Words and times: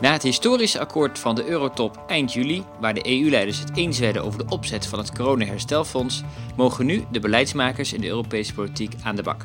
Na 0.00 0.12
het 0.12 0.22
historische 0.22 0.78
akkoord 0.78 1.18
van 1.18 1.34
de 1.34 1.46
Eurotop 1.46 2.04
eind 2.06 2.32
juli, 2.32 2.64
waar 2.80 2.94
de 2.94 3.06
EU-leiders 3.06 3.58
het 3.58 3.76
eens 3.76 3.98
werden 3.98 4.24
over 4.24 4.38
de 4.38 4.52
opzet 4.52 4.86
van 4.86 4.98
het 4.98 5.12
coronaherstelfonds, 5.12 6.22
mogen 6.56 6.86
nu 6.86 7.04
de 7.10 7.20
beleidsmakers 7.20 7.92
in 7.92 8.00
de 8.00 8.06
Europese 8.06 8.54
politiek 8.54 8.94
aan 9.02 9.16
de 9.16 9.22
bak. 9.22 9.44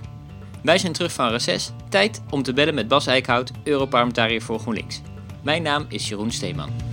Wij 0.63 0.78
zijn 0.78 0.93
terug 0.93 1.12
van 1.12 1.29
reces. 1.29 1.71
Tijd 1.89 2.21
om 2.29 2.43
te 2.43 2.54
bellen 2.54 2.73
met 2.73 2.88
Bas 2.88 3.07
Eickhout, 3.07 3.51
Europarlementariër 3.63 4.41
voor 4.41 4.59
GroenLinks. 4.59 5.01
Mijn 5.41 5.61
naam 5.61 5.85
is 5.89 6.07
Jeroen 6.09 6.31
Steeman. 6.31 6.86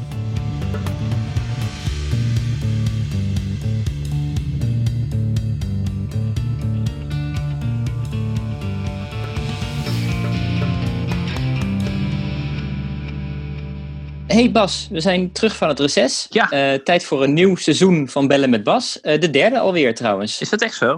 Hey 14.34 14.50
Bas, 14.50 14.88
we 14.90 15.00
zijn 15.00 15.32
terug 15.32 15.56
van 15.56 15.68
het 15.68 15.80
reces. 15.80 16.26
Ja. 16.30 16.50
Eh, 16.50 16.80
tijd 16.80 17.04
voor 17.04 17.22
een 17.22 17.32
nieuw 17.32 17.56
seizoen 17.56 18.08
van 18.08 18.26
Bellen 18.26 18.50
met 18.50 18.64
Bas. 18.64 19.00
Eh, 19.00 19.20
de 19.20 19.30
derde 19.30 19.58
alweer 19.58 19.94
trouwens. 19.94 20.40
Is 20.40 20.50
dat 20.50 20.62
echt 20.62 20.74
zo? 20.74 20.92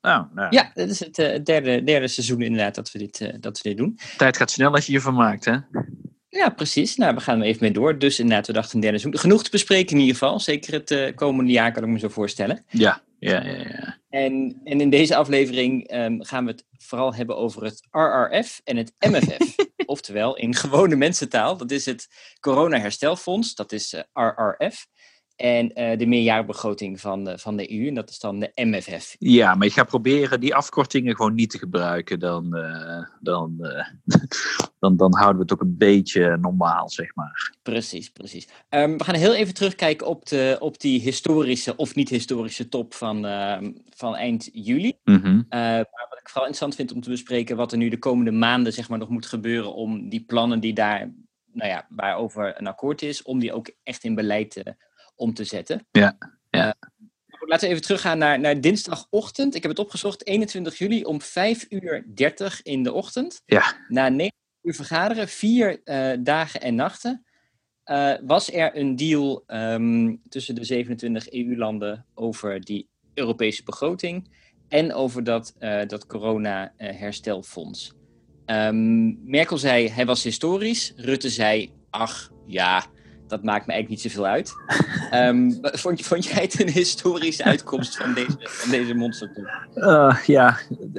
Oh, 0.00 0.20
nou, 0.34 0.46
Ja, 0.50 0.70
dit 0.74 0.90
is 0.90 1.00
het 1.00 1.18
eh, 1.18 1.42
derde, 1.44 1.84
derde 1.84 2.08
seizoen 2.08 2.40
inderdaad 2.40 2.74
dat 2.74 2.92
we, 2.92 2.98
dit, 2.98 3.32
dat 3.40 3.60
we 3.60 3.68
dit 3.68 3.78
doen. 3.78 3.98
Tijd 4.16 4.36
gaat 4.36 4.50
snel 4.50 4.74
als 4.74 4.86
je 4.86 4.92
je 4.92 5.00
vermaakt, 5.00 5.44
hè? 5.44 5.56
Ja, 6.28 6.48
precies. 6.48 6.96
Nou, 6.96 7.14
we 7.14 7.20
gaan 7.20 7.40
er 7.40 7.46
even 7.46 7.62
mee 7.62 7.72
door. 7.72 7.98
Dus 7.98 8.18
inderdaad, 8.18 8.46
we 8.46 8.52
dachten 8.52 8.74
een 8.74 8.80
derde 8.80 8.98
seizoen. 8.98 9.20
Genoeg 9.20 9.42
te 9.42 9.50
bespreken 9.50 9.94
in 9.94 10.00
ieder 10.00 10.16
geval. 10.16 10.40
Zeker 10.40 10.72
het 10.72 11.14
komende 11.14 11.52
jaar 11.52 11.72
kan 11.72 11.82
ik 11.82 11.88
me 11.88 11.98
zo 11.98 12.08
voorstellen. 12.08 12.64
Ja, 12.68 13.02
ja, 13.18 13.44
ja. 13.44 13.52
ja. 13.52 14.00
En, 14.12 14.60
en 14.64 14.80
in 14.80 14.90
deze 14.90 15.16
aflevering 15.16 15.88
ehm, 15.88 16.20
gaan 16.20 16.44
we 16.44 16.50
het 16.50 16.64
vooral 16.78 17.14
hebben 17.14 17.36
over 17.36 17.64
het 17.64 17.86
RRF 17.90 18.60
en 18.64 18.76
het 18.76 18.92
MFF. 18.98 19.56
Oftewel, 19.86 20.36
in 20.36 20.54
gewone 20.54 20.96
mensentaal, 20.96 21.56
dat 21.56 21.70
is 21.70 21.86
het 21.86 22.08
Corona-herstelfonds, 22.40 23.54
dat 23.54 23.72
is 23.72 23.92
eh, 23.92 24.02
RRF. 24.12 24.86
En 25.42 25.72
eh, 25.72 25.98
de 25.98 26.06
meerjarenbegroting 26.06 27.00
van, 27.00 27.24
de- 27.24 27.38
van 27.38 27.56
de 27.56 27.72
EU, 27.72 27.86
en 27.88 27.94
dat 27.94 28.10
is 28.10 28.18
dan 28.18 28.38
de 28.38 28.50
MFF. 28.54 29.16
Ja, 29.18 29.54
maar 29.54 29.66
je 29.66 29.72
gaat 29.72 29.86
proberen 29.86 30.40
die 30.40 30.54
afkortingen 30.54 31.16
gewoon 31.16 31.34
niet 31.34 31.50
te 31.50 31.58
gebruiken. 31.58 32.18
Dan, 32.18 32.56
eh, 32.56 33.04
dan, 33.20 33.56
eh, 33.60 33.86
dan, 34.80 34.96
dan 34.96 35.16
houden 35.16 35.36
we 35.36 35.42
het 35.42 35.52
ook 35.52 35.60
een 35.60 35.76
beetje 35.78 36.36
normaal, 36.40 36.90
zeg 36.90 37.14
maar. 37.14 37.54
Precies, 37.62 38.10
precies. 38.10 38.48
Ehm, 38.68 38.96
we 38.96 39.04
gaan 39.04 39.14
heel 39.14 39.34
even 39.34 39.54
terugkijken 39.54 40.06
op, 40.06 40.26
de, 40.26 40.56
op 40.60 40.80
die 40.80 41.00
historische 41.00 41.76
of 41.76 41.94
niet-historische 41.94 42.68
top 42.68 42.94
van, 42.94 43.26
ehm, 43.26 43.72
van 43.96 44.16
eind 44.16 44.48
juli. 44.52 44.98
Mhm. 45.04 45.26
Uh, 45.26 45.42
maar 45.50 46.06
wat 46.10 46.20
ik 46.20 46.28
vooral 46.28 46.46
interessant 46.46 46.74
vind 46.74 46.92
om 46.92 47.00
te 47.00 47.10
bespreken, 47.10 47.56
wat 47.56 47.72
er 47.72 47.78
nu 47.78 47.88
de 47.88 47.98
komende 47.98 48.32
maanden 48.32 48.72
zeg 48.72 48.88
maar, 48.88 48.98
nog 48.98 49.08
moet 49.08 49.26
gebeuren 49.26 49.74
om 49.74 50.08
die 50.08 50.24
plannen 50.24 50.60
die 50.60 50.72
daar, 50.72 51.14
nou 51.52 51.68
ja, 51.70 51.86
waarover 51.88 52.54
een 52.60 52.66
akkoord 52.66 53.02
is, 53.02 53.22
om 53.22 53.38
die 53.38 53.52
ook 53.52 53.70
echt 53.82 54.04
in 54.04 54.14
beleid 54.14 54.56
eh, 54.56 54.72
om 55.14 55.34
te 55.34 55.44
zetten. 55.44 55.86
Ja, 55.90 56.16
ja. 56.50 56.74
Eh, 56.78 56.90
laten 57.48 57.66
we 57.66 57.74
even 57.74 57.86
teruggaan 57.86 58.18
naar, 58.18 58.40
naar 58.40 58.60
dinsdagochtend. 58.60 59.54
Ik 59.54 59.62
heb 59.62 59.70
het 59.70 59.80
opgezocht, 59.80 60.26
21 60.26 60.78
juli 60.78 61.04
om 61.04 61.20
5 61.20 61.66
uur 61.68 62.04
30 62.14 62.62
in 62.62 62.82
de 62.82 62.92
ochtend. 62.92 63.42
Ja. 63.44 63.76
Na 63.88 64.08
9 64.08 64.34
uur 64.62 64.74
vergaderen, 64.74 65.28
vier 65.28 65.80
eh, 65.84 66.12
dagen 66.20 66.60
en 66.60 66.74
nachten, 66.74 67.24
eh, 67.84 68.12
was 68.24 68.52
er 68.52 68.76
een 68.76 68.96
deal 68.96 69.42
ehm, 69.46 70.16
tussen 70.28 70.54
de 70.54 70.64
27 70.64 71.32
EU-landen 71.32 72.06
over 72.14 72.60
die 72.60 72.88
Europese 73.14 73.62
begroting 73.64 74.30
en 74.68 74.92
over 74.92 75.24
dat, 75.24 75.54
eh, 75.58 75.86
dat 75.86 76.06
corona-herstelfonds. 76.06 77.92
Ehm, 78.44 79.30
Merkel 79.30 79.58
zei, 79.58 79.88
hij 79.88 80.06
was 80.06 80.22
historisch. 80.22 80.92
Rutte 80.96 81.30
zei, 81.30 81.72
ach 81.90 82.32
ja, 82.46 82.84
dat 83.32 83.42
maakt 83.42 83.66
me 83.66 83.72
eigenlijk 83.72 84.02
niet 84.02 84.12
zoveel 84.12 84.30
uit. 84.30 84.54
Ehm, 85.10 85.50
vond, 85.62 86.00
vond 86.00 86.24
jij 86.24 86.42
het 86.42 86.60
een 86.60 86.68
historische 86.68 87.44
uitkomst 87.44 87.96
van 87.96 88.12
deze, 88.14 88.36
van 88.40 88.70
deze? 88.70 89.50
Eh, 89.74 90.16
ja, 90.26 90.58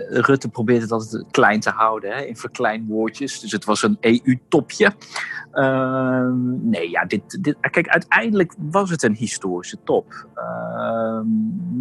Rutte 0.09 0.47
probeert 0.47 0.81
het 0.81 0.91
altijd 0.91 1.25
klein 1.31 1.59
te 1.59 1.69
houden, 1.69 2.15
hè, 2.15 2.21
in 2.21 2.37
verkleinwoordjes. 2.37 3.39
Dus 3.39 3.51
het 3.51 3.65
was 3.65 3.83
een 3.83 3.97
EU-topje. 3.99 4.93
Ehm, 5.51 6.69
nee, 6.69 6.89
ja, 6.89 7.05
dit, 7.05 7.43
dit, 7.43 7.55
kijk, 7.59 7.87
uiteindelijk 7.87 8.53
was 8.57 8.89
het 8.89 9.03
een 9.03 9.15
historische 9.15 9.77
top. 9.83 10.27
Ehm, 10.35 11.25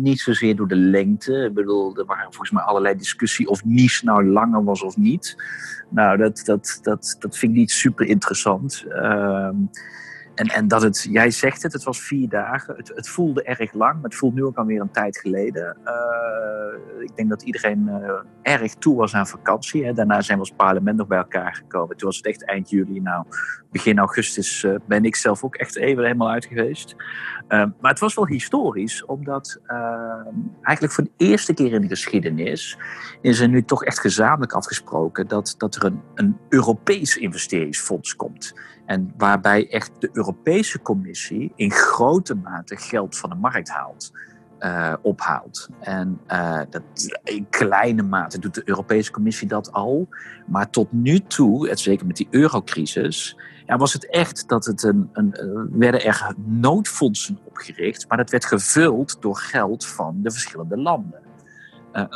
niet 0.02 0.20
zozeer 0.20 0.56
door 0.56 0.68
de 0.68 0.76
lengte. 0.76 1.44
Ik 1.44 1.54
bedoel, 1.54 1.96
er 1.96 2.04
waren 2.04 2.24
volgens 2.24 2.50
mij 2.50 2.62
allerlei 2.62 2.96
discussie 2.96 3.48
of 3.48 3.64
Nice 3.64 4.04
nou 4.04 4.26
langer 4.26 4.64
was 4.64 4.82
of 4.82 4.96
niet. 4.96 5.36
Nou, 5.88 6.16
dat, 6.16 6.42
dat, 6.44 6.78
dat, 6.82 7.16
dat 7.18 7.38
vind 7.38 7.52
ik 7.52 7.58
niet 7.58 7.70
super 7.70 8.06
interessant. 8.06 8.84
Ehm, 8.88 9.56
en, 10.34 10.46
en 10.46 10.68
dat 10.68 10.82
het, 10.82 11.06
jij 11.10 11.30
zegt 11.30 11.62
het, 11.62 11.72
het 11.72 11.82
was 11.82 12.00
vier 12.00 12.28
dagen. 12.28 12.76
Het, 12.76 12.92
het 12.94 13.08
voelde 13.08 13.42
erg 13.42 13.72
lang, 13.72 13.94
maar 13.94 14.10
het 14.10 14.14
voelt 14.14 14.34
nu 14.34 14.44
ook 14.44 14.56
alweer 14.56 14.80
een 14.80 14.90
tijd 14.90 15.18
geleden. 15.18 15.76
Eh, 15.84 17.02
ik 17.02 17.16
denk 17.16 17.28
dat 17.28 17.42
iedereen 17.42 17.88
eh, 17.88 18.52
erg 18.52 18.74
toe 18.74 18.96
was 18.96 19.14
aan 19.14 19.26
vakantie. 19.26 19.84
Hè. 19.84 19.92
Daarna 19.92 20.20
zijn 20.20 20.38
we 20.38 20.44
als 20.44 20.54
parlement 20.56 20.96
nog 20.96 21.06
bij 21.06 21.18
elkaar 21.18 21.54
gekomen. 21.54 21.96
Toen 21.96 22.08
was 22.08 22.16
het 22.16 22.26
echt 22.26 22.44
eind 22.44 22.70
juli. 22.70 23.00
Nou, 23.00 23.24
begin 23.72 23.98
augustus 23.98 24.64
eh, 24.64 24.74
ben 24.86 25.04
ik 25.04 25.16
zelf 25.16 25.44
ook 25.44 25.54
echt 25.54 25.76
even 25.76 26.02
helemaal 26.02 26.30
uit 26.30 26.44
geweest. 26.44 26.94
Eh, 27.48 27.64
maar 27.80 27.90
het 27.90 28.00
was 28.00 28.14
wel 28.14 28.26
historisch, 28.26 29.04
omdat 29.04 29.60
eh, 29.66 29.76
eigenlijk 30.62 30.94
voor 30.94 31.04
de 31.04 31.24
eerste 31.24 31.54
keer 31.54 31.72
in 31.72 31.80
de 31.80 31.88
geschiedenis 31.88 32.78
is 33.20 33.40
er 33.40 33.48
nu 33.48 33.62
toch 33.64 33.84
echt 33.84 34.00
gezamenlijk 34.00 34.52
afgesproken 34.52 35.28
dat, 35.28 35.54
dat 35.58 35.74
er 35.74 35.84
een, 35.84 36.00
een 36.14 36.36
Europees 36.48 37.16
investeringsfonds 37.16 38.16
komt. 38.16 38.54
En 38.86 39.12
waarbij 39.16 39.70
echt 39.70 39.90
de 39.98 40.10
Europese 40.12 40.82
Commissie 40.82 41.52
in 41.56 41.70
grote 41.70 42.34
mate 42.34 42.76
geld 42.76 43.16
van 43.16 43.30
de 43.30 43.36
markt 43.36 43.68
haalt. 43.68 44.12
eh, 44.62 44.92
ophaalt. 45.02 45.68
En 45.80 46.20
eh, 46.26 46.60
dat, 46.70 46.82
in 47.24 47.46
kleine 47.50 48.02
mate 48.02 48.38
doet 48.38 48.54
de 48.54 48.62
Europese 48.64 49.10
Commissie 49.10 49.48
dat 49.48 49.72
al. 49.72 50.08
Maar 50.46 50.70
tot 50.70 50.92
nu 50.92 51.18
toe, 51.18 51.70
zeker 51.74 52.06
met 52.06 52.16
die 52.16 52.28
eurocrisis, 52.30 53.36
ja, 53.66 53.76
was 53.76 53.92
het 53.92 54.10
echt 54.10 54.48
dat 54.48 54.64
het 54.64 54.82
een, 54.82 55.08
een, 55.12 55.34
eh, 55.34 55.46
werden 55.70 56.04
er 56.04 56.34
noodfondsen 56.44 57.38
opgericht, 57.44 58.08
maar 58.08 58.18
dat 58.18 58.30
werd 58.30 58.44
gevuld 58.44 59.16
door 59.22 59.36
geld 59.36 59.86
van 59.86 60.18
de 60.22 60.30
verschillende 60.30 60.76
landen. 60.76 61.20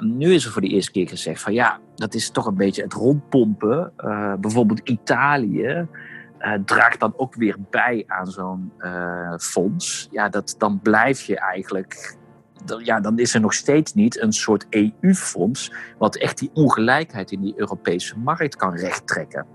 Nu 0.01 0.33
is 0.33 0.45
er 0.45 0.53
voor 0.53 0.63
de 0.63 0.69
eerste 0.69 0.91
keer 0.91 1.09
gezegd 1.09 1.43
van 1.43 1.53
ja, 1.53 1.79
dat 1.95 2.15
is 2.15 2.31
toch 2.31 2.47
een 2.47 2.55
beetje 2.55 2.83
het 2.83 2.93
rondpompen. 2.93 3.93
Bijvoorbeeld 4.41 4.89
Italië 4.89 5.87
eh, 6.39 6.53
draagt 6.65 7.01
dan 7.01 7.13
ook 7.17 7.35
weer 7.35 7.57
bij 7.71 8.05
aan 8.07 8.27
zo'n 8.27 8.73
eh, 8.79 9.35
fonds. 9.37 10.09
Ja, 10.11 10.29
dat, 10.29 10.55
dan 10.59 10.81
blijf 10.81 11.23
je 11.23 11.39
eigenlijk. 11.39 12.17
Ja, 12.79 13.01
dan 13.01 13.19
is 13.19 13.35
er 13.35 13.41
nog 13.41 13.55
steeds 13.55 13.95
niet 13.95 14.21
een 14.21 14.33
soort 14.33 14.67
EU-fonds. 14.71 15.73
wat 15.99 16.17
echt 16.17 16.39
die 16.39 16.51
ongelijkheid 16.53 17.31
in 17.31 17.41
die 17.41 17.55
Europese 17.57 18.19
markt 18.19 18.57
kan 18.57 18.75
rechttrekken. 18.75 19.47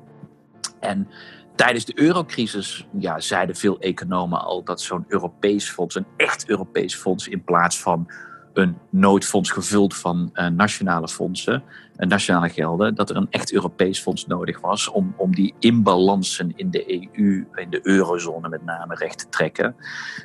En 0.80 1.08
tijdens 1.56 1.86
de 1.86 2.00
eurocrisis 2.00 2.88
ja, 2.92 3.19
zeiden 3.19 3.56
veel 3.56 3.80
economen 3.80 4.42
al 4.42 4.63
dat 4.63 4.81
zo'n 4.81 5.06
Europees 5.08 5.69
fonds, 5.69 5.96
een 5.96 6.06
echt 6.18 6.50
Europees 6.50 6.96
fonds, 6.96 7.28
in 7.28 7.44
plaats 7.44 7.81
van 7.81 8.12
een 8.53 8.78
noodfonds 8.89 9.51
gevuld 9.51 9.95
van 9.95 10.29
eh, 10.34 10.47
nationale 10.47 11.07
fondsen, 11.07 11.63
eh, 11.95 12.07
nationale 12.07 12.50
gelden, 12.50 12.95
dat 12.95 13.09
er 13.09 13.16
een 13.16 13.28
echt 13.29 13.53
Europees 13.53 14.00
fonds 14.00 14.28
nodig 14.28 14.59
was 14.59 14.89
om, 14.89 15.13
om 15.17 15.35
die 15.35 15.53
imbalansen 15.59 16.53
in 16.56 16.69
de 16.69 16.94
EU, 16.94 17.47
in 17.56 17.69
de 17.69 17.79
eurozone 17.84 18.50
met 18.50 18.66
name, 18.66 18.95
recht 18.95 19.17
te 19.17 19.29
trekken. 19.29 19.75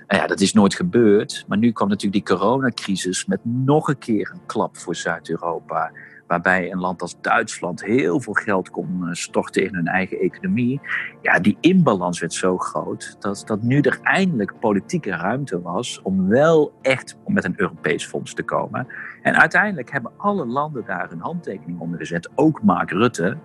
Nou 0.06 0.22
ja, 0.22 0.26
dat 0.26 0.41
is 0.41 0.53
nooit 0.53 0.75
gebeurd. 0.75 1.44
Maar 1.48 1.59
nu 1.59 1.72
kwam 1.72 1.88
natuurlijk 1.88 2.26
die 2.26 2.37
coronacrisis 2.37 3.26
met 3.26 3.41
nog 3.42 3.88
een 3.88 3.98
keer 3.98 4.31
een 4.32 4.47
klap 4.47 4.76
voor 4.76 4.97
Zuid-Europa. 4.97 5.93
Waarbij 6.26 6.72
een 6.72 6.78
land 6.78 7.03
als 7.03 7.20
Duitsland 7.20 7.84
heel 7.84 8.20
veel 8.20 8.32
geld 8.32 8.70
kon 8.70 9.00
eh, 9.03 9.12
storten 9.12 9.64
in 9.64 9.75
hun 9.75 9.87
eigen 9.87 10.19
economie. 10.19 10.81
Ja, 11.23 11.38
die 11.38 11.56
imbalans 11.61 12.20
werd 12.20 12.32
zo 12.32 12.58
groot 12.58 13.17
dat, 13.19 13.43
dat 13.46 13.62
nu 13.62 13.81
er 13.81 13.99
eindelijk 14.02 14.58
politieke 14.61 15.11
ruimte 15.11 15.62
was 15.62 16.02
om 16.02 16.28
wel 16.28 16.73
echt 16.82 17.17
met 17.26 17.44
een 17.44 17.55
Europees 17.56 18.06
fonds 18.06 18.34
te 18.34 18.43
komen. 18.43 18.87
En 19.23 19.34
uiteindelijk 19.34 19.90
hebben 19.90 20.12
alle 20.17 20.46
landen 20.46 20.84
daar 20.87 21.12
een 21.12 21.20
handtekening 21.20 21.81
onder 21.81 21.99
gezet. 21.99 22.31
Ook 22.34 22.62
Mark 22.62 22.90
Rutte. 22.90 23.37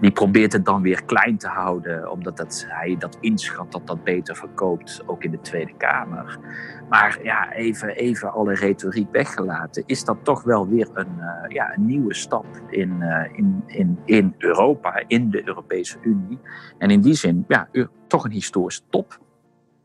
Die 0.00 0.10
probeert 0.10 0.52
het 0.52 0.64
dan 0.64 0.82
weer 0.82 1.04
klein 1.04 1.36
te 1.36 1.48
houden, 1.48 2.10
omdat 2.10 2.36
dat, 2.36 2.66
hij 2.68 2.96
dat 2.98 3.18
inschat 3.20 3.72
dat 3.72 3.86
dat 3.86 4.04
beter 4.04 4.36
verkoopt, 4.36 5.02
ook 5.06 5.24
in 5.24 5.30
de 5.30 5.40
Tweede 5.40 5.72
Kamer. 5.76 6.38
Maar 6.88 7.18
ja, 7.22 7.52
even, 7.52 7.88
even 7.88 8.32
alle 8.32 8.54
retoriek 8.54 9.10
weggelaten, 9.10 9.82
is 9.86 10.04
dat 10.04 10.16
toch 10.22 10.42
wel 10.42 10.68
weer 10.68 10.88
een, 10.94 11.20
eh, 11.20 11.50
ja, 11.50 11.74
een 11.74 11.86
nieuwe 11.86 12.14
stap 12.14 12.46
in, 12.68 13.02
eh, 13.02 13.38
in, 13.38 13.62
in, 13.66 13.98
in 14.04 14.34
Europa, 14.38 15.02
in 15.06 15.30
de 15.30 15.48
Europese 15.48 15.98
Unie. 16.02 16.38
En 16.78 16.90
in 16.90 17.00
die 17.00 17.14
zin, 17.14 17.44
ja, 17.48 17.68
toch 18.06 18.24
een 18.24 18.30
historische 18.30 18.82
top. 18.90 19.18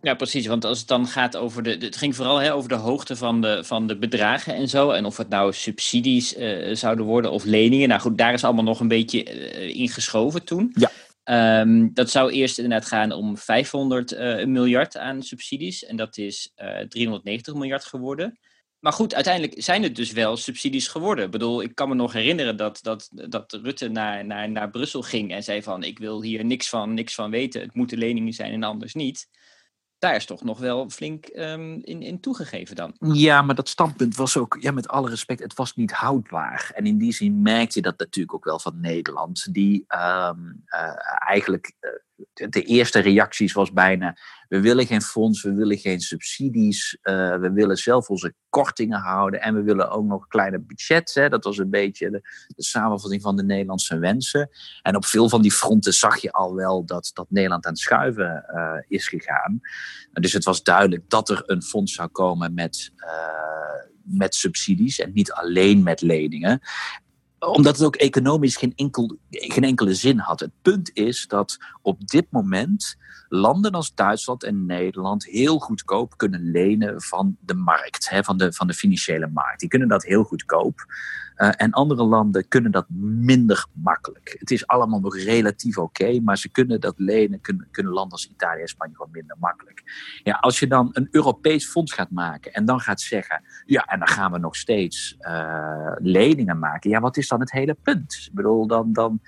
Ja, 0.05 0.13
precies. 0.13 0.45
Want 0.45 0.65
als 0.65 0.79
het 0.79 0.87
dan 0.87 1.07
gaat 1.07 1.37
over 1.37 1.63
de. 1.63 1.69
Het 1.69 1.95
ging 1.95 2.15
vooral 2.15 2.37
hè, 2.37 2.53
over 2.53 2.69
de 2.69 2.75
hoogte 2.75 3.15
van 3.15 3.41
de, 3.41 3.63
van 3.63 3.87
de 3.87 3.97
bedragen 3.97 4.55
en 4.55 4.69
zo. 4.69 4.91
En 4.91 5.05
of 5.05 5.17
het 5.17 5.29
nou 5.29 5.53
subsidies 5.53 6.35
eh, 6.35 6.75
zouden 6.75 7.05
worden 7.05 7.31
of 7.31 7.43
leningen. 7.43 7.87
Nou 7.87 8.01
goed, 8.01 8.17
daar 8.17 8.33
is 8.33 8.43
allemaal 8.43 8.63
nog 8.63 8.79
een 8.79 8.87
beetje 8.87 9.23
eh, 9.23 9.75
in 9.75 9.89
geschoven 9.89 10.43
toen. 10.43 10.75
Ja. 10.75 10.91
Ehm, 11.23 11.87
dat 11.93 12.09
zou 12.09 12.31
eerst 12.31 12.57
inderdaad 12.57 12.87
gaan 12.87 13.11
om 13.11 13.37
500 13.37 14.17
miljard 14.45 14.97
aan 14.97 15.23
subsidies. 15.23 15.85
En 15.85 15.95
dat 15.95 16.17
is 16.17 16.51
390 16.89 17.53
miljard 17.53 17.85
geworden. 17.85 18.39
Maar 18.79 18.93
goed, 18.93 19.15
uiteindelijk 19.15 19.63
zijn 19.63 19.83
het 19.83 19.95
dus 19.95 20.11
wel 20.11 20.37
subsidies 20.37 20.87
geworden. 20.87 21.25
Ik 21.25 21.31
bedoel, 21.31 21.61
ik 21.61 21.75
kan 21.75 21.89
me 21.89 21.95
nog 21.95 22.13
herinneren 22.13 22.57
dat, 22.57 22.79
dat, 22.81 23.09
dat 23.11 23.59
Rutte 23.63 23.89
naar, 23.89 24.25
naar, 24.25 24.49
naar 24.49 24.69
Brussel 24.69 25.01
ging 25.01 25.31
en 25.31 25.43
zei 25.43 25.63
van 25.63 25.83
ik 25.83 25.99
wil 25.99 26.21
hier 26.21 26.45
niks 26.45 26.69
van, 26.69 26.93
niks 26.93 27.15
van 27.15 27.31
weten. 27.31 27.61
Het 27.61 27.73
moeten 27.73 27.97
leningen 27.97 28.33
zijn 28.33 28.51
en 28.51 28.63
anders 28.63 28.93
niet 28.93 29.27
daar 30.05 30.15
is 30.15 30.25
toch 30.25 30.43
nog 30.43 30.59
wel 30.59 30.89
flink 30.89 31.29
um, 31.35 31.79
in, 31.83 32.01
in 32.01 32.19
toegegeven 32.19 32.75
dan. 32.75 32.95
Ja, 32.99 33.41
maar 33.41 33.55
dat 33.55 33.69
standpunt 33.69 34.15
was 34.15 34.37
ook, 34.37 34.57
ja, 34.59 34.71
met 34.71 34.87
alle 34.87 35.09
respect, 35.09 35.39
het 35.39 35.53
was 35.53 35.75
niet 35.75 35.91
houdbaar. 35.91 36.71
En 36.73 36.85
in 36.85 36.97
die 36.97 37.13
zin 37.13 37.41
merkte 37.41 37.79
je 37.79 37.85
dat 37.85 37.99
natuurlijk 37.99 38.35
ook 38.35 38.43
wel 38.43 38.59
van 38.59 38.79
Nederland, 38.79 39.53
die 39.53 39.85
um, 39.87 40.63
uh, 40.67 40.93
eigenlijk 41.27 41.73
uh, 41.81 41.89
de 42.35 42.61
eerste 42.61 42.99
reacties 42.99 43.53
was 43.53 43.71
bijna: 43.71 44.17
we 44.47 44.61
willen 44.61 44.85
geen 44.85 45.01
fonds, 45.01 45.43
we 45.43 45.53
willen 45.53 45.77
geen 45.77 45.99
subsidies, 45.99 46.97
uh, 47.03 47.37
we 47.37 47.51
willen 47.51 47.77
zelf 47.77 48.09
onze 48.09 48.33
kortingen 48.49 48.99
houden 48.99 49.41
en 49.41 49.55
we 49.55 49.61
willen 49.61 49.89
ook 49.89 50.05
nog 50.05 50.27
kleine 50.27 50.59
budget. 50.59 51.13
Hè. 51.13 51.29
Dat 51.29 51.43
was 51.43 51.57
een 51.57 51.69
beetje 51.69 52.09
de, 52.09 52.21
samenvatting 52.55 53.21
van 53.21 53.35
de 53.35 53.43
Nederlandse 53.43 53.99
wensen. 53.99 54.49
En 54.81 54.95
op 54.95 55.05
veel 55.05 55.29
van 55.29 55.41
die 55.41 55.51
fronten 55.51 55.93
zag 55.93 56.17
je 56.17 56.31
al 56.31 56.55
wel 56.55 56.85
dat, 56.85 57.11
dat 57.13 57.25
Nederland 57.29 57.65
aan 57.65 57.71
het 57.71 57.81
schuiven 57.81 58.45
uh, 58.53 58.71
is 58.87 59.07
gegaan. 59.07 59.59
Dus 60.11 60.33
het 60.33 60.43
was 60.43 60.63
duidelijk 60.63 61.09
dat 61.09 61.29
er 61.29 61.43
een 61.45 61.63
fonds 61.63 61.93
zou 61.93 62.09
komen 62.09 62.53
met. 62.53 62.91
Uh, 62.97 63.53
met 64.07 64.35
subsidies 64.35 64.99
en 64.99 65.11
niet 65.13 65.31
alleen 65.31 65.83
met 65.83 66.01
leningen 66.01 66.61
omdat 67.47 67.77
het 67.77 67.85
ook 67.85 67.95
economisch 67.95 68.55
geen, 68.55 68.73
geen 69.29 69.63
enkele 69.63 69.93
zin 69.93 70.17
had. 70.17 70.39
Het 70.39 70.51
punt 70.61 70.91
is 70.93 71.27
dat 71.27 71.57
op 71.81 72.07
dit 72.07 72.25
moment 72.29 72.97
landen 73.29 73.71
als 73.71 73.93
Duitsland 73.93 74.43
en 74.43 74.65
Nederland 74.65 75.25
heel 75.25 75.59
goedkoop 75.59 76.17
kunnen 76.17 76.51
lenen 76.51 77.01
van 77.01 77.37
de 77.39 77.53
markt, 77.53 78.09
hè, 78.09 78.23
van, 78.23 78.37
de, 78.37 78.53
van 78.53 78.67
de 78.67 78.73
financiële 78.73 79.29
markt. 79.33 79.59
Die 79.59 79.69
kunnen 79.69 79.87
dat 79.87 80.03
heel 80.03 80.23
goedkoop. 80.23 80.85
Uh, 81.37 81.49
en 81.55 81.71
andere 81.71 82.03
landen 82.03 82.47
kunnen 82.47 82.71
dat 82.71 82.85
minder 82.89 83.65
makkelijk. 83.73 84.35
Het 84.39 84.51
is 84.51 84.67
allemaal 84.67 84.99
nog 84.99 85.17
relatief 85.17 85.77
oké, 85.77 86.19
maar 86.19 86.37
ze 86.37 86.49
kunnen 86.49 86.81
dat 86.81 86.93
lenen, 86.97 87.41
kunnen, 87.41 87.93
landen 87.93 88.11
als 88.11 88.29
Italië 88.29 88.61
en 88.61 88.67
Spanje 88.67 88.95
gewoon 88.95 89.11
minder 89.11 89.35
makkelijk. 89.39 89.83
Ja, 90.23 90.33
als 90.33 90.59
je 90.59 90.67
dan 90.67 90.89
een 90.91 91.07
Europees 91.11 91.67
fonds 91.67 91.93
gaat 91.93 92.11
maken 92.11 92.53
en 92.53 92.65
dan 92.65 92.79
gaat 92.79 93.01
zeggen, 93.01 93.43
ja, 93.65 93.85
en 93.85 93.99
dan 93.99 94.07
gaan 94.07 94.31
we 94.31 94.37
nog 94.37 94.55
steeds 94.55 95.15
uh, 95.19 95.91
leningen 95.97 96.59
maken, 96.59 96.89
ja, 96.89 96.99
wat 96.99 97.17
is 97.17 97.27
dan 97.27 97.39
het 97.39 97.51
hele 97.51 97.73
punt? 97.73 98.23
Ik 98.27 98.33
bedoel, 98.33 98.67
dan. 98.67 98.93
dan 98.93 99.19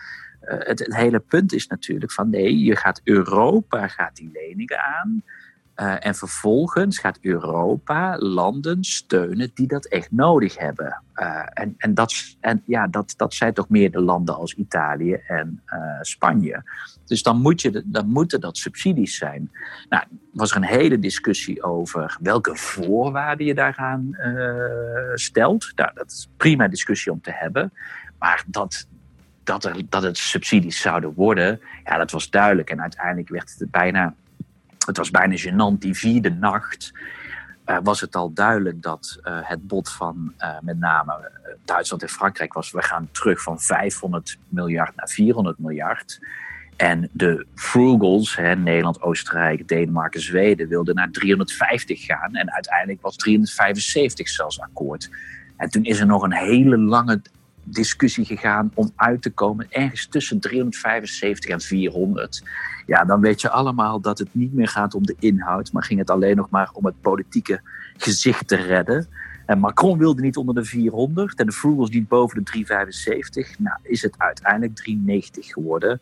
uh, 0.42 0.58
het, 0.60 0.80
het 0.80 0.96
hele 0.96 1.20
punt 1.20 1.54
is 1.54 1.68
natuurlijk 1.68 2.12
van 2.12 2.30
nee, 2.30 2.60
je 2.60 2.76
gaat 2.76 3.02
Europa 3.04 3.88
gaat 3.88 4.16
die 4.16 4.30
leningen 4.34 4.84
aan. 4.84 5.24
Uh, 5.82 6.06
en 6.06 6.16
vervolgens 6.16 7.00
gaat 7.00 7.18
Europa 7.22 8.18
landen 8.18 8.84
steunen 8.84 9.52
die 9.54 9.68
dat 9.68 9.86
echt 9.86 10.12
nodig 10.12 10.58
hebben. 10.58 11.02
Uh, 11.16 11.42
en 11.54 11.76
en, 11.78 11.94
dat, 11.94 12.14
en 12.40 12.64
ja, 12.66 12.88
dat, 12.88 13.14
dat 13.18 13.34
zijn 13.34 13.54
toch 13.54 13.70
meer 13.70 13.92
de 13.92 14.02
landen 14.02 14.36
als 14.36 14.54
Italië 14.54 15.14
en 15.14 15.62
uh, 15.74 15.80
Spanje. 16.02 16.64
Dus 17.06 17.24
dan, 17.24 17.42
moet 17.42 17.62
je, 17.62 17.84
dan 17.86 18.08
moeten 18.08 18.42
dat 18.42 18.58
subsidies 18.58 19.18
zijn. 19.18 19.52
Nou, 19.90 20.04
was 20.34 20.52
er 20.52 20.58
een 20.58 20.64
hele 20.64 21.00
discussie 21.00 21.64
over 21.64 22.18
welke 22.22 22.56
voorwaarden 22.56 23.46
je 23.46 23.54
daaraan 23.54 24.18
stelt. 25.14 25.72
Nou, 25.76 25.92
dat 25.94 26.12
is 26.12 26.28
een 26.30 26.38
prima 26.38 26.68
discussie 26.68 27.12
om 27.12 27.22
te 27.22 27.32
hebben. 27.34 27.74
Maar 28.20 28.44
dat, 28.48 28.88
dat, 29.44 29.66
er, 29.66 29.82
dat 29.90 30.04
het 30.04 30.18
subsidies 30.18 30.82
zouden 30.82 31.14
worden, 31.14 31.60
ja, 31.84 31.98
dat 31.98 32.12
was 32.12 32.30
duidelijk. 32.30 32.70
En 32.70 32.82
uiteindelijk 32.82 33.30
werd 33.30 33.56
het 33.58 33.72
bijna 33.72 34.14
het 34.88 34.98
was 34.98 35.12
bijna 35.12 35.36
gênant. 35.38 35.80
Die 35.80 35.94
vierde 35.94 36.30
nacht 36.30 36.92
uh, 37.66 37.78
was 37.84 38.02
het 38.02 38.16
al 38.16 38.34
duidelijk 38.34 38.82
dat 38.82 39.20
uh, 39.24 39.40
het 39.42 39.68
bod 39.68 39.90
van 39.90 40.34
uh, 40.40 40.50
met 40.62 40.80
name 40.80 41.32
Duitsland 41.66 42.04
en 42.04 42.10
Frankrijk 42.10 42.54
was: 42.54 42.72
we 42.72 42.82
gaan 42.82 43.10
terug 43.12 43.42
van 43.42 43.60
500 43.60 44.38
miljard 44.50 44.96
naar 44.96 45.10
400 45.10 45.60
miljard. 45.60 46.20
En 46.76 47.10
de 47.12 47.46
frugals, 47.56 48.36
hè, 48.36 48.56
Nederland, 48.56 49.02
Oostenrijk, 49.02 49.68
Denemarken, 49.68 50.22
Zweden, 50.22 50.68
wilden 50.68 50.96
naar 50.96 51.12
350 51.12 52.06
gaan. 52.06 52.36
En 52.36 52.52
uiteindelijk 52.52 53.02
was 53.02 53.16
375 53.16 54.30
zelfs 54.30 54.60
akkoord. 54.60 55.10
En 55.58 55.70
toen 55.70 55.84
is 55.84 56.00
er 56.00 56.06
nog 56.06 56.24
een 56.24 56.34
hele 56.34 56.78
lange 56.78 57.22
discussie 57.72 58.26
gegaan 58.26 58.72
om 58.74 58.92
uit 58.96 59.22
te 59.22 59.30
komen 59.30 59.68
ergens 59.70 60.08
tussen 60.08 60.40
375 60.40 61.50
en 61.50 61.62
400. 61.62 62.44
Ja, 62.86 63.06
dan 63.06 63.22
weet 63.22 63.42
je 63.42 63.50
allemaal 63.50 64.00
dat 64.00 64.20
het 64.20 64.30
niet 64.32 64.54
meer 64.54 64.68
gaat 64.68 64.94
om 64.94 65.06
de 65.06 65.16
inhoud, 65.20 65.72
maar 65.72 65.84
ging 65.84 66.00
het 66.00 66.10
alleen 66.10 66.36
nog 66.36 66.50
maar 66.50 66.70
om 66.74 66.86
het 66.86 67.02
politieke 67.02 67.62
gezicht 67.98 68.48
te 68.48 68.56
redden. 68.56 69.08
En 69.46 69.60
Macron 69.60 69.98
wilde 69.98 70.22
niet 70.22 70.38
onder 70.38 70.56
de 70.56 70.64
400 70.64 71.40
en 71.40 71.46
de 71.46 71.52
Frugals 71.52 71.90
niet 71.90 72.08
boven 72.08 72.38
de 72.38 72.44
375. 72.44 73.60
Nou, 73.60 73.78
is 73.84 74.02
het 74.02 74.16
uiteindelijk 74.18 74.76
390 74.76 75.48
geworden. 75.48 76.02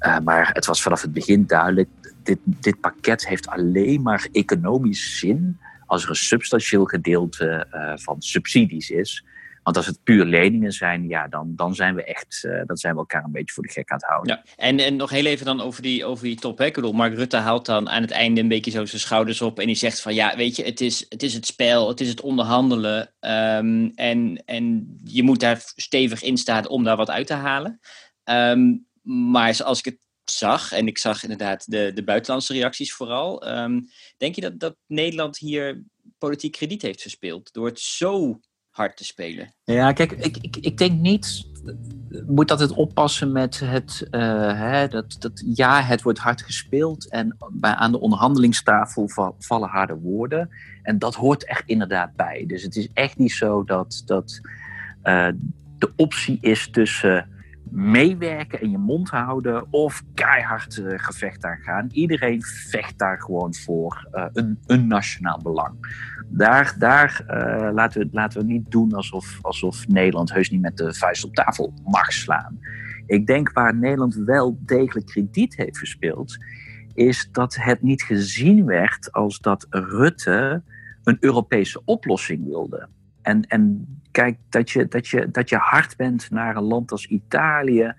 Uh, 0.00 0.18
maar 0.18 0.50
het 0.52 0.66
was 0.66 0.82
vanaf 0.82 1.02
het 1.02 1.12
begin 1.12 1.46
duidelijk, 1.46 1.88
dit, 2.22 2.38
dit 2.44 2.80
pakket 2.80 3.26
heeft 3.26 3.48
alleen 3.48 4.02
maar 4.02 4.28
economisch 4.32 5.18
zin 5.18 5.58
als 5.86 6.02
er 6.02 6.08
een 6.08 6.16
substantieel 6.16 6.84
gedeelte 6.84 7.66
uh, 7.72 7.92
van 7.96 8.16
subsidies 8.18 8.90
is. 8.90 9.24
Want 9.66 9.78
als 9.78 9.86
het 9.86 10.02
puur 10.02 10.24
leningen 10.24 10.72
zijn, 10.72 11.08
ja, 11.08 11.28
dan, 11.28 11.52
dan 11.56 11.74
zijn 11.74 11.94
we 11.94 12.04
echt, 12.04 12.42
uh, 12.42 12.62
dan 12.66 12.76
zijn 12.76 12.92
we 12.92 12.98
elkaar 12.98 13.24
een 13.24 13.32
beetje 13.32 13.54
voor 13.54 13.62
de 13.62 13.72
gek 13.72 13.90
aan 13.90 13.96
het 13.96 14.06
houden. 14.06 14.36
Ja, 14.36 14.52
en, 14.56 14.78
en 14.78 14.96
nog 14.96 15.10
heel 15.10 15.24
even 15.24 15.46
dan 15.46 15.60
over 15.60 15.82
die, 15.82 16.04
over 16.04 16.24
die 16.24 16.36
top. 16.36 16.58
Hè? 16.58 16.64
Ik 16.64 16.74
bedoel, 16.74 16.92
Mark 16.92 17.14
Rutte 17.14 17.36
haalt 17.36 17.66
dan 17.66 17.88
aan 17.88 18.02
het 18.02 18.10
einde 18.10 18.40
een 18.40 18.48
beetje 18.48 18.70
zo 18.70 18.84
zijn 18.84 19.00
schouders 19.00 19.42
op 19.42 19.58
en 19.58 19.66
die 19.66 19.74
zegt 19.74 20.00
van 20.00 20.14
ja, 20.14 20.36
weet 20.36 20.56
je, 20.56 20.64
het 20.64 20.80
is 20.80 21.06
het, 21.08 21.22
is 21.22 21.34
het 21.34 21.46
spel, 21.46 21.88
het 21.88 22.00
is 22.00 22.08
het 22.08 22.20
onderhandelen 22.20 23.14
um, 23.20 23.92
en, 23.94 24.42
en 24.44 24.96
je 25.04 25.22
moet 25.22 25.40
daar 25.40 25.62
stevig 25.76 26.22
in 26.22 26.36
staan 26.36 26.68
om 26.68 26.84
daar 26.84 26.96
wat 26.96 27.10
uit 27.10 27.26
te 27.26 27.34
halen. 27.34 27.80
Um, 28.24 28.86
maar 29.02 29.54
zoals 29.54 29.78
ik 29.78 29.84
het 29.84 29.98
zag, 30.24 30.72
en 30.72 30.86
ik 30.86 30.98
zag 30.98 31.22
inderdaad 31.22 31.70
de, 31.70 31.90
de 31.94 32.04
buitenlandse 32.04 32.52
reacties 32.52 32.92
vooral, 32.92 33.48
um, 33.48 33.88
denk 34.16 34.34
je 34.34 34.40
dat, 34.40 34.60
dat 34.60 34.76
Nederland 34.86 35.38
hier 35.38 35.82
politiek 36.18 36.52
krediet 36.52 36.82
heeft 36.82 37.02
verspeeld 37.02 37.52
door 37.52 37.66
het 37.66 37.80
zo 37.80 38.40
hard 38.76 38.96
te 38.96 39.04
spelen. 39.04 39.52
Ja, 39.64 39.92
kijk, 39.92 40.12
ik, 40.12 40.36
ik, 40.36 40.56
ik 40.56 40.78
denk 40.78 41.00
niet. 41.00 41.46
Moet 42.26 42.48
dat 42.48 42.60
het 42.60 42.72
oppassen 42.72 43.32
met 43.32 43.60
het. 43.60 44.06
Uh, 44.10 44.20
hè, 44.58 44.88
dat, 44.88 45.16
dat, 45.18 45.42
ja, 45.54 45.82
het 45.82 46.02
wordt 46.02 46.18
hard 46.18 46.42
gespeeld. 46.42 47.08
En 47.08 47.36
bij, 47.52 47.74
aan 47.74 47.92
de 47.92 48.00
onderhandelingstafel 48.00 49.10
vallen 49.38 49.68
harde 49.68 49.94
woorden. 49.94 50.50
En 50.82 50.98
dat 50.98 51.14
hoort 51.14 51.44
echt 51.44 51.62
inderdaad 51.66 52.16
bij. 52.16 52.44
Dus 52.46 52.62
het 52.62 52.76
is 52.76 52.88
echt 52.92 53.18
niet 53.18 53.32
zo 53.32 53.64
dat, 53.64 54.02
dat 54.04 54.40
uh, 55.04 55.28
de 55.78 55.92
optie 55.96 56.38
is 56.40 56.70
tussen 56.70 57.28
meewerken 57.70 58.60
en 58.60 58.70
je 58.70 58.78
mond 58.78 59.08
houden 59.10 59.66
of 59.72 60.02
keihard 60.14 60.76
uh, 60.76 60.98
gevecht 60.98 61.44
aangaan. 61.44 61.88
Iedereen 61.90 62.42
vecht 62.42 62.98
daar 62.98 63.20
gewoon 63.20 63.54
voor 63.54 64.08
uh, 64.12 64.24
een, 64.32 64.58
een 64.66 64.86
nationaal 64.86 65.40
belang. 65.42 65.74
Daar, 66.28 66.74
daar 66.78 67.24
uh, 67.28 67.72
laten, 67.72 68.00
we, 68.00 68.08
laten 68.12 68.40
we 68.40 68.46
niet 68.46 68.70
doen 68.70 68.92
alsof, 68.92 69.38
alsof 69.42 69.88
Nederland 69.88 70.32
heus 70.32 70.50
niet 70.50 70.60
met 70.60 70.76
de 70.76 70.94
vuist 70.94 71.24
op 71.24 71.34
tafel 71.34 71.72
mag 71.84 72.12
slaan. 72.12 72.58
Ik 73.06 73.26
denk 73.26 73.52
waar 73.52 73.76
Nederland 73.76 74.14
wel 74.14 74.58
degelijk 74.60 75.06
krediet 75.06 75.56
heeft 75.56 75.78
verspeeld, 75.78 76.36
is 76.94 77.28
dat 77.32 77.54
het 77.54 77.82
niet 77.82 78.02
gezien 78.02 78.64
werd 78.64 79.12
als 79.12 79.38
dat 79.38 79.66
Rutte 79.70 80.62
een 81.02 81.16
Europese 81.20 81.84
oplossing 81.84 82.44
wilde. 82.44 82.88
En, 83.22 83.42
en 83.42 83.86
kijk, 84.16 84.38
dat 84.48 84.70
je, 84.70 84.88
dat, 84.88 85.08
je, 85.08 85.30
dat 85.30 85.48
je 85.48 85.56
hard 85.56 85.96
bent 85.96 86.30
naar 86.30 86.56
een 86.56 86.62
land 86.62 86.90
als 86.90 87.06
Italië, 87.06 87.94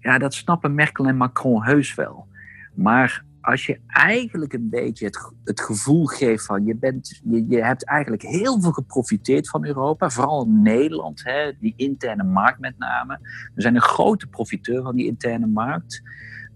ja, 0.00 0.18
dat 0.18 0.34
snappen 0.34 0.74
Merkel 0.74 1.06
en 1.06 1.16
Macron 1.16 1.64
heus 1.64 1.94
wel. 1.94 2.26
Maar 2.74 3.24
als 3.40 3.66
je 3.66 3.80
eigenlijk 3.86 4.52
een 4.52 4.68
beetje 4.68 5.04
het, 5.06 5.32
het 5.44 5.60
gevoel 5.60 6.06
geeft 6.06 6.44
van 6.44 6.64
je, 6.64 6.76
bent, 6.76 7.20
je, 7.24 7.46
je 7.48 7.64
hebt 7.64 7.84
eigenlijk 7.84 8.22
heel 8.22 8.60
veel 8.60 8.72
geprofiteerd 8.72 9.48
van 9.48 9.66
Europa, 9.66 10.10
vooral 10.10 10.48
Nederland, 10.48 11.24
hè, 11.24 11.52
die 11.58 11.74
interne 11.76 12.24
markt 12.24 12.60
met 12.60 12.78
name. 12.78 13.18
We 13.54 13.62
zijn 13.62 13.74
een 13.74 13.80
grote 13.80 14.26
profiteur 14.26 14.82
van 14.82 14.96
die 14.96 15.06
interne 15.06 15.46
markt. 15.46 16.02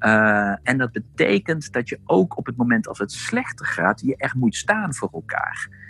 Uh, 0.00 0.54
en 0.62 0.78
dat 0.78 0.92
betekent 0.92 1.72
dat 1.72 1.88
je 1.88 2.00
ook 2.04 2.38
op 2.38 2.46
het 2.46 2.56
moment 2.56 2.88
als 2.88 2.98
het 2.98 3.12
slechter 3.12 3.66
gaat, 3.66 4.00
je 4.00 4.16
echt 4.16 4.34
moet 4.34 4.56
staan 4.56 4.94
voor 4.94 5.08
elkaar. 5.12 5.83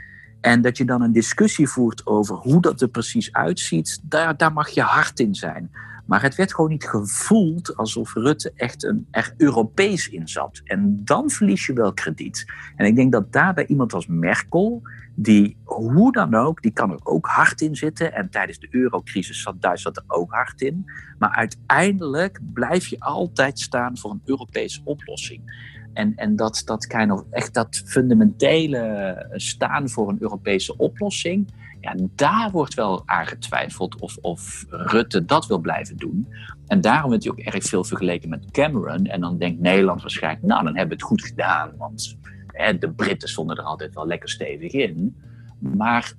En 0.44 0.60
dat 0.60 0.76
je 0.76 0.84
dan 0.84 1.02
een 1.02 1.12
discussie 1.12 1.68
voert 1.68 2.06
over 2.06 2.36
hoe 2.36 2.60
dat 2.60 2.80
er 2.80 2.88
precies 2.88 3.32
uitziet, 3.32 4.00
daar, 4.02 4.36
daar 4.36 4.52
mag 4.52 4.68
je 4.68 4.82
hard 4.82 5.20
in 5.20 5.34
zijn. 5.34 5.70
Maar 6.06 6.22
het 6.22 6.34
werd 6.34 6.54
gewoon 6.54 6.70
niet 6.70 6.88
gevoeld 6.88 7.76
alsof 7.76 8.14
Rutte 8.14 8.52
echt 8.56 8.84
een, 8.84 9.06
er 9.10 9.34
Europees 9.36 10.08
in 10.08 10.28
zat. 10.28 10.60
En 10.64 11.04
dan 11.04 11.30
verlies 11.30 11.66
je 11.66 11.72
wel 11.72 11.92
krediet. 11.92 12.44
En 12.76 12.86
ik 12.86 12.96
denk 12.96 13.12
dat 13.12 13.32
daarbij 13.32 13.66
iemand 13.66 13.92
als 13.92 14.06
Merkel, 14.06 14.82
die 15.14 15.56
hoe 15.64 16.12
dan 16.12 16.34
ook, 16.34 16.62
die 16.62 16.72
kan 16.72 16.90
er 16.90 17.00
ook 17.02 17.26
hard 17.26 17.60
in 17.60 17.76
zitten. 17.76 18.12
En 18.12 18.30
tijdens 18.30 18.58
de 18.58 18.68
eurocrisis 18.70 19.42
zat 19.42 19.62
Duitsland 19.62 19.96
er 19.96 20.04
ook 20.06 20.32
hard 20.32 20.60
in. 20.60 20.84
Maar 21.18 21.30
uiteindelijk 21.30 22.40
blijf 22.52 22.86
je 22.86 23.00
altijd 23.00 23.58
staan 23.58 23.98
voor 23.98 24.10
een 24.10 24.22
Europese 24.24 24.80
oplossing. 24.84 25.72
En, 25.94 26.12
en 26.16 26.36
dat, 26.36 26.62
dat 26.64 26.86
kind 26.86 27.10
of, 27.10 27.22
echt 27.30 27.54
dat 27.54 27.82
fundamentele 27.84 29.26
staan 29.32 29.88
voor 29.88 30.08
een 30.08 30.18
Europese 30.20 30.76
oplossing 30.76 31.52
ja, 31.84 31.94
daar 32.14 32.50
wordt 32.50 32.74
wel 32.74 33.02
aangetwijfeld 33.04 34.00
of, 34.00 34.16
of 34.20 34.64
Rutte 34.68 35.24
dat 35.24 35.46
wil 35.46 35.58
blijven 35.58 35.96
doen. 35.96 36.28
En 36.66 36.80
daarom 36.80 37.10
werd 37.10 37.22
hij 37.24 37.32
ook 37.32 37.38
erg 37.38 37.64
veel 37.64 37.84
vergeleken 37.84 38.28
met 38.28 38.50
Cameron. 38.50 39.06
En 39.06 39.20
dan 39.20 39.38
denkt 39.38 39.60
Nederland 39.60 40.00
waarschijnlijk, 40.00 40.46
nou 40.46 40.64
dan 40.64 40.76
hebben 40.76 40.96
we 40.96 41.02
het 41.02 41.12
goed 41.12 41.24
gedaan. 41.24 41.76
Want 41.76 42.18
hè, 42.46 42.78
de 42.78 42.92
Britten 42.92 43.28
stonden 43.28 43.56
er 43.56 43.62
altijd 43.62 43.94
wel 43.94 44.06
lekker 44.06 44.28
stevig 44.28 44.72
in. 44.72 45.16
Maar 45.58 46.12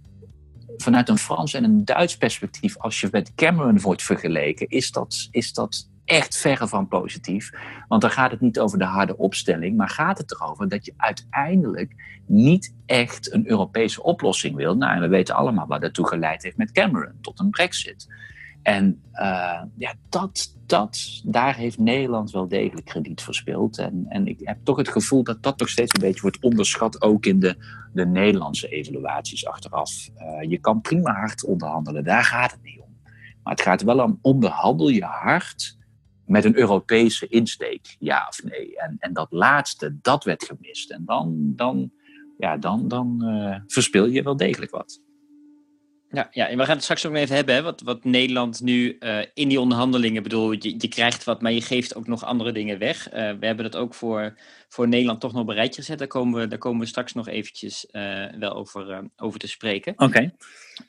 vanuit 0.77 1.09
een 1.09 1.17
Frans 1.17 1.53
en 1.53 1.63
een 1.63 1.85
Duits 1.85 2.17
perspectief, 2.17 2.77
als 2.77 2.99
je 2.99 3.07
met 3.11 3.33
Cameron 3.35 3.79
wordt 3.79 4.03
vergeleken, 4.03 4.67
is 4.67 4.91
dat, 4.91 5.27
is 5.31 5.53
dat 5.53 5.89
echt 6.05 6.37
verre 6.37 6.67
van 6.67 6.87
positief. 6.87 7.51
Want 7.87 8.01
dan 8.01 8.11
gaat 8.11 8.31
het 8.31 8.41
niet 8.41 8.59
over 8.59 8.77
de 8.77 8.85
harde 8.85 9.17
opstelling, 9.17 9.77
maar 9.77 9.89
gaat 9.89 10.17
het 10.17 10.31
erover 10.31 10.69
dat 10.69 10.85
je 10.85 10.93
uiteindelijk 10.97 12.21
niet 12.25 12.73
echt 12.85 13.33
een 13.33 13.49
Europese 13.49 14.03
oplossing 14.03 14.55
wil. 14.55 14.77
Nou, 14.77 14.95
en 14.95 15.01
we 15.01 15.07
weten 15.07 15.35
allemaal 15.35 15.67
wat 15.67 15.81
daartoe 15.81 16.07
geleid 16.07 16.43
heeft 16.43 16.57
met 16.57 16.71
Cameron, 16.71 17.17
tot 17.21 17.39
een 17.39 17.49
brexit. 17.49 18.07
En 18.61 19.01
uh, 19.13 19.61
ja, 19.77 19.93
dat, 20.09 20.55
dat, 20.65 21.21
daar 21.23 21.55
heeft 21.55 21.79
Nederland 21.79 22.31
wel 22.31 22.47
degelijk 22.47 22.85
krediet 22.85 23.21
verspeeld. 23.21 23.77
En, 23.77 24.05
en 24.09 24.27
ik 24.27 24.39
heb 24.43 24.57
toch 24.63 24.77
het 24.77 24.89
gevoel 24.89 25.23
dat 25.23 25.43
dat 25.43 25.59
nog 25.59 25.69
steeds 25.69 25.93
een 25.93 26.01
beetje 26.01 26.21
wordt 26.21 26.39
onderschat, 26.39 27.01
ook 27.01 27.25
in 27.25 27.39
de, 27.39 27.55
de 27.93 28.05
Nederlandse 28.05 28.67
evaluaties 28.67 29.45
achteraf. 29.45 30.09
Uh, 30.17 30.49
je 30.49 30.57
kan 30.57 30.81
prima 30.81 31.13
hard 31.13 31.45
onderhandelen, 31.45 32.03
daar 32.03 32.23
gaat 32.23 32.51
het 32.51 32.63
niet 32.63 32.79
om. 32.79 32.97
Maar 33.43 33.53
het 33.53 33.61
gaat 33.61 33.83
wel 33.83 33.99
om 33.99 34.19
onderhandel 34.21 34.89
je 34.89 35.03
hard 35.03 35.77
met 36.25 36.45
een 36.45 36.57
Europese 36.57 37.27
insteek, 37.27 37.95
ja 37.99 38.25
of 38.27 38.43
nee. 38.43 38.77
En, 38.77 38.95
en 38.99 39.13
dat 39.13 39.27
laatste, 39.31 39.97
dat 40.01 40.23
werd 40.23 40.43
gemist. 40.43 40.91
En 40.91 41.05
dan, 41.05 41.53
dan, 41.55 41.91
ja, 42.37 42.57
dan, 42.57 42.87
dan 42.87 43.21
uh, 43.23 43.57
verspil 43.67 44.05
je 44.05 44.23
wel 44.23 44.37
degelijk 44.37 44.71
wat. 44.71 45.01
Ja, 46.15 46.29
ja, 46.31 46.47
en 46.47 46.57
we 46.57 46.65
gaan 46.65 46.75
het 46.75 46.83
straks 46.83 47.05
ook 47.05 47.15
even 47.15 47.35
hebben, 47.35 47.55
hè, 47.55 47.61
wat, 47.61 47.81
wat 47.81 48.03
Nederland 48.03 48.61
nu 48.61 48.97
uh, 48.99 49.19
in 49.33 49.47
die 49.47 49.59
onderhandelingen, 49.59 50.23
bedoel, 50.23 50.51
je, 50.51 50.75
je 50.77 50.87
krijgt 50.87 51.23
wat, 51.23 51.41
maar 51.41 51.51
je 51.51 51.61
geeft 51.61 51.95
ook 51.95 52.07
nog 52.07 52.25
andere 52.25 52.51
dingen 52.51 52.79
weg. 52.79 53.07
Uh, 53.07 53.13
we 53.13 53.45
hebben 53.45 53.63
dat 53.71 53.75
ook 53.75 53.93
voor, 53.93 54.37
voor 54.69 54.87
Nederland 54.87 55.19
toch 55.19 55.33
nog 55.33 55.45
bereid 55.45 55.75
gezet. 55.75 55.97
Daar 55.97 56.07
komen 56.07 56.41
we, 56.41 56.47
daar 56.47 56.57
komen 56.57 56.79
we 56.79 56.85
straks 56.85 57.13
nog 57.13 57.27
eventjes 57.27 57.87
uh, 57.91 58.25
wel 58.39 58.53
over, 58.53 59.09
over 59.17 59.39
te 59.39 59.47
spreken. 59.47 59.93
Oké. 59.93 60.03
Okay. 60.03 60.33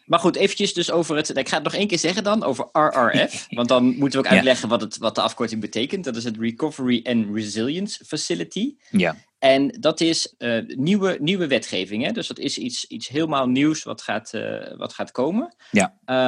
Maar 0.04 0.18
goed, 0.18 0.36
eventjes 0.36 0.74
dus 0.74 0.90
over 0.90 1.16
het, 1.16 1.36
ik 1.36 1.48
ga 1.48 1.54
het 1.54 1.64
nog 1.64 1.74
één 1.74 1.86
keer 1.86 1.98
zeggen 1.98 2.24
dan, 2.24 2.44
over 2.44 2.68
RRF. 2.72 3.46
want 3.50 3.68
dan 3.68 3.84
moeten 3.84 4.20
we 4.20 4.26
ook 4.26 4.32
uitleggen 4.32 4.68
ja. 4.68 4.76
wat, 4.76 4.80
het, 4.80 4.98
wat 4.98 5.14
de 5.14 5.20
afkorting 5.20 5.60
betekent. 5.60 6.04
Dat 6.04 6.16
is 6.16 6.24
het 6.24 6.36
Recovery 6.38 7.00
and 7.04 7.26
Resilience 7.34 8.04
Facility. 8.04 8.74
Ja. 8.90 9.16
En 9.46 9.68
dat 9.80 10.00
is 10.00 10.34
uh, 10.38 10.62
nieuwe, 10.66 11.16
nieuwe 11.20 11.46
wetgeving. 11.46 12.04
Hè? 12.04 12.12
Dus 12.12 12.26
dat 12.26 12.38
is 12.38 12.58
iets, 12.58 12.84
iets 12.84 13.08
helemaal 13.08 13.48
nieuws 13.48 13.82
wat 13.82 14.02
gaat, 14.02 14.32
uh, 14.34 14.76
wat 14.76 14.92
gaat 14.92 15.10
komen. 15.10 15.54
Ja. 15.70 15.84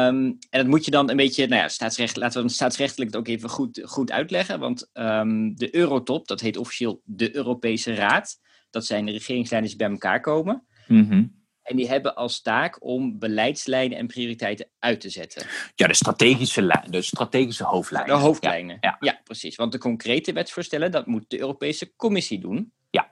Um, 0.09 0.39
en 0.51 0.61
dat 0.61 0.67
moet 0.67 0.85
je 0.85 0.91
dan 0.91 1.11
een 1.11 1.17
beetje, 1.17 1.47
nou 1.47 1.63
ja, 1.63 1.69
staatsrecht, 1.69 2.17
laten 2.17 2.43
we 2.43 2.49
staatsrechtelijk 2.49 3.11
het 3.11 3.21
ook 3.21 3.29
even 3.29 3.49
goed, 3.49 3.83
goed 3.85 4.11
uitleggen. 4.11 4.59
Want 4.59 4.91
um, 4.93 5.57
de 5.57 5.75
Eurotop, 5.77 6.27
dat 6.29 6.41
heet 6.41 6.57
officieel 6.57 7.01
de 7.05 7.37
Europese 7.37 7.95
Raad. 7.95 8.41
Dat 8.71 8.87
zijn 8.87 9.07
de 9.07 9.13
regeringsleiders 9.13 9.75
die 9.75 9.83
bij 9.87 9.93
elkaar 9.93 10.21
komen. 10.21 10.67
Mm 10.87 11.09
-hmm. 11.09 11.38
En 11.69 11.77
die 11.77 11.89
hebben 11.89 12.15
als 12.15 12.41
taak 12.41 12.85
om 12.85 13.19
beleidslijnen 13.19 13.99
en 13.99 14.07
prioriteiten 14.07 14.67
uit 14.79 15.01
te 15.01 15.09
zetten. 15.09 15.47
Ja, 15.75 15.87
de 15.87 15.95
strategische, 15.95 16.83
de 16.91 17.03
strategische 17.03 17.65
hoofdlijnen. 17.65 18.15
De 18.15 18.21
hoofdlijnen, 18.21 18.79
ja. 18.81 18.97
ja. 19.01 19.13
ja, 19.13 19.21
precies. 19.25 19.57
Want 19.57 19.73
de 19.73 19.79
concrete 19.79 20.33
wetsvoorstellen, 20.33 20.91
dat 20.91 21.07
moet 21.07 21.25
de 21.29 21.39
Europese 21.39 21.97
Commissie 21.97 22.39
doen. 22.39 22.73
Ja. 22.91 23.11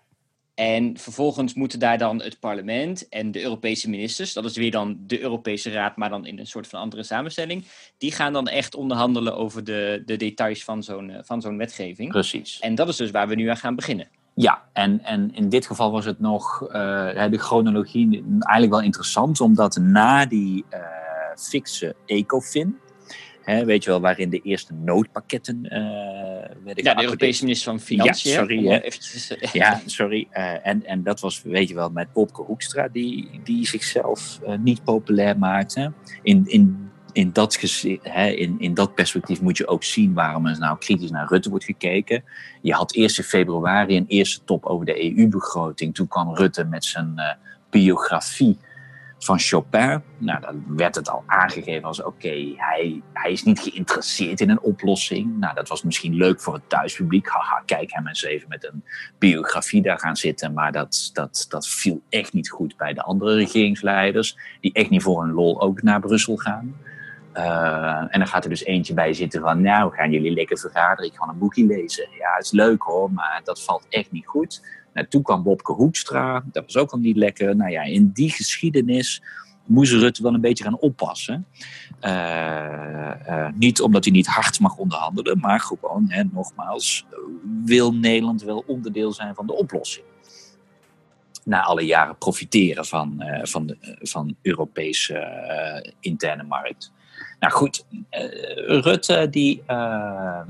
En 0.55 0.99
vervolgens 0.99 1.55
moeten 1.55 1.79
daar 1.79 1.99
dan 1.99 2.23
het 2.23 2.41
parlement 2.41 3.09
en 3.09 3.31
de 3.31 3.43
Europese 3.43 3.91
ministers, 3.91 4.33
dat 4.33 4.45
is 4.45 4.57
weer 4.57 4.71
dan 4.71 4.97
de 5.07 5.21
Europese 5.21 5.71
Raad, 5.71 5.97
maar 5.97 6.11
dan 6.11 6.27
in 6.27 6.39
een 6.39 6.47
soort 6.47 6.67
van 6.67 6.81
andere 6.81 7.03
samenstelling, 7.03 7.67
die 7.99 8.13
gaan 8.13 8.33
dan 8.33 8.49
echt 8.49 8.75
onderhandelen 8.75 9.37
over 9.37 9.65
de, 9.65 10.03
de 10.05 10.17
details 10.17 10.65
van 10.65 10.83
zo'n 10.83 11.21
van 11.23 11.41
zo'n 11.41 11.59
wetgeving. 11.59 12.11
Precies. 12.11 12.59
En 12.59 12.75
dat 12.75 12.89
is 12.89 12.97
dus 12.97 13.11
waar 13.11 13.29
we 13.29 13.35
nu 13.35 13.49
aan 13.49 13.57
gaan 13.57 13.77
beginnen. 13.77 14.09
Ja, 14.39 14.63
en, 14.73 15.05
en 15.05 15.35
in 15.35 15.49
dit 15.49 15.67
geval 15.67 15.91
was 15.91 16.05
het 16.05 16.21
nog 16.21 16.63
uh, 16.63 16.71
de 17.31 17.39
chronologie 17.39 18.25
eigenlijk 18.39 18.73
wel 18.73 18.83
interessant, 18.83 19.41
omdat 19.41 19.77
na 19.77 20.27
die 20.27 20.65
uh, 20.71 20.79
fixe 21.37 21.95
ECOFIN, 22.07 22.79
hè, 23.43 23.65
weet 23.65 23.85
je 23.85 23.91
wel, 23.91 24.01
waarin 24.01 24.31
de 24.31 24.41
eerste 24.41 24.75
noodpakketten 24.75 25.59
uh, 25.65 25.71
werden 26.65 26.85
Ja, 26.85 26.95
de 26.95 27.03
Europese 27.03 27.43
minister 27.43 27.71
van 27.71 27.81
Financiën. 27.81 28.31
Ja, 28.31 28.37
sorry. 28.37 28.69
Eventjes, 28.71 29.37
ja, 29.53 29.81
sorry. 29.87 30.29
en, 30.63 30.85
en 30.85 31.03
dat 31.03 31.21
was, 31.21 31.43
weet 31.43 31.69
je 31.69 31.75
wel, 31.75 31.91
met 31.91 32.13
Bobke 32.13 32.43
Hoekstra, 32.43 32.89
die, 32.89 33.41
die 33.45 33.67
zichzelf 33.67 34.41
niet 34.59 34.85
populair 34.85 35.39
maakte. 35.39 35.93
In, 36.23 36.45
in 36.47 36.91
in 37.17 37.33
dat, 37.33 37.57
in, 38.13 38.57
in 38.59 38.75
dat 38.75 38.95
perspectief 38.95 39.41
moet 39.41 39.57
je 39.57 39.67
ook 39.67 39.85
zien 39.85 40.15
waarom 40.15 40.47
er 40.47 40.59
nou 40.59 40.79
kritisch 40.79 41.11
naar 41.11 41.29
Rutte 41.29 41.51
wordt 41.51 41.65
gekeken. 41.65 42.25
Je 42.63 42.73
had 42.73 42.93
eerst 42.93 43.19
in 43.19 43.25
februari 43.25 43.97
een 43.97 44.07
eerste 44.09 44.45
top 44.45 44.65
over 44.65 44.87
de 44.87 45.19
EU-begroting. 45.19 45.95
Toen 45.95 46.09
kwam 46.09 46.35
Rutte 46.35 46.65
met 46.65 46.85
zijn 46.85 47.13
uh, 47.17 47.31
biografie 47.71 48.59
van 49.19 49.39
Chopin. 49.39 50.03
Nou, 50.19 50.41
dan 50.41 50.65
werd 50.77 50.95
het 50.95 51.09
al 51.09 51.23
aangegeven 51.27 51.85
als 51.85 52.03
oké, 52.03 52.53
hij, 52.57 53.03
hij 53.13 53.33
is 53.33 53.43
niet 53.43 53.61
geïnteresseerd 53.61 54.41
in 54.41 54.51
een 54.51 54.61
oplossing. 54.61 55.39
Nou, 55.39 55.55
dat 55.55 55.69
was 55.69 55.83
misschien 55.83 56.15
leuk 56.15 56.41
voor 56.41 56.55
het 56.55 56.69
thuispubliek. 56.69 57.29
Haha, 57.29 57.63
kijk 57.67 57.93
hem 57.93 58.09
eens 58.09 58.25
even 58.25 58.49
met 58.49 58.65
een 58.65 58.85
biografie 59.19 59.83
daar 59.83 59.99
gaan 59.99 60.17
zitten. 60.17 60.53
Maar 60.53 60.73
dat, 60.73 61.11
dat, 61.13 61.47
dat 61.49 61.69
viel 61.69 62.03
echt 62.09 62.33
niet 62.33 62.51
goed 62.51 62.77
bij 62.77 62.93
de 62.93 63.03
andere 63.03 63.35
regeringsleiders. 63.35 64.37
Die 64.61 64.73
echt 64.73 64.91
niet 64.91 65.03
voor 65.03 65.23
een 65.23 65.33
lol 65.33 65.61
ook 65.61 65.83
naar 65.83 66.01
Brussel 66.01 66.37
gaan. 66.37 66.75
Uh, 67.37 67.99
en 68.09 68.19
dan 68.19 68.27
gaat 68.27 68.45
er 68.45 68.51
dus 68.51 68.65
eentje 68.65 68.95
bij 68.95 69.13
zitten 69.13 69.41
van, 69.41 69.61
nou, 69.61 69.95
gaan 69.95 70.11
jullie 70.11 70.33
lekker 70.33 70.59
vergaderen, 70.59 71.11
ik 71.11 71.17
ga 71.17 71.29
een 71.29 71.39
boekje 71.39 71.67
lezen. 71.67 72.09
Ja, 72.19 72.39
is 72.39 72.51
leuk 72.51 72.83
hoor, 72.83 73.13
maar 73.13 73.41
dat 73.45 73.63
valt 73.63 73.87
echt 73.89 74.13
niet 74.13 74.27
goed. 74.27 74.63
Nou, 74.93 75.07
toen 75.07 75.23
kwam 75.23 75.43
Bobke 75.43 75.73
Hoekstra, 75.73 76.43
dat 76.53 76.65
was 76.65 76.77
ook 76.77 76.91
al 76.91 76.99
niet 76.99 77.17
lekker. 77.17 77.57
Nou 77.57 77.71
ja, 77.71 77.83
in 77.83 78.11
die 78.13 78.31
geschiedenis 78.31 79.23
moest 79.65 79.93
Rutte 79.93 80.23
wel 80.23 80.35
een 80.35 80.41
beetje 80.41 80.65
gaan 80.65 80.79
oppassen. 80.79 81.47
Uh, 82.01 83.11
uh, 83.29 83.49
niet 83.55 83.81
omdat 83.81 84.05
hij 84.05 84.13
niet 84.13 84.27
hard 84.27 84.61
mag 84.61 84.77
onderhandelen, 84.77 85.39
maar 85.39 85.61
gewoon, 85.61 86.05
hè, 86.09 86.23
nogmaals, 86.33 87.07
wil 87.65 87.95
Nederland 87.95 88.43
wel 88.43 88.65
onderdeel 88.67 89.13
zijn 89.13 89.35
van 89.35 89.47
de 89.47 89.55
oplossing? 89.55 90.07
Na 91.45 91.63
alle 91.63 91.83
jaren 91.83 92.19
profiteren 92.19 92.85
van, 92.85 93.25
van 93.43 93.67
de 93.67 93.99
van 94.01 94.37
Europese 94.43 95.95
interne 96.01 96.43
markt. 96.43 96.93
Nou 97.41 97.53
goed, 97.53 97.87
uh, 97.91 98.01
Rutte 98.81 99.29
die 99.31 99.63
uh, 99.69 100.41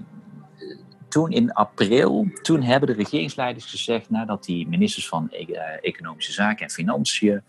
toen 1.08 1.30
in 1.30 1.52
april, 1.52 2.28
toen 2.42 2.62
hebben 2.62 2.88
de 2.88 2.94
regeringsleiders 2.94 3.64
gezegd, 3.64 4.10
nadat 4.10 4.44
die 4.44 4.68
ministers 4.68 5.08
van 5.08 5.28
e 5.30 5.44
Economische 5.80 6.32
Zaken 6.32 6.66
en 6.66 6.72
Financiën 6.72 7.42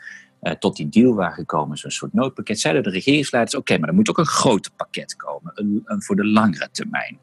tot 0.59 0.75
die 0.75 0.89
deal 0.89 1.13
waren 1.13 1.33
gekomen, 1.33 1.77
zo'n 1.77 1.91
soort 1.91 2.13
noodpakket, 2.13 2.59
zeiden 2.59 2.83
de 2.83 2.89
regeringsleiders, 2.89 3.55
oké, 3.55 3.77
maar 3.77 3.89
er 3.89 3.95
moet 3.95 4.09
ook 4.09 4.17
een 4.17 4.25
groter 4.25 4.71
pakket 4.75 5.15
komen, 5.15 5.51
een, 5.55 5.81
een 5.85 6.03
voor 6.03 6.15
de 6.15 6.25
langere 6.25 6.69
termijn. 6.71 7.19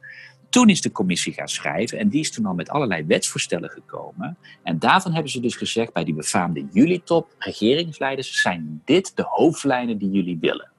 Toen 0.48 0.68
is 0.68 0.80
de 0.80 0.92
commissie 0.92 1.32
gaan 1.32 1.48
schrijven 1.48 1.98
en 1.98 2.08
die 2.08 2.20
is 2.20 2.30
toen 2.30 2.46
al 2.46 2.54
met 2.54 2.70
allerlei 2.70 3.04
wetsvoorstellen 3.06 3.70
gekomen. 3.70 4.36
En 4.62 4.78
daarvan 4.78 5.12
hebben 5.12 5.30
ze 5.30 5.40
dus 5.40 5.56
gezegd 5.56 5.92
bij 5.92 6.04
die 6.04 6.14
befaamde 6.14 6.66
juli-top, 6.72 7.34
regeringsleiders, 7.38 8.40
zijn 8.40 8.82
dit 8.84 9.16
de 9.16 9.24
hoofdlijnen 9.26 9.98
die 9.98 10.10
jullie 10.10 10.38
willen? 10.40 10.70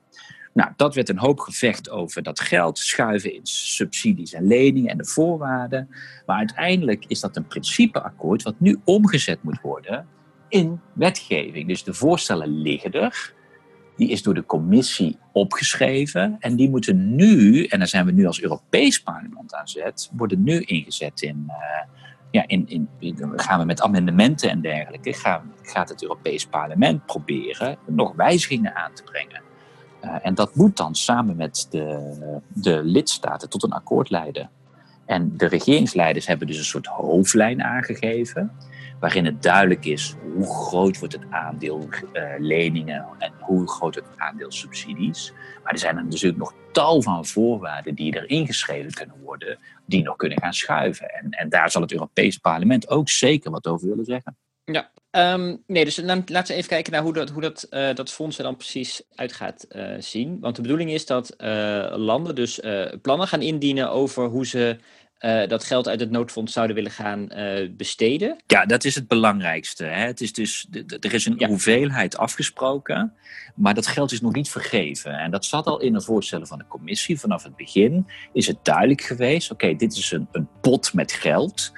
Nou, 0.55 0.71
dat 0.75 0.95
werd 0.95 1.09
een 1.09 1.17
hoop 1.17 1.39
gevecht 1.39 1.89
over 1.89 2.23
dat 2.23 2.39
geld, 2.39 2.77
schuiven 2.77 3.33
in 3.33 3.45
subsidies 3.45 4.33
en 4.33 4.47
leningen 4.47 4.91
en 4.91 4.97
de 4.97 5.05
voorwaarden. 5.05 5.89
Maar 6.25 6.37
uiteindelijk 6.37 7.05
is 7.07 7.19
dat 7.19 7.35
een 7.35 7.47
principeakkoord 7.47 8.43
wat 8.43 8.59
nu 8.59 8.79
omgezet 8.83 9.43
moet 9.43 9.61
worden 9.61 10.07
in 10.49 10.79
wetgeving. 10.93 11.67
Dus 11.67 11.83
de 11.83 11.93
voorstellen 11.93 12.47
liggen 12.47 12.91
er. 12.91 13.33
Die 13.95 14.09
is 14.09 14.23
door 14.23 14.33
de 14.33 14.45
commissie 14.45 15.17
opgeschreven. 15.31 16.35
En 16.39 16.55
die 16.55 16.69
moeten 16.69 17.15
nu, 17.15 17.63
en 17.65 17.79
daar 17.79 17.87
zijn 17.87 18.05
we 18.05 18.11
nu 18.11 18.25
als 18.25 18.41
Europees 18.41 19.01
parlement 19.01 19.53
aan 19.53 19.67
zet, 19.67 20.11
worden 20.15 20.43
nu 20.43 20.59
ingezet 20.59 21.21
in. 21.21 21.43
Uh, 21.47 21.55
ja, 22.31 22.43
in, 22.47 22.67
in, 22.67 22.89
in, 22.99 23.31
gaan 23.35 23.59
we 23.59 23.65
met 23.65 23.81
amendementen 23.81 24.49
en 24.49 24.61
dergelijke, 24.61 25.13
gaan, 25.13 25.53
gaat 25.61 25.89
het 25.89 26.01
Europees 26.01 26.45
parlement 26.45 27.05
proberen 27.05 27.77
nog 27.87 28.15
wijzigingen 28.15 28.75
aan 28.75 28.93
te 28.93 29.03
brengen. 29.03 29.44
Uh, 30.05 30.15
en 30.21 30.35
dat 30.35 30.55
moet 30.55 30.77
dan 30.77 30.95
samen 30.95 31.35
met 31.35 31.67
de, 31.69 32.13
de 32.47 32.83
lidstaten 32.83 33.49
tot 33.49 33.63
een 33.63 33.71
akkoord 33.71 34.09
leiden. 34.09 34.49
En 35.05 35.37
de 35.37 35.45
regeringsleiders 35.45 36.27
hebben 36.27 36.47
dus 36.47 36.57
een 36.57 36.63
soort 36.63 36.85
hoofdlijn 36.85 37.63
aangegeven, 37.63 38.51
waarin 38.99 39.25
het 39.25 39.43
duidelijk 39.43 39.85
is 39.85 40.15
hoe 40.33 40.45
groot 40.45 40.99
wordt 40.99 41.13
het 41.13 41.25
aandeel 41.29 41.87
uh, 42.13 42.23
leningen 42.37 43.05
en 43.17 43.33
hoe 43.39 43.67
groot 43.69 43.95
het 43.95 44.05
aandeel 44.17 44.51
subsidies. 44.51 45.33
Maar 45.63 45.73
er 45.73 45.79
zijn 45.79 45.97
er 45.97 46.03
natuurlijk 46.03 46.37
nog 46.37 46.53
tal 46.71 47.01
van 47.01 47.25
voorwaarden 47.25 47.95
die 47.95 48.15
erin 48.15 48.45
geschreven 48.45 48.93
kunnen 48.93 49.15
worden, 49.23 49.57
die 49.85 50.03
nog 50.03 50.15
kunnen 50.15 50.39
gaan 50.39 50.53
schuiven. 50.53 51.09
En, 51.09 51.29
en 51.29 51.49
daar 51.49 51.71
zal 51.71 51.81
het 51.81 51.91
Europees 51.91 52.37
Parlement 52.37 52.89
ook 52.89 53.09
zeker 53.09 53.51
wat 53.51 53.67
over 53.67 53.87
willen 53.87 54.05
zeggen. 54.05 54.37
Ja, 54.63 54.91
um, 55.15 55.63
nee, 55.67 55.85
dus 55.85 55.95
dan, 55.95 56.23
laten 56.25 56.51
we 56.51 56.53
even 56.53 56.69
kijken 56.69 56.91
naar 56.91 57.01
hoe 57.01 57.13
dat, 57.13 57.29
hoe 57.29 57.41
dat, 57.41 57.67
uh, 57.71 57.93
dat 57.93 58.11
fonds 58.11 58.37
er 58.37 58.43
dan 58.43 58.55
precies 58.55 59.01
uit 59.15 59.33
gaat 59.33 59.65
uh, 59.71 59.95
zien. 59.99 60.39
Want 60.39 60.55
de 60.55 60.61
bedoeling 60.61 60.91
is 60.91 61.05
dat 61.05 61.35
uh, 61.37 61.93
landen 61.95 62.35
dus 62.35 62.59
plannen 63.01 63.27
gaan 63.27 63.41
indienen 63.41 63.91
over 63.91 64.25
hoe 64.25 64.45
ze 64.45 64.77
uh, 65.19 65.47
dat 65.47 65.63
geld 65.63 65.87
uit 65.87 65.99
het 65.99 66.11
noodfonds 66.11 66.53
zouden 66.53 66.75
willen 66.75 66.91
gaan 66.91 67.29
uh, 67.37 67.69
besteden. 67.71 68.37
Ja, 68.47 68.65
dat 68.65 68.83
is 68.83 68.95
het 68.95 69.07
belangrijkste. 69.07 69.83
Hè? 69.83 70.05
Het 70.05 70.21
is 70.21 70.33
dus, 70.33 70.67
er 70.99 71.13
is 71.13 71.25
een 71.25 71.35
ja. 71.37 71.47
hoeveelheid 71.47 72.17
afgesproken, 72.17 73.13
maar 73.55 73.73
dat 73.73 73.87
geld 73.87 74.11
is 74.11 74.21
nog 74.21 74.33
niet 74.33 74.49
vergeven. 74.49 75.11
En 75.11 75.31
dat 75.31 75.45
zat 75.45 75.65
al 75.65 75.81
in 75.81 75.93
de 75.93 76.01
voorstellen 76.01 76.47
van 76.47 76.57
de 76.57 76.67
commissie. 76.67 77.19
Vanaf 77.19 77.43
het 77.43 77.55
begin 77.55 78.07
is 78.33 78.47
het 78.47 78.57
duidelijk 78.65 79.01
geweest: 79.01 79.51
oké, 79.51 79.65
okay, 79.65 79.77
dit 79.77 79.97
is 79.97 80.11
een, 80.11 80.27
een 80.31 80.47
pot 80.61 80.93
met 80.93 81.11
geld. 81.11 81.71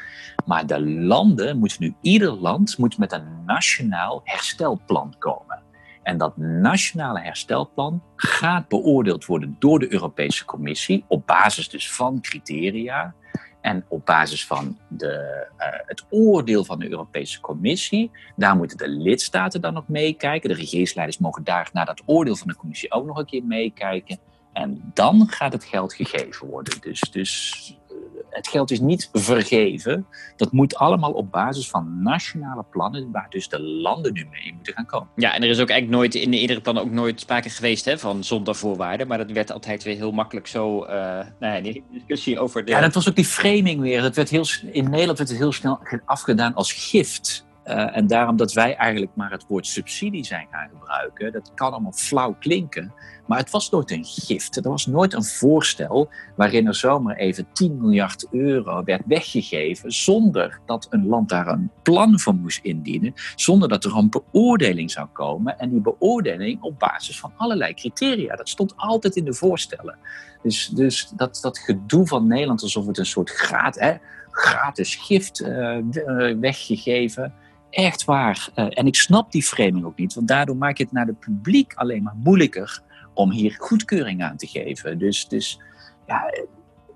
Maar 0.46 0.67
de 0.67 0.82
landen 0.82 1.58
moeten 1.58 1.77
nu, 1.79 1.96
ieder 2.01 2.32
land 2.32 2.77
moet 2.77 2.98
met 2.98 3.12
een 3.12 3.46
nationaal 3.46 4.22
herstelplan 4.24 5.15
komen. 5.20 5.65
En 6.03 6.17
dat 6.17 6.38
nationale 6.38 7.20
herstelplan 7.20 8.03
gaat 8.15 8.67
beoordeeld 8.67 9.25
worden 9.25 9.56
door 9.60 9.79
de 9.79 9.94
Europese 9.94 10.46
Commissie 10.46 11.06
op 11.08 11.27
basis 11.27 11.70
dus 11.70 11.91
van 11.91 12.22
criteria. 12.22 13.15
En 13.62 13.86
op 13.88 14.06
basis 14.06 14.46
van 14.46 14.78
de, 14.88 15.48
uh, 15.60 15.66
het 15.86 16.06
oordeel 16.10 16.66
van 16.66 16.80
de 16.80 16.90
Europese 16.90 17.40
Commissie, 17.40 18.12
daar 18.36 18.56
moeten 18.56 18.78
de 18.78 18.88
lidstaten 18.88 19.62
dan 19.62 19.74
nog 19.74 19.88
meekijken. 19.88 20.50
De 20.50 20.56
regeringsleiders 20.56 21.18
mogen 21.18 21.44
daar 21.44 21.70
naar 21.74 21.86
dat 21.86 22.02
oordeel 22.06 22.36
van 22.36 22.48
de 22.48 22.56
Commissie 22.56 22.92
ook 22.92 23.06
nog 23.06 23.18
een 23.18 23.26
keer 23.26 23.44
meekijken. 23.44 24.20
En 24.54 24.92
dan 24.94 25.28
gaat 25.28 25.54
het 25.54 25.64
geld 25.64 25.94
gegeven 25.94 26.48
worden. 26.48 26.82
Dus, 26.82 27.00
dus 27.00 27.78
het 28.29 28.48
geld 28.48 28.72
is 28.72 28.79
niet 28.79 29.10
vergeven. 29.13 30.07
Dat 30.36 30.51
moet 30.51 30.75
allemaal 30.75 31.12
op 31.12 31.31
basis 31.31 31.69
van 31.69 32.01
nationale 32.01 32.63
plannen, 32.72 33.12
waar 33.12 33.29
dus 33.29 33.50
de 33.50 33.62
landen 33.62 34.13
nu 34.13 34.27
mee 34.31 34.53
moeten 34.53 34.74
gaan 34.74 34.86
komen. 34.86 35.07
Ja, 35.15 35.34
en 35.34 35.43
er 35.43 35.50
is 35.50 35.60
ook 35.60 35.69
eigenlijk 35.69 36.00
nooit 36.00 36.15
in 36.15 36.31
de 36.31 36.39
eerdere 36.39 36.62
plannen 36.62 36.84
ook 36.84 36.91
nooit 36.91 37.19
sprake 37.19 37.50
geweest 37.50 37.86
hè, 37.86 37.98
van 37.98 38.24
zonder 38.24 38.55
voorwaarden. 38.55 39.07
Maar 39.07 39.17
dat 39.17 39.31
werd 39.31 39.51
altijd 39.51 39.84
weer 39.84 39.96
heel 39.96 40.12
makkelijk 40.12 40.48
zo. 40.48 40.84
Uh, 40.84 40.89
nou 41.39 41.55
ja, 41.55 41.62
die 41.62 41.84
discussie 41.91 42.39
over 42.39 42.65
de. 42.65 42.72
Ja, 42.72 42.81
dat 42.81 42.93
was 42.93 43.10
ook 43.10 43.15
die 43.15 43.25
framing 43.25 43.79
weer. 43.79 44.03
Het 44.03 44.15
werd 44.15 44.29
heel, 44.29 44.46
in 44.72 44.89
Nederland 44.89 45.17
werd 45.17 45.29
het 45.29 45.39
heel 45.39 45.51
snel 45.51 45.79
afgedaan 46.05 46.53
als 46.53 46.74
gift. 46.74 47.47
Uh, 47.67 47.97
en 47.97 48.07
daarom 48.07 48.36
dat 48.36 48.53
wij 48.53 48.75
eigenlijk 48.75 49.12
maar 49.15 49.31
het 49.31 49.45
woord 49.47 49.67
subsidie 49.67 50.25
zijn 50.25 50.47
gaan 50.51 50.69
gebruiken. 50.69 51.31
Dat 51.31 51.51
kan 51.55 51.71
allemaal 51.71 51.91
flauw 51.91 52.36
klinken. 52.39 52.93
Maar 53.25 53.38
het 53.38 53.50
was 53.50 53.69
nooit 53.69 53.91
een 53.91 54.05
gift. 54.05 54.55
Er 54.55 54.69
was 54.69 54.86
nooit 54.86 55.13
een 55.13 55.24
voorstel 55.24 56.09
waarin 56.36 56.67
er 56.67 56.75
zomaar 56.75 57.15
even 57.15 57.47
10 57.53 57.77
miljard 57.81 58.27
euro 58.31 58.83
werd 58.83 59.01
weggegeven. 59.05 59.91
zonder 59.91 60.59
dat 60.65 60.88
een 60.89 61.07
land 61.07 61.29
daar 61.29 61.47
een 61.47 61.71
plan 61.81 62.19
voor 62.19 62.36
moest 62.36 62.59
indienen. 62.63 63.13
Zonder 63.36 63.69
dat 63.69 63.83
er 63.83 63.95
een 63.95 64.09
beoordeling 64.09 64.91
zou 64.91 65.07
komen. 65.07 65.59
En 65.59 65.69
die 65.69 65.81
beoordeling 65.81 66.62
op 66.62 66.79
basis 66.79 67.19
van 67.19 67.33
allerlei 67.38 67.74
criteria. 67.74 68.36
Dat 68.36 68.50
stond 68.50 68.74
altijd 68.77 69.15
in 69.15 69.25
de 69.25 69.33
voorstellen. 69.33 69.97
Dus, 70.41 70.67
dus 70.67 71.12
dat, 71.15 71.39
dat 71.41 71.59
gedoe 71.59 72.07
van 72.07 72.27
Nederland 72.27 72.62
alsof 72.62 72.88
het 72.88 72.97
een 72.97 73.05
soort 73.05 73.29
gratis, 73.29 73.81
hè, 73.81 73.93
gratis 74.31 74.95
gift 74.95 75.41
uh, 75.41 75.77
weggegeven 76.39 77.33
echt 77.69 78.05
waar. 78.05 78.50
Uh, 78.55 78.65
en 78.69 78.88
ik 78.88 78.95
snap 78.95 79.31
die 79.31 79.43
framing 79.43 79.86
ook 79.86 79.97
niet, 79.97 80.13
want 80.13 80.27
daardoor 80.27 80.57
maak 80.57 80.77
je 80.77 80.83
het 80.83 80.91
naar 80.91 81.05
het 81.05 81.19
publiek 81.19 81.74
alleen 81.74 82.03
maar 82.03 82.15
moeilijker 82.24 82.81
om 83.13 83.31
hier 83.31 83.55
goedkeuring 83.59 84.24
aan 84.24 84.38
te 84.38 84.47
geven. 84.47 84.97
Dus, 84.97 85.27
dus 85.27 85.59
ja, 86.07 86.33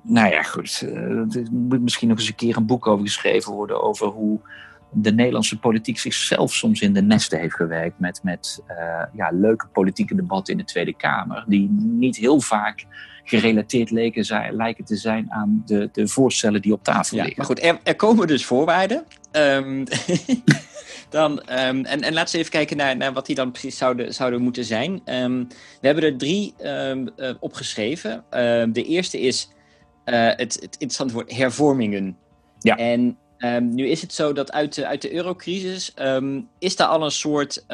nou 0.01 0.31
ja, 0.31 0.43
goed. 0.43 0.81
Er 0.81 1.47
moet 1.51 1.81
misschien 1.81 2.07
nog 2.07 2.17
eens 2.17 2.27
een 2.27 2.35
keer 2.35 2.57
een 2.57 2.65
boek 2.65 2.87
over 2.87 3.05
geschreven 3.05 3.53
worden 3.53 3.83
over 3.83 4.07
hoe 4.07 4.39
de 4.91 5.13
Nederlandse 5.13 5.59
politiek 5.59 5.99
zichzelf 5.99 6.53
soms 6.53 6.81
in 6.81 6.93
de 6.93 7.01
nesten 7.01 7.39
heeft 7.39 7.55
gewerkt 7.55 7.99
met, 7.99 8.19
met 8.23 8.63
uh, 8.69 9.03
ja, 9.13 9.29
leuke 9.31 9.67
politieke 9.67 10.15
debatten 10.15 10.53
in 10.53 10.59
de 10.59 10.65
Tweede 10.65 10.95
Kamer, 10.95 11.43
die 11.47 11.69
niet 11.79 12.15
heel 12.15 12.41
vaak 12.41 12.85
gerelateerd 13.23 13.91
leken, 13.91 14.55
lijken 14.55 14.85
te 14.85 14.95
zijn 14.95 15.31
aan 15.31 15.61
de, 15.65 15.89
de 15.91 16.07
voorstellen 16.07 16.61
die 16.61 16.73
op 16.73 16.83
tafel 16.83 17.17
ja, 17.17 17.23
liggen. 17.23 17.39
Maar 17.39 17.55
goed, 17.55 17.63
er, 17.63 17.79
er 17.83 17.95
komen 17.95 18.27
dus 18.27 18.45
voorwaarden. 18.45 19.03
Um, 19.31 19.83
dan, 21.09 21.31
um, 21.31 21.85
en, 21.85 22.01
en 22.01 22.13
laten 22.13 22.33
we 22.33 22.39
even 22.39 22.51
kijken 22.51 22.77
naar, 22.77 22.97
naar 22.97 23.13
wat 23.13 23.25
die 23.25 23.35
dan 23.35 23.51
precies 23.51 23.77
zouden, 23.77 24.13
zouden 24.13 24.41
moeten 24.41 24.65
zijn. 24.65 25.01
Um, 25.05 25.47
we 25.81 25.87
hebben 25.87 26.03
er 26.03 26.17
drie 26.17 26.53
uh, 26.61 27.33
opgeschreven. 27.39 28.23
de 28.73 28.83
eerste 28.83 29.19
is 29.19 29.49
uh, 30.05 30.27
het, 30.27 30.37
het 30.37 30.71
interessante 30.71 31.13
woord 31.13 31.35
hervormingen. 31.35 32.17
Ja. 32.59 32.77
En 32.77 33.17
nu 33.75 33.87
is 33.87 34.01
het 34.01 34.13
zo 34.13 34.33
dat 34.33 34.51
uit 34.51 34.75
de, 34.75 34.87
uit 34.87 35.01
de 35.01 35.13
eurocrisis 35.13 35.93
is 36.59 36.75
daar 36.75 36.87
al 36.87 37.03
een 37.03 37.11
soort 37.11 37.65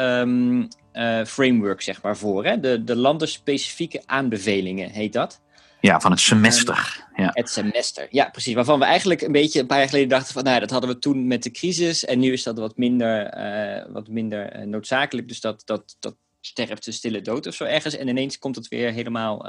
uh, 0.97 1.25
framework 1.25 1.81
zeg 1.81 2.01
maar, 2.01 2.17
voor. 2.17 2.45
Hè? 2.45 2.59
De, 2.59 2.83
de 2.83 2.95
landenspecifieke 2.95 4.01
aanbevelingen 4.05 4.89
heet 4.89 5.13
dat. 5.13 5.41
Ja, 5.81 5.99
van 5.99 6.11
het 6.11 6.19
semester. 6.19 7.05
ja. 7.15 7.29
Het 7.33 7.49
semester, 7.49 8.07
ja 8.09 8.29
precies. 8.29 8.53
Waarvan 8.53 8.79
we 8.79 8.85
eigenlijk 8.85 9.21
een 9.21 9.31
beetje 9.31 9.59
een 9.59 9.67
paar 9.67 9.77
jaar 9.77 9.89
geleden 9.89 10.09
dachten 10.09 10.33
van... 10.33 10.43
nou 10.43 10.59
dat 10.59 10.69
hadden 10.69 10.89
we 10.89 10.99
toen 10.99 11.27
met 11.27 11.43
de 11.43 11.51
crisis 11.51 12.05
en 12.05 12.19
nu 12.19 12.31
is 12.31 12.43
dat 12.43 12.57
wat 12.57 12.77
minder, 12.77 13.37
uh, 13.37 13.93
wat 13.93 14.07
minder 14.07 14.59
uh, 14.59 14.65
noodzakelijk. 14.65 15.27
Dus 15.27 15.41
dat, 15.41 15.61
dat, 15.65 15.95
dat 15.99 16.15
sterft 16.41 16.85
de 16.85 16.91
stille 16.91 17.21
dood 17.21 17.47
of 17.47 17.53
zo 17.53 17.63
ergens. 17.63 17.97
En 17.97 18.07
ineens 18.07 18.39
komt 18.39 18.55
het 18.55 18.67
weer 18.67 18.91
helemaal 18.91 19.47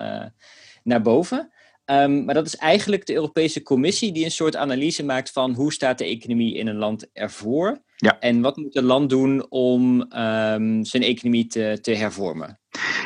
naar 0.82 1.02
boven. 1.02 1.52
Um, 1.90 2.24
maar 2.24 2.34
dat 2.34 2.46
is 2.46 2.56
eigenlijk 2.56 3.06
de 3.06 3.14
Europese 3.14 3.62
Commissie 3.62 4.12
die 4.12 4.24
een 4.24 4.30
soort 4.30 4.56
analyse 4.56 5.04
maakt 5.04 5.30
van 5.30 5.54
hoe 5.54 5.72
staat 5.72 5.98
de 5.98 6.04
economie 6.04 6.54
in 6.54 6.66
een 6.66 6.76
land 6.76 7.12
ervoor. 7.12 7.82
Ja. 7.96 8.18
En 8.18 8.40
wat 8.40 8.56
moet 8.56 8.76
een 8.76 8.84
land 8.84 9.10
doen 9.10 9.50
om 9.50 10.00
um, 10.00 10.84
zijn 10.84 11.02
economie 11.02 11.46
te, 11.46 11.78
te 11.80 11.94
hervormen. 11.94 12.60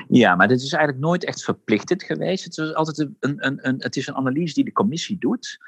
Ja, 0.09 0.35
maar 0.35 0.49
dit 0.49 0.63
is 0.63 0.73
eigenlijk 0.73 1.05
nooit 1.05 1.25
echt 1.25 1.45
verplichtend 1.45 2.03
geweest. 2.03 2.45
Het 2.45 2.59
is 2.59 2.75
altijd 2.75 2.99
een, 2.99 3.17
een, 3.19 3.69
een, 3.69 3.77
het 3.79 3.97
is 3.97 4.07
een 4.07 4.15
analyse 4.15 4.55
die 4.55 4.65
de 4.65 4.73
commissie 4.73 5.19
doet. 5.19 5.59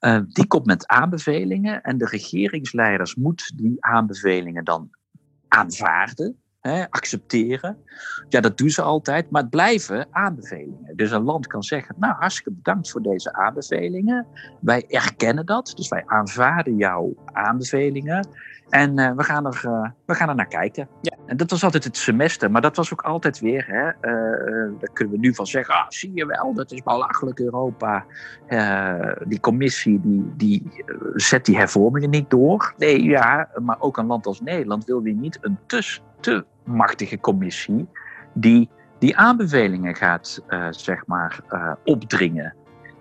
Uh, 0.00 0.20
die 0.28 0.46
komt 0.46 0.66
met 0.66 0.86
aanbevelingen 0.86 1.82
en 1.82 1.98
de 1.98 2.06
regeringsleiders 2.06 3.14
moeten 3.14 3.56
die 3.56 3.76
aanbevelingen 3.80 4.64
dan 4.64 4.90
aanvaarden 5.48 6.38
accepteren. 6.90 7.78
Ja, 8.28 8.40
dat 8.40 8.58
doen 8.58 8.70
ze 8.70 8.82
altijd, 8.82 9.30
maar 9.30 9.40
het 9.40 9.50
blijven 9.50 10.06
aanbevelingen. 10.10 10.96
Dus 10.96 11.10
een 11.10 11.22
land 11.22 11.46
kan 11.46 11.62
zeggen, 11.62 11.94
nou 11.98 12.14
hartstikke 12.14 12.50
bedankt 12.50 12.90
voor 12.90 13.02
deze 13.02 13.32
aanbevelingen. 13.32 14.26
Wij 14.60 14.84
erkennen 14.88 15.46
dat, 15.46 15.72
dus 15.76 15.88
wij 15.88 16.02
aanvaarden 16.06 16.76
jouw 16.76 17.14
aanbevelingen. 17.24 18.28
En 18.68 18.98
uh, 18.98 19.12
we, 19.16 19.22
gaan 19.22 19.46
er, 19.46 19.62
uh, 19.66 19.88
we 20.06 20.14
gaan 20.14 20.28
er 20.28 20.34
naar 20.34 20.46
kijken. 20.46 20.88
Ja. 21.00 21.16
En 21.26 21.36
dat 21.36 21.50
was 21.50 21.64
altijd 21.64 21.84
het 21.84 21.96
semester, 21.96 22.50
maar 22.50 22.60
dat 22.60 22.76
was 22.76 22.92
ook 22.92 23.02
altijd 23.02 23.40
weer, 23.40 23.66
hè, 23.66 23.86
uh, 23.86 24.72
daar 24.80 24.90
kunnen 24.92 25.14
we 25.14 25.20
nu 25.20 25.34
van 25.34 25.46
zeggen, 25.46 25.74
ah, 25.74 25.84
zie 25.88 26.10
je 26.14 26.26
wel, 26.26 26.54
dat 26.54 26.72
is 26.72 26.82
belachelijk 26.82 27.40
Europa. 27.40 28.04
die 29.24 29.40
commissie 29.40 30.00
die, 30.00 30.32
die 30.36 30.84
zet 31.14 31.44
die 31.44 31.56
hervormingen 31.56 32.10
niet 32.10 32.30
door. 32.30 32.74
Nee, 32.76 33.02
ja, 33.02 33.48
maar 33.62 33.80
ook 33.80 33.96
een 33.96 34.06
land 34.06 34.26
als 34.26 34.40
Nederland 34.40 34.84
wil 34.84 35.02
weer 35.02 35.14
niet 35.14 35.38
een 35.40 35.58
tussen 35.66 36.02
te 36.20 36.44
machtige 36.64 37.20
commissie 37.20 37.88
die 38.32 38.70
die 38.98 39.16
aanbevelingen 39.16 39.94
gaat, 39.94 40.42
zeg 40.70 41.06
maar, 41.06 41.40
opdringen. 41.84 42.54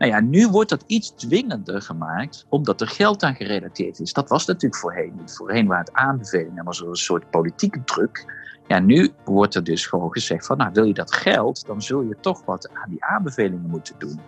Nou 0.03 0.15
ja, 0.15 0.21
nu 0.21 0.47
wordt 0.47 0.69
dat 0.69 0.83
iets 0.87 1.09
dwingender 1.15 1.81
gemaakt, 1.81 2.45
omdat 2.49 2.81
er 2.81 2.87
geld 2.87 3.23
aan 3.23 3.35
gerelateerd 3.35 3.99
is. 3.99 4.13
Dat 4.13 4.29
was 4.29 4.45
natuurlijk 4.45 4.81
voorheen 4.81 5.13
niet. 5.17 5.35
Voorheen 5.35 5.67
waren 5.67 5.85
het 5.85 5.93
aanbevelingen, 5.93 6.63
was 6.63 6.81
er 6.81 6.87
een 6.87 6.95
soort 6.95 7.29
politieke 7.29 7.83
druk. 7.83 8.25
Ja, 8.67 8.79
nu 8.79 9.11
wordt 9.23 9.55
er 9.55 9.63
dus 9.63 9.85
gewoon 9.85 10.11
gezegd 10.11 10.45
van, 10.45 10.57
nou 10.57 10.71
wil 10.73 10.83
je 10.83 10.93
dat 10.93 11.13
geld, 11.13 11.65
dan 11.65 11.81
zul 11.81 12.01
je 12.01 12.17
toch 12.19 12.45
wat 12.45 12.69
aan 12.73 12.89
die 12.89 13.03
aanbevelingen 13.03 13.69
moeten 13.69 13.95
doen. 13.97 14.19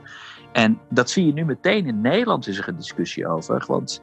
En 0.51 0.79
dat 0.89 1.09
zie 1.09 1.25
je 1.25 1.33
nu 1.33 1.45
meteen 1.45 1.85
in 1.85 2.01
Nederland 2.01 2.47
is 2.47 2.57
er 2.57 2.67
een 2.67 2.75
discussie 2.75 3.27
over, 3.27 3.63
want 3.67 4.01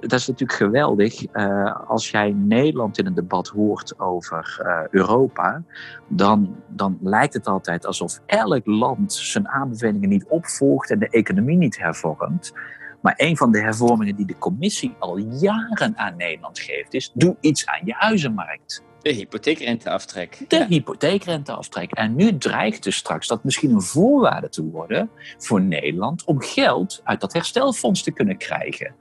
dat 0.00 0.12
is 0.12 0.26
natuurlijk 0.26 0.58
geweldig. 0.58 1.32
Uh, 1.32 1.88
als 1.88 2.10
jij 2.10 2.32
Nederland 2.32 2.98
in 2.98 3.06
een 3.06 3.14
debat 3.14 3.48
hoort 3.48 3.98
over 3.98 4.60
uh, 4.62 4.80
Europa, 4.90 5.62
dan, 6.08 6.56
dan 6.68 6.98
lijkt 7.00 7.34
het 7.34 7.46
altijd 7.46 7.86
alsof 7.86 8.20
elk 8.26 8.66
land 8.66 9.12
zijn 9.12 9.48
aanbevelingen 9.48 10.08
niet 10.08 10.26
opvolgt 10.28 10.90
en 10.90 10.98
de 10.98 11.08
economie 11.08 11.56
niet 11.56 11.78
hervormt. 11.78 12.52
Maar 13.00 13.14
een 13.16 13.36
van 13.36 13.52
de 13.52 13.60
hervormingen 13.60 14.16
die 14.16 14.26
de 14.26 14.38
commissie 14.38 14.94
al 14.98 15.16
jaren 15.16 15.96
aan 15.96 16.16
Nederland 16.16 16.58
geeft, 16.58 16.94
is: 16.94 17.10
doe 17.14 17.36
iets 17.40 17.66
aan 17.66 17.80
je 17.84 17.94
huizenmarkt. 17.96 18.82
De 19.02 19.12
hypotheekrenteaftrek. 19.12 20.44
De 20.48 20.56
ja. 20.56 20.66
hypotheekrenteaftrek. 20.66 21.92
En 21.92 22.14
nu 22.14 22.38
dreigt 22.38 22.82
dus 22.82 22.96
straks 22.96 23.26
dat 23.26 23.44
misschien 23.44 23.70
een 23.70 23.82
voorwaarde 23.82 24.48
te 24.48 24.62
worden 24.64 25.10
voor 25.38 25.60
Nederland 25.60 26.24
om 26.24 26.40
geld 26.40 27.00
uit 27.04 27.20
dat 27.20 27.32
herstelfonds 27.32 28.02
te 28.02 28.12
kunnen 28.12 28.36
krijgen. 28.36 28.94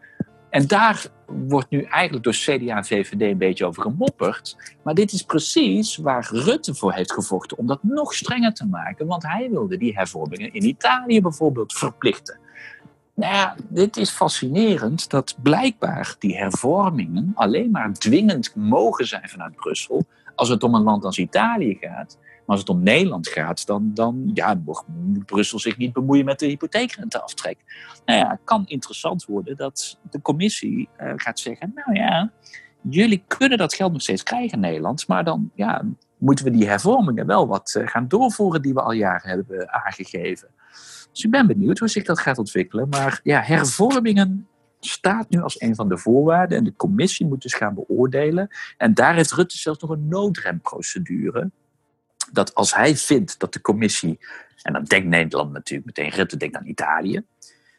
En 0.54 0.68
daar 0.68 1.06
wordt 1.26 1.70
nu 1.70 1.82
eigenlijk 1.82 2.24
door 2.24 2.34
CDA 2.34 2.78
en 2.78 2.86
VVD 2.86 3.22
een 3.22 3.38
beetje 3.38 3.66
over 3.66 3.82
gemopperd. 3.82 4.58
Maar 4.84 4.94
dit 4.94 5.12
is 5.12 5.22
precies 5.22 5.98
waar 5.98 6.30
Rutte 6.32 6.76
voor 6.76 6.94
heeft 6.94 7.12
gevochten 7.12 7.58
om 7.58 7.68
dat 7.68 7.84
nog 7.84 8.14
strenger 8.14 8.54
te 8.54 8.66
maken. 8.66 9.08
Want 9.08 9.24
hij 9.24 9.50
wilde 9.50 9.78
die 9.78 9.96
hervormingen 9.96 10.54
in 10.54 10.64
Italië 10.64 11.22
bijvoorbeeld 11.22 11.74
verplichten. 11.74 12.40
Nou 13.14 13.34
ja, 13.34 13.56
dit 13.70 13.98
is 13.98 14.10
fascinerend 14.10 15.10
dat 15.10 15.36
blijkbaar 15.42 16.16
die 16.20 16.38
hervormingen 16.38 17.32
alleen 17.36 17.72
maar 17.72 17.94
dwingend 17.94 18.56
mogen 18.56 19.08
zijn 19.08 19.30
vanuit 19.30 19.56
Brussel 19.56 20.06
als 20.36 20.50
het 20.50 20.64
om 20.64 20.76
een 20.76 20.84
land 20.84 21.06
als 21.06 21.18
Italië 21.18 21.78
gaat. 21.80 22.18
Maar 22.46 22.56
als 22.56 22.60
het 22.60 22.70
om 22.70 22.84
Nederland 22.84 23.28
gaat, 23.28 23.66
dan, 23.66 23.92
dan 23.94 24.32
ja, 24.34 24.62
moet 24.64 25.26
Brussel 25.26 25.60
zich 25.60 25.78
niet 25.78 25.94
bemoeien 25.94 26.26
met 26.26 26.40
de 26.40 26.46
hypotheekrenteaftrek. 26.46 27.58
Nou 28.06 28.20
ja, 28.20 28.30
het 28.30 28.40
kan 28.44 28.66
interessant 28.66 29.26
worden 29.26 29.58
dat 29.58 30.00
de 30.10 30.22
commissie 30.22 30.90
uh, 31.02 31.14
gaat 31.16 31.40
zeggen, 31.40 31.72
nou 31.76 31.98
ja, 31.98 32.32
jullie 32.82 33.24
kunnen 33.28 33.58
dat 33.58 33.74
geld 33.74 33.92
nog 33.92 34.02
steeds 34.02 34.24
krijgen 34.24 34.52
in 34.52 34.60
Nederland, 34.60 35.08
maar 35.08 35.24
dan 35.24 35.52
ja, 35.56 35.86
moeten 36.18 36.46
we 36.46 36.52
die 36.52 36.68
hervormingen 36.68 37.26
wel 37.26 37.48
wat 37.48 37.76
uh, 37.78 37.88
gaan 37.88 38.08
doorvoeren 38.08 38.62
die 38.62 38.74
we 38.74 38.82
al 38.82 38.92
jaren 38.92 39.30
hebben 39.30 39.74
aangegeven. 39.74 40.48
Dus 41.12 41.24
ik 41.24 41.32
ben 41.32 41.48
benieuwd 41.48 41.80
hoe 41.80 41.88
zich 41.88 42.04
dat 42.04 42.20
gaat 42.20 42.38
ontwikkelen. 42.38 42.90
Maar 42.90 43.20
ja, 43.24 43.42
hervormingen 43.42 44.48
staat 44.80 45.30
nu 45.30 45.42
als 45.42 45.62
een 45.62 45.76
van 45.76 45.90
de 45.90 45.98
voorwaarden. 45.98 46.58
En 46.58 46.64
de 46.64 46.76
commissie 46.76 47.26
moet 47.26 47.42
dus 47.42 47.54
gaan 47.54 47.74
beoordelen. 47.74 48.48
En 48.78 48.94
daar 48.94 49.16
heeft 49.16 49.32
Rutte 49.32 49.58
zelfs 49.58 49.80
nog 49.80 49.90
een 49.90 50.08
noodremprocedure. 50.08 51.52
Dat 52.34 52.56
als 52.56 52.76
hij 52.76 52.98
vindt 52.98 53.40
dat 53.40 53.54
de 53.54 53.62
commissie, 53.62 54.20
en 54.62 54.74
dan 54.74 54.84
denkt 54.84 55.08
Nederland 55.08 55.52
natuurlijk 55.52 55.86
meteen, 55.86 56.12
Rutte 56.12 56.38
denkt 56.38 56.56
aan 56.56 56.66
Italië, 56.66 57.26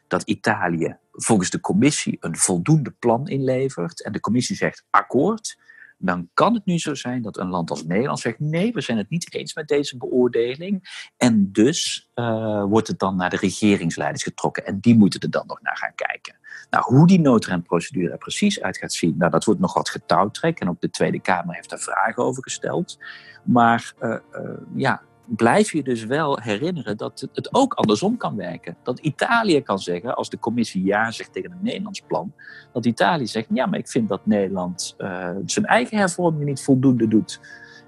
dat 0.07 0.23
Italië 0.23 0.97
volgens 1.11 1.49
de 1.49 1.59
commissie 1.59 2.17
een 2.19 2.37
voldoende 2.37 2.91
plan 2.91 3.27
inlevert 3.27 4.03
en 4.03 4.11
de 4.11 4.19
commissie 4.19 4.55
zegt 4.55 4.85
akkoord, 4.89 5.57
dan 5.97 6.29
kan 6.33 6.53
het 6.53 6.65
nu 6.65 6.79
zo 6.79 6.93
zijn 6.93 7.21
dat 7.21 7.37
een 7.37 7.49
land 7.49 7.69
als 7.69 7.83
Nederland 7.83 8.19
zegt: 8.19 8.39
nee, 8.39 8.71
we 8.73 8.81
zijn 8.81 8.97
het 8.97 9.09
niet 9.09 9.33
eens 9.33 9.53
met 9.53 9.67
deze 9.67 9.97
beoordeling. 9.97 11.09
En 11.17 11.51
dus 11.51 12.09
uh, 12.15 12.63
wordt 12.63 12.87
het 12.87 12.99
dan 12.99 13.15
naar 13.15 13.29
de 13.29 13.37
regeringsleiders 13.37 14.23
getrokken 14.23 14.65
en 14.65 14.79
die 14.79 14.95
moeten 14.95 15.19
er 15.19 15.29
dan 15.29 15.47
nog 15.47 15.61
naar 15.61 15.77
gaan 15.77 15.95
kijken. 15.95 16.37
Nou, 16.69 16.83
hoe 16.83 17.07
die 17.07 17.19
noodremprocedure 17.19 18.11
er 18.11 18.17
precies 18.17 18.61
uit 18.61 18.77
gaat 18.77 18.93
zien, 18.93 19.15
nou, 19.17 19.31
dat 19.31 19.43
wordt 19.43 19.59
nog 19.59 19.73
wat 19.73 19.89
getouwtrek. 19.89 20.59
En 20.59 20.69
ook 20.69 20.81
de 20.81 20.89
Tweede 20.89 21.19
Kamer 21.19 21.55
heeft 21.55 21.69
daar 21.69 21.79
vragen 21.79 22.23
over 22.23 22.43
gesteld. 22.43 22.97
Maar 23.43 23.93
uh, 24.01 24.15
uh, 24.33 24.49
ja, 24.75 25.01
blijf 25.25 25.71
je 25.71 25.83
dus 25.83 26.05
wel 26.05 26.39
herinneren 26.39 26.97
dat 26.97 27.27
het 27.33 27.53
ook 27.53 27.73
andersom 27.73 28.17
kan 28.17 28.35
werken. 28.35 28.77
Dat 28.83 28.99
Italië 28.99 29.61
kan 29.61 29.79
zeggen, 29.79 30.15
als 30.15 30.29
de 30.29 30.39
commissie 30.39 30.85
ja 30.85 31.11
zegt 31.11 31.33
tegen 31.33 31.51
een 31.51 31.57
Nederlands 31.61 32.01
plan, 32.01 32.33
dat 32.73 32.85
Italië 32.85 33.27
zegt, 33.27 33.47
ja, 33.53 33.65
maar 33.65 33.79
ik 33.79 33.89
vind 33.89 34.09
dat 34.09 34.25
Nederland 34.25 34.95
uh, 34.97 35.29
zijn 35.45 35.65
eigen 35.65 35.97
hervorming 35.97 36.45
niet 36.45 36.63
voldoende 36.63 37.07
doet. 37.07 37.39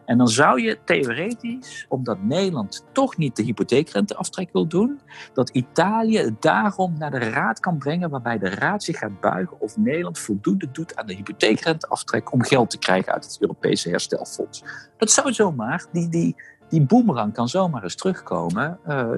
En 0.07 0.17
dan 0.17 0.27
zou 0.27 0.61
je 0.61 0.79
theoretisch, 0.85 1.85
omdat 1.89 2.23
Nederland 2.23 2.85
toch 2.91 3.17
niet 3.17 3.35
de 3.35 3.43
hypotheekrenteaftrek 3.43 4.49
wil 4.51 4.67
doen, 4.67 4.99
dat 5.33 5.49
Italië 5.49 6.17
het 6.17 6.41
daarom 6.41 6.97
naar 6.97 7.11
de 7.11 7.17
Raad 7.17 7.59
kan 7.59 7.77
brengen, 7.77 8.09
waarbij 8.09 8.37
de 8.37 8.49
Raad 8.49 8.83
zich 8.83 8.97
gaat 8.97 9.19
buigen 9.19 9.59
of 9.59 9.77
Nederland 9.77 10.19
voldoende 10.19 10.71
doet 10.71 10.95
aan 10.95 11.07
de 11.07 11.13
hypotheekrenteaftrek 11.13 12.31
om 12.33 12.43
geld 12.43 12.69
te 12.69 12.77
krijgen 12.77 13.13
uit 13.13 13.23
het 13.23 13.37
Europese 13.39 13.89
herstelfonds. 13.89 14.63
Dat 14.97 15.11
zou 15.11 15.33
zomaar 15.33 15.85
die, 15.91 16.09
die, 16.09 16.35
die 16.69 16.81
boemerang 16.81 17.33
kan 17.33 17.49
zomaar 17.49 17.83
eens 17.83 17.95
terugkomen. 17.95 18.79
Uh, 18.87 19.09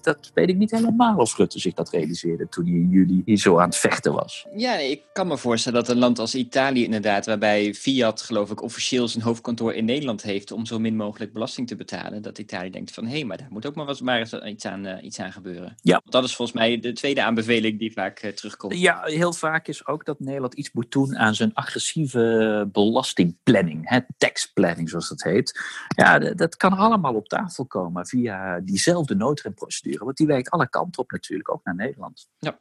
dat 0.00 0.30
weet 0.34 0.48
ik 0.48 0.56
niet 0.56 0.70
helemaal 0.70 1.16
of 1.16 1.36
Rutte 1.36 1.58
zich 1.58 1.74
dat 1.74 1.90
realiseerde 1.90 2.48
toen 2.48 2.64
hij 2.64 2.74
in 2.74 2.88
juli 2.88 3.22
hier 3.24 3.36
zo 3.36 3.58
aan 3.58 3.68
het 3.68 3.76
vechten 3.76 4.12
was. 4.12 4.46
Ja, 4.56 4.74
nee, 4.74 4.90
ik 4.90 5.02
kan 5.12 5.26
me 5.26 5.38
voorstellen 5.38 5.78
dat 5.78 5.88
een 5.88 5.98
land 5.98 6.18
als 6.18 6.34
Italië 6.34 6.84
inderdaad, 6.84 7.26
waarbij 7.26 7.74
Fiat 7.74 8.22
geloof 8.22 8.50
ik 8.50 8.62
officieel 8.62 9.08
zijn 9.08 9.24
hoofdkantoor 9.24 9.74
in 9.74 9.84
Nederland 9.84 10.22
heeft 10.22 10.52
om 10.52 10.66
zo 10.66 10.78
min 10.78 10.96
mogelijk 10.96 11.32
belasting 11.32 11.68
te 11.68 11.76
betalen, 11.76 12.22
dat 12.22 12.38
Italië 12.38 12.70
denkt 12.70 12.94
van 12.94 13.04
hé, 13.04 13.10
hey, 13.10 13.24
maar 13.24 13.36
daar 13.36 13.48
moet 13.50 13.66
ook 13.66 13.74
maar, 13.74 13.86
wat, 13.86 14.00
maar 14.00 14.18
eens 14.18 14.32
iets 14.32 14.66
aan, 14.66 14.86
uh, 14.86 15.02
iets 15.02 15.20
aan 15.20 15.32
gebeuren. 15.32 15.74
Ja. 15.82 16.02
Dat 16.04 16.24
is 16.24 16.36
volgens 16.36 16.58
mij 16.58 16.80
de 16.80 16.92
tweede 16.92 17.22
aanbeveling 17.22 17.78
die 17.78 17.92
vaak 17.92 18.22
uh, 18.22 18.30
terugkomt. 18.30 18.78
Ja, 18.78 19.00
heel 19.04 19.32
vaak 19.32 19.68
is 19.68 19.86
ook 19.86 20.04
dat 20.04 20.20
Nederland 20.20 20.54
iets 20.54 20.72
moet 20.72 20.92
doen 20.92 21.16
aan 21.16 21.34
zijn 21.34 21.54
agressieve 21.54 22.68
belastingplanning, 22.72 23.88
hè, 23.88 23.98
tax 24.18 24.52
planning 24.52 24.88
zoals 24.88 25.08
dat 25.08 25.22
heet. 25.22 25.60
Ja, 25.96 26.18
dat 26.18 26.56
kan 26.56 26.72
allemaal 26.78 27.14
op 27.14 27.28
tafel 27.28 27.66
komen 27.66 28.06
via 28.06 28.60
diezelfde 28.60 29.14
noodremprocedure. 29.14 30.04
Want 30.04 30.16
die 30.16 30.26
werkt 30.26 30.50
alle 30.50 30.68
kanten 30.68 31.02
op 31.02 31.10
natuurlijk, 31.10 31.52
ook 31.52 31.64
naar 31.64 31.74
Nederland. 31.74 32.28
Ja. 32.38 32.58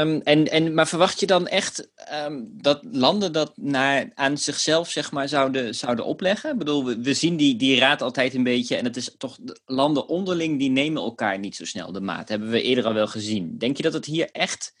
Um, 0.00 0.20
en, 0.20 0.44
en, 0.44 0.74
maar 0.74 0.88
verwacht 0.88 1.20
je 1.20 1.26
dan 1.26 1.46
echt 1.46 1.90
um, 2.26 2.48
dat 2.52 2.80
landen 2.90 3.32
dat 3.32 3.56
naar, 3.56 4.10
aan 4.14 4.38
zichzelf 4.38 4.90
zeg 4.90 5.12
maar, 5.12 5.28
zouden, 5.28 5.74
zouden 5.74 6.04
opleggen? 6.04 6.52
Ik 6.52 6.58
bedoel, 6.58 6.84
we, 6.84 7.00
we, 7.00 7.14
zien 7.14 7.36
die, 7.36 7.56
die 7.56 7.78
raad 7.78 8.02
altijd 8.02 8.34
een 8.34 8.42
beetje, 8.42 8.76
en 8.76 8.84
het 8.84 8.96
is 8.96 9.14
toch 9.18 9.38
landen 9.64 10.08
onderling 10.08 10.58
die 10.58 10.70
nemen 10.70 11.02
elkaar 11.02 11.38
niet 11.38 11.56
zo 11.56 11.64
snel 11.64 11.92
de 11.92 12.00
maat. 12.00 12.28
Hebben 12.28 12.50
we 12.50 12.62
eerder 12.62 12.84
al 12.84 12.94
wel 12.94 13.08
gezien. 13.08 13.58
Denk 13.58 13.76
je 13.76 13.82
dat 13.82 13.92
het 13.92 14.04
hier 14.04 14.30
echt, 14.30 14.74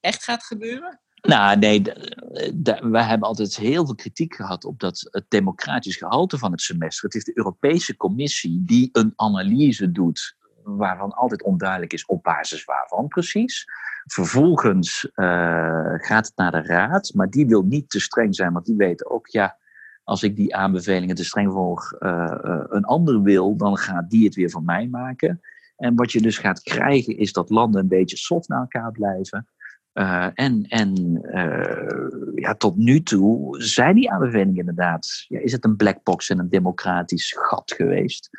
echt 0.00 0.24
gaat 0.24 0.44
gebeuren? 0.44 1.00
Nou, 1.20 1.58
nee, 1.58 1.82
we 2.80 3.02
hebben 3.02 3.28
altijd 3.28 3.56
heel 3.56 3.84
veel 3.84 3.94
kritiek 3.94 4.34
gehad 4.34 4.64
op 4.64 4.80
dat 4.80 5.08
het 5.10 5.24
democratisch 5.28 5.96
gehalte 5.96 6.38
van 6.38 6.50
het 6.50 6.60
semester. 6.60 7.04
Het 7.04 7.14
is 7.14 7.24
de 7.24 7.36
Europese 7.38 7.96
Commissie 7.96 8.62
die 8.64 8.88
een 8.92 9.12
analyse 9.16 9.92
doet, 9.92 10.36
waarvan 10.62 11.12
altijd 11.12 11.42
onduidelijk 11.42 11.92
is 11.92 12.06
op 12.06 12.22
basis 12.22 12.64
waarvan 12.64 13.08
precies. 13.08 13.64
Vervolgens 14.04 15.10
uh, 15.14 15.94
gaat 15.96 16.26
het 16.26 16.36
naar 16.36 16.50
de 16.50 16.62
Raad, 16.62 17.12
maar 17.14 17.30
die 17.30 17.46
wil 17.46 17.62
niet 17.62 17.90
te 17.90 18.00
streng 18.00 18.34
zijn, 18.34 18.52
want 18.52 18.66
die 18.66 18.76
weten 18.76 19.10
ook, 19.10 19.26
ja, 19.26 19.56
als 20.04 20.22
ik 20.22 20.36
die 20.36 20.56
aanbevelingen 20.56 21.14
te 21.14 21.24
streng 21.24 21.52
volg, 21.52 21.94
uh, 22.00 22.34
een 22.68 22.84
ander 22.84 23.22
wil, 23.22 23.56
dan 23.56 23.76
gaat 23.76 24.10
die 24.10 24.24
het 24.24 24.34
weer 24.34 24.50
van 24.50 24.64
mij 24.64 24.86
maken. 24.86 25.40
En 25.76 25.94
wat 25.94 26.12
je 26.12 26.20
dus 26.20 26.38
gaat 26.38 26.62
krijgen, 26.62 27.16
is 27.16 27.32
dat 27.32 27.50
landen 27.50 27.80
een 27.80 27.88
beetje 27.88 28.16
soft 28.16 28.48
naar 28.48 28.60
elkaar 28.60 28.92
blijven. 28.92 29.46
Uh, 29.94 30.28
en 30.34 30.64
en 30.68 31.20
uh, 31.34 32.32
ja, 32.34 32.54
tot 32.54 32.76
nu 32.76 33.02
toe 33.02 33.62
zijn 33.62 33.94
die 33.94 34.10
aanbevelingen 34.10 34.56
inderdaad. 34.56 35.24
Ja, 35.28 35.40
is 35.40 35.52
het 35.52 35.64
een 35.64 35.76
black 35.76 36.02
box 36.02 36.28
en 36.28 36.38
een 36.38 36.48
democratisch 36.48 37.34
gat 37.38 37.72
geweest? 37.76 38.30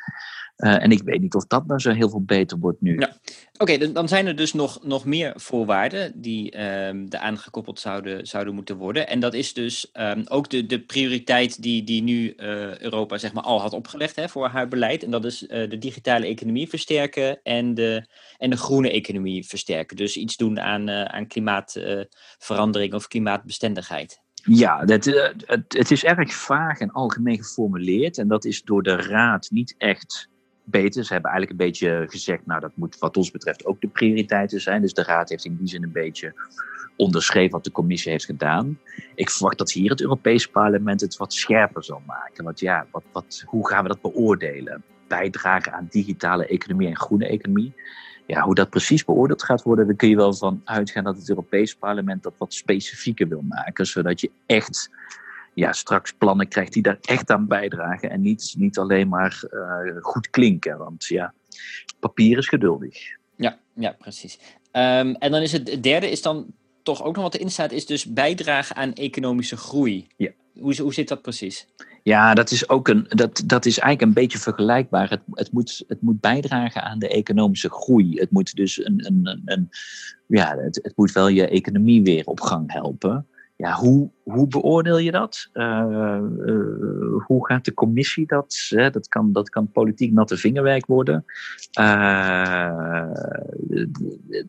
Uh, 0.60 0.82
en 0.82 0.90
ik 0.90 1.02
weet 1.02 1.20
niet 1.20 1.34
of 1.34 1.46
dat 1.46 1.66
nou 1.66 1.80
zo 1.80 1.92
heel 1.92 2.08
veel 2.08 2.22
beter 2.22 2.58
wordt 2.58 2.80
nu. 2.80 2.98
Ja. 2.98 3.16
Oké, 3.52 3.72
okay, 3.72 3.92
dan 3.92 4.08
zijn 4.08 4.26
er 4.26 4.36
dus 4.36 4.52
nog, 4.52 4.84
nog 4.84 5.04
meer 5.04 5.32
voorwaarden 5.36 6.20
die 6.20 6.60
um, 6.86 7.06
eraan 7.08 7.38
gekoppeld 7.38 7.80
zouden, 7.80 8.26
zouden 8.26 8.54
moeten 8.54 8.76
worden. 8.76 9.08
En 9.08 9.20
dat 9.20 9.34
is 9.34 9.52
dus 9.52 9.90
um, 9.92 10.24
ook 10.28 10.50
de, 10.50 10.66
de 10.66 10.80
prioriteit 10.80 11.62
die, 11.62 11.84
die 11.84 12.02
nu 12.02 12.34
uh, 12.36 12.78
Europa 12.78 13.18
zeg 13.18 13.32
maar, 13.32 13.42
al 13.42 13.60
had 13.60 13.72
opgelegd 13.72 14.16
hè, 14.16 14.28
voor 14.28 14.48
haar 14.48 14.68
beleid. 14.68 15.02
En 15.02 15.10
dat 15.10 15.24
is 15.24 15.42
uh, 15.42 15.48
de 15.48 15.78
digitale 15.78 16.26
economie 16.26 16.68
versterken 16.68 17.42
en 17.42 17.74
de, 17.74 18.06
en 18.38 18.50
de 18.50 18.56
groene 18.56 18.90
economie 18.90 19.46
versterken. 19.46 19.96
Dus 19.96 20.16
iets 20.16 20.36
doen 20.36 20.60
aan, 20.60 20.90
aan 20.90 21.26
klimaatverandering 21.26 22.94
of 22.94 23.08
klimaatbestendigheid. 23.08 24.20
Ja, 24.44 24.82
het, 24.84 25.04
het, 25.46 25.74
het 25.76 25.90
is 25.90 26.04
erg 26.04 26.34
vaag 26.34 26.80
en 26.80 26.90
algemeen 26.90 27.36
geformuleerd. 27.36 28.18
En 28.18 28.28
dat 28.28 28.44
is 28.44 28.62
door 28.62 28.82
de 28.82 28.96
Raad 28.96 29.48
niet 29.50 29.74
echt 29.78 30.28
beter. 30.64 31.04
Ze 31.04 31.12
hebben 31.12 31.30
eigenlijk 31.30 31.60
een 31.60 31.66
beetje 31.66 32.04
gezegd, 32.08 32.46
nou 32.46 32.60
dat 32.60 32.72
moet 32.74 32.98
wat 32.98 33.16
ons 33.16 33.30
betreft 33.30 33.64
ook 33.64 33.80
de 33.80 33.88
prioriteiten 33.88 34.60
zijn. 34.60 34.80
Dus 34.80 34.94
de 34.94 35.02
Raad 35.02 35.28
heeft 35.28 35.44
in 35.44 35.56
die 35.56 35.68
zin 35.68 35.82
een 35.82 35.92
beetje 35.92 36.34
onderschreven 36.96 37.50
wat 37.50 37.64
de 37.64 37.72
commissie 37.72 38.12
heeft 38.12 38.24
gedaan. 38.24 38.78
Ik 39.14 39.30
verwacht 39.30 39.58
dat 39.58 39.72
hier 39.72 39.90
het 39.90 40.00
Europese 40.00 40.50
parlement 40.50 41.00
het 41.00 41.16
wat 41.16 41.32
scherper 41.32 41.84
zal 41.84 42.02
maken. 42.06 42.44
Want 42.44 42.60
ja, 42.60 42.86
wat, 42.90 43.04
wat, 43.12 43.42
hoe 43.46 43.68
gaan 43.68 43.82
we 43.82 43.88
dat 43.88 44.00
beoordelen? 44.00 44.82
Bijdragen 45.08 45.72
aan 45.72 45.86
digitale 45.90 46.46
economie 46.46 46.88
en 46.88 46.96
groene 46.96 47.26
economie. 47.26 47.74
Ja, 48.26 48.42
hoe 48.42 48.54
dat 48.54 48.70
precies 48.70 49.04
beoordeeld 49.04 49.42
gaat 49.42 49.62
worden, 49.62 49.86
daar 49.86 49.96
kun 49.96 50.08
je 50.08 50.16
wel 50.16 50.34
van 50.34 50.60
uitgaan 50.64 51.04
dat 51.04 51.16
het 51.16 51.28
Europese 51.28 51.78
parlement 51.78 52.22
dat 52.22 52.34
wat 52.38 52.54
specifieker 52.54 53.28
wil 53.28 53.42
maken. 53.42 53.86
Zodat 53.86 54.20
je 54.20 54.30
echt 54.46 54.90
ja, 55.54 55.72
straks 55.72 56.12
plannen 56.12 56.48
krijgt 56.48 56.72
die 56.72 56.82
daar 56.82 56.98
echt 57.00 57.30
aan 57.30 57.46
bijdragen. 57.46 58.10
En 58.10 58.20
niet, 58.20 58.54
niet 58.58 58.78
alleen 58.78 59.08
maar 59.08 59.42
uh, 59.50 59.96
goed 60.00 60.30
klinken. 60.30 60.78
Want 60.78 61.04
ja, 61.04 61.34
papier 62.00 62.38
is 62.38 62.48
geduldig. 62.48 62.98
Ja, 63.36 63.58
ja 63.74 63.96
precies. 63.98 64.38
Um, 64.72 65.14
en 65.14 65.30
dan 65.30 65.42
is 65.42 65.52
het, 65.52 65.82
derde 65.82 66.10
is 66.10 66.22
dan 66.22 66.46
toch 66.82 67.02
ook 67.02 67.14
nog 67.14 67.24
wat 67.24 67.34
erin 67.34 67.50
staat, 67.50 67.72
is 67.72 67.86
dus 67.86 68.12
bijdragen 68.12 68.76
aan 68.76 68.92
economische 68.92 69.56
groei. 69.56 70.06
Ja. 70.16 70.30
Hoe, 70.58 70.80
hoe 70.80 70.94
zit 70.94 71.08
dat 71.08 71.22
precies? 71.22 71.66
Ja, 72.02 72.34
dat 72.34 72.50
is 72.50 72.68
ook 72.68 72.88
een, 72.88 73.06
dat, 73.08 73.42
dat 73.46 73.66
is 73.66 73.78
eigenlijk 73.78 74.02
een 74.02 74.22
beetje 74.22 74.38
vergelijkbaar. 74.38 75.10
Het, 75.10 75.20
het, 75.32 75.52
moet, 75.52 75.84
het 75.88 76.02
moet 76.02 76.20
bijdragen 76.20 76.82
aan 76.82 76.98
de 76.98 77.08
economische 77.08 77.70
groei. 77.70 78.18
Het 78.18 78.30
moet 78.30 78.56
dus 78.56 78.84
een, 78.84 79.06
een, 79.06 79.20
een, 79.26 79.42
een 79.44 79.68
ja, 80.26 80.56
het, 80.56 80.78
het 80.82 80.96
moet 80.96 81.12
wel 81.12 81.28
je 81.28 81.48
economie 81.48 82.02
weer 82.02 82.26
op 82.26 82.40
gang 82.40 82.72
helpen. 82.72 83.26
Ja, 83.60 83.72
hoe, 83.72 84.10
hoe 84.22 84.48
beoordeel 84.48 84.98
je 84.98 85.10
dat? 85.10 85.48
hoe 87.26 87.46
gaat 87.46 87.64
de 87.64 87.74
commissie 87.74 88.26
dat? 88.26 88.66
Hè? 88.68 88.90
Dat, 88.90 89.08
kan, 89.08 89.32
dat 89.32 89.48
kan 89.48 89.70
politiek 89.70 90.12
natte 90.12 90.36
vingerwerk 90.36 90.86
worden. 90.86 91.24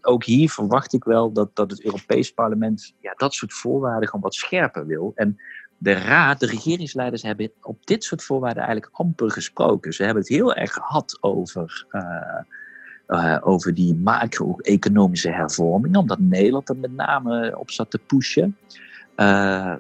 ook 0.02 0.24
hier 0.24 0.50
verwacht 0.50 0.94
ik 0.94 1.04
wel 1.04 1.32
dat, 1.32 1.56
dat 1.56 1.72
het 1.72 1.84
Europees 1.84 2.32
Parlement 2.32 2.94
ja, 3.00 3.14
dat 3.16 3.34
soort 3.34 3.54
voorwaarden 3.54 4.10
gewoon 4.10 4.24
wat 4.24 4.34
scherper 4.34 4.86
wil. 4.86 5.12
En 5.16 5.38
de 5.78 5.94
raad, 5.94 6.40
de 6.40 6.46
regeringsleiders 6.46 7.22
hebben 7.22 7.52
op 7.62 7.86
dit 7.86 8.04
soort 8.04 8.24
voorwaarden 8.24 8.64
eigenlijk 8.64 8.94
amper 8.94 9.32
gesproken. 9.32 9.94
Ze 9.94 10.04
hebben 10.04 10.24
het 10.24 10.32
heel 10.32 10.54
erg 10.54 10.74
gehad 10.74 11.18
over, 11.22 11.86
over 13.42 13.74
die 13.74 13.96
macro-economische 13.96 15.32
hervorming, 15.32 15.98
omdat 15.98 16.20
Nederland 16.20 16.70
er 16.70 16.78
met 16.78 16.96
name 16.96 17.58
op 17.58 17.72
zat 17.72 17.92
te 17.92 18.00
pushen. 18.08 18.58
Uh, 19.22 19.74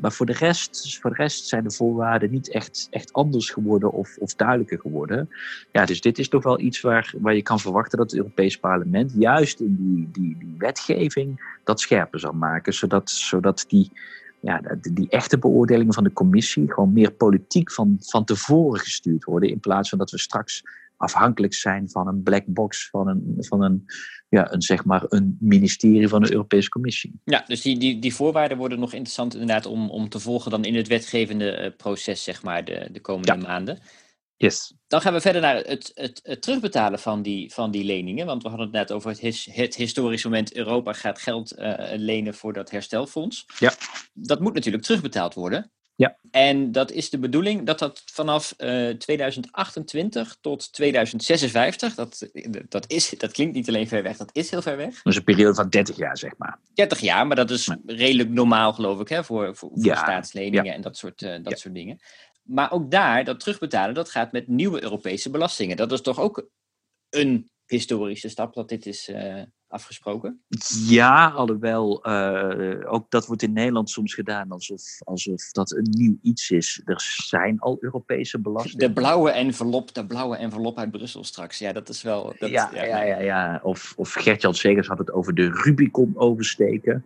maar 0.00 0.12
voor 0.12 0.26
de, 0.26 0.32
rest, 0.32 0.98
voor 1.00 1.10
de 1.10 1.16
rest 1.16 1.46
zijn 1.46 1.62
de 1.62 1.70
voorwaarden 1.70 2.30
niet 2.30 2.50
echt, 2.50 2.86
echt 2.90 3.12
anders 3.12 3.50
geworden 3.50 3.92
of, 3.92 4.16
of 4.18 4.34
duidelijker 4.34 4.78
geworden. 4.78 5.28
Ja, 5.72 5.84
dus 5.84 6.00
dit 6.00 6.18
is 6.18 6.28
toch 6.28 6.42
wel 6.42 6.60
iets 6.60 6.80
waar, 6.80 7.14
waar 7.18 7.34
je 7.34 7.42
kan 7.42 7.60
verwachten 7.60 7.98
dat 7.98 8.10
het 8.10 8.20
Europees 8.20 8.58
Parlement 8.58 9.12
juist 9.14 9.60
in 9.60 9.76
die, 9.78 10.08
die, 10.12 10.36
die 10.38 10.54
wetgeving 10.58 11.58
dat 11.64 11.80
scherper 11.80 12.20
zal 12.20 12.32
maken, 12.32 12.74
zodat, 12.74 13.10
zodat 13.10 13.64
die, 13.68 13.92
ja, 14.40 14.60
die 14.80 15.08
echte 15.08 15.38
beoordelingen 15.38 15.94
van 15.94 16.04
de 16.04 16.12
commissie 16.12 16.72
gewoon 16.72 16.92
meer 16.92 17.12
politiek 17.12 17.72
van, 17.72 17.96
van 18.00 18.24
tevoren 18.24 18.80
gestuurd 18.80 19.24
worden. 19.24 19.50
In 19.50 19.60
plaats 19.60 19.88
van 19.88 19.98
dat 19.98 20.10
we 20.10 20.18
straks 20.18 20.62
afhankelijk 20.96 21.54
zijn 21.54 21.90
van 21.90 22.08
een 22.08 22.22
black 22.22 22.44
box 22.46 22.88
van 22.90 23.08
een, 23.08 23.34
van 23.38 23.62
een, 23.62 23.84
ja, 24.28 24.52
een, 24.52 24.62
zeg 24.62 24.84
maar 24.84 25.04
een 25.08 25.36
ministerie 25.40 26.08
van 26.08 26.22
de 26.22 26.32
Europese 26.32 26.68
Commissie. 26.68 27.20
Ja, 27.24 27.44
dus 27.46 27.62
die, 27.62 27.78
die, 27.78 27.98
die 27.98 28.14
voorwaarden 28.14 28.58
worden 28.58 28.78
nog 28.78 28.92
interessant 28.92 29.32
inderdaad 29.32 29.66
om, 29.66 29.90
om 29.90 30.08
te 30.08 30.20
volgen 30.20 30.50
dan 30.50 30.64
in 30.64 30.74
het 30.74 30.88
wetgevende 30.88 31.50
eh, 31.50 31.76
proces, 31.76 32.24
zeg 32.24 32.42
maar, 32.42 32.64
de, 32.64 32.88
de 32.92 33.00
komende 33.00 33.36
maanden. 33.36 33.78
Yes. 34.36 34.74
Dan 34.86 35.00
gaan 35.00 35.12
we 35.12 35.20
verder 35.20 35.40
naar 35.40 35.56
het, 35.56 35.90
het, 35.94 36.20
het, 36.22 36.42
terugbetalen 36.42 36.98
van 36.98 37.22
die, 37.22 37.52
van 37.52 37.70
die 37.70 37.84
leningen. 37.84 38.26
Want 38.26 38.42
we 38.42 38.48
hadden 38.48 38.66
het 38.66 38.76
net 38.76 38.92
over 38.92 39.10
het, 39.10 39.18
his, 39.18 39.48
het 39.52 39.74
historische 39.74 40.28
moment: 40.28 40.54
Europa 40.54 40.92
gaat 40.92 41.18
geld 41.18 41.58
uh, 41.58 41.74
lenen 41.94 42.34
voor 42.34 42.52
dat 42.52 42.70
herstelfonds. 42.70 43.46
Ja. 43.58 43.74
Dat 44.12 44.40
moet 44.40 44.54
natuurlijk 44.54 44.84
terugbetaald 44.84 45.34
worden. 45.34 45.70
Ja. 45.96 46.16
En 46.30 46.72
dat 46.72 46.90
is 46.90 47.10
de 47.10 47.18
bedoeling 47.18 47.66
dat 47.66 47.78
dat 47.78 48.02
vanaf 48.04 48.54
uh, 48.58 48.90
eh, 48.90 48.96
2028 48.96 50.36
tot 50.40 50.72
2056, 50.72 51.94
dat, 51.94 52.28
dat, 52.68 52.90
is, 52.90 53.10
dat 53.18 53.32
klinkt 53.32 53.54
niet 53.54 53.68
alleen 53.68 53.88
ver 53.88 54.02
weg, 54.02 54.16
dat 54.16 54.30
is 54.32 54.50
heel 54.50 54.62
ver 54.62 54.76
weg. 54.76 55.02
Dat 55.02 55.12
is 55.12 55.16
een 55.18 55.24
periode 55.24 55.54
van 55.54 55.68
30 55.68 55.96
jaar, 55.96 56.18
zeg 56.18 56.32
maar. 56.38 56.58
30 56.74 57.00
jaar, 57.00 57.26
maar 57.26 57.36
dat 57.36 57.50
is 57.50 57.76
redelijk 57.86 58.30
normaal, 58.30 58.72
geloof 58.72 59.00
ik, 59.00 59.08
hè, 59.08 59.24
voor, 59.24 59.56
voor, 59.56 59.70
voor 59.74 59.84
ja. 59.84 59.96
staatsleningen 59.96 60.74
en 60.74 60.80
dat 60.80 60.96
soort, 60.96 61.22
uh, 61.22 61.36
dat 61.42 61.58
soort 61.58 61.74
dingen. 61.74 61.98
Maar 62.42 62.72
ook 62.72 62.90
daar, 62.90 63.24
dat 63.24 63.40
terugbetalen, 63.40 63.94
dat 63.94 64.10
gaat 64.10 64.32
met 64.32 64.48
nieuwe 64.48 64.82
Europese 64.82 65.30
belastingen. 65.30 65.76
Dat 65.76 65.92
is 65.92 66.00
toch 66.00 66.20
ook 66.20 66.48
een 67.10 67.50
historische 67.66 68.28
stap 68.28 68.54
dat 68.54 68.68
dit 68.68 68.86
is 68.86 69.08
uh, 69.08 69.42
afgesproken? 69.68 70.40
Ja, 70.86 71.28
alhoewel 71.28 72.08
uh, 72.08 72.92
ook 72.92 73.10
dat 73.10 73.26
wordt 73.26 73.42
in 73.42 73.52
Nederland 73.52 73.90
soms 73.90 74.14
gedaan 74.14 74.50
alsof, 74.50 74.82
alsof 75.04 75.50
dat 75.50 75.72
een 75.72 75.86
nieuw 75.90 76.18
iets 76.22 76.50
is. 76.50 76.80
Er 76.84 77.00
zijn 77.26 77.58
al 77.58 77.76
Europese 77.80 78.40
belastingen. 78.40 78.86
De 78.86 78.92
blauwe 78.92 79.30
envelop, 79.30 79.94
de 79.94 80.06
blauwe 80.06 80.36
envelop 80.36 80.78
uit 80.78 80.90
Brussel 80.90 81.24
straks. 81.24 81.58
Ja, 81.58 81.72
dat 81.72 81.88
is 81.88 82.02
wel... 82.02 82.34
Dat, 82.38 82.50
ja, 82.50 82.70
ja, 82.72 82.84
ja, 82.84 83.02
ja, 83.02 83.18
ja, 83.18 83.60
Of, 83.62 83.94
of 83.96 84.12
Gert-Jan 84.12 84.54
Segers 84.54 84.88
had 84.88 84.98
het 84.98 85.12
over 85.12 85.34
de 85.34 85.50
Rubicon 85.50 86.12
oversteken. 86.16 87.04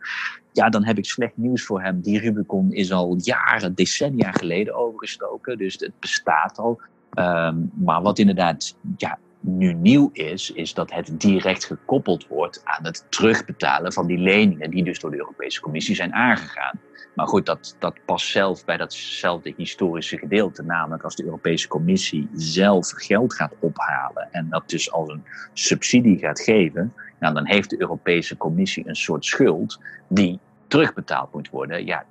Ja, 0.52 0.68
dan 0.68 0.84
heb 0.84 0.98
ik 0.98 1.04
slecht 1.04 1.36
nieuws 1.36 1.64
voor 1.64 1.82
hem. 1.82 2.00
Die 2.00 2.18
Rubicon 2.18 2.72
is 2.72 2.92
al 2.92 3.16
jaren, 3.22 3.74
decennia 3.74 4.32
geleden 4.32 4.74
overgestoken. 4.74 5.58
Dus 5.58 5.74
het 5.78 6.00
bestaat 6.00 6.58
al. 6.58 6.80
Um, 7.14 7.70
maar 7.74 8.02
wat 8.02 8.18
inderdaad 8.18 8.76
ja, 8.96 9.18
nu 9.40 9.72
nieuw 9.72 10.10
is, 10.12 10.52
is 10.52 10.74
dat 10.74 10.92
het 10.92 11.20
direct 11.20 11.64
gekoppeld 11.64 12.26
wordt 12.26 12.60
aan 12.64 12.84
het 12.84 13.04
terugbetalen 13.08 13.92
van 13.92 14.06
die 14.06 14.18
leningen 14.18 14.70
die 14.70 14.84
dus 14.84 15.00
door 15.00 15.10
de 15.10 15.16
Europese 15.16 15.60
Commissie 15.60 15.94
zijn 15.94 16.14
aangegaan. 16.14 16.78
Maar 17.14 17.26
goed, 17.26 17.46
dat, 17.46 17.76
dat 17.78 17.98
past 18.04 18.26
zelf 18.26 18.64
bij 18.64 18.76
datzelfde 18.76 19.54
historische 19.56 20.18
gedeelte, 20.18 20.62
namelijk 20.62 21.02
als 21.02 21.16
de 21.16 21.24
Europese 21.24 21.68
Commissie 21.68 22.28
zelf 22.32 22.90
geld 22.90 23.34
gaat 23.34 23.54
ophalen 23.60 24.28
en 24.32 24.46
dat 24.50 24.68
dus 24.68 24.92
als 24.92 25.08
een 25.08 25.24
subsidie 25.52 26.18
gaat 26.18 26.40
geven, 26.40 26.94
nou, 27.18 27.34
dan 27.34 27.46
heeft 27.46 27.70
de 27.70 27.80
Europese 27.80 28.36
Commissie 28.36 28.88
een 28.88 28.96
soort 28.96 29.24
schuld 29.24 29.80
die 30.08 30.38
terugbetaald 30.66 31.32
moet 31.32 31.50
worden. 31.50 31.86
Ja, 31.86 32.04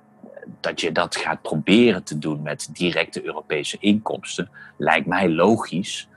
dat 0.60 0.80
je 0.80 0.92
dat 0.92 1.16
gaat 1.16 1.42
proberen 1.42 2.04
te 2.04 2.18
doen 2.18 2.42
met 2.42 2.68
directe 2.72 3.24
Europese 3.24 3.76
inkomsten, 3.80 4.50
lijkt 4.76 5.06
mij 5.06 5.28
logisch. 5.28 6.08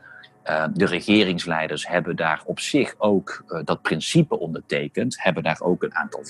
Uh, 0.50 0.66
de 0.74 0.86
regeringsleiders 0.86 1.88
hebben 1.88 2.16
daar 2.16 2.42
op 2.46 2.60
zich 2.60 2.96
ook 2.98 3.44
uh, 3.48 3.60
dat 3.64 3.82
principe 3.82 4.40
ondertekend, 4.40 5.24
hebben 5.24 5.44
daar 5.44 5.62
ook 5.62 5.84
een 5.84 5.96
aantal 5.96 6.24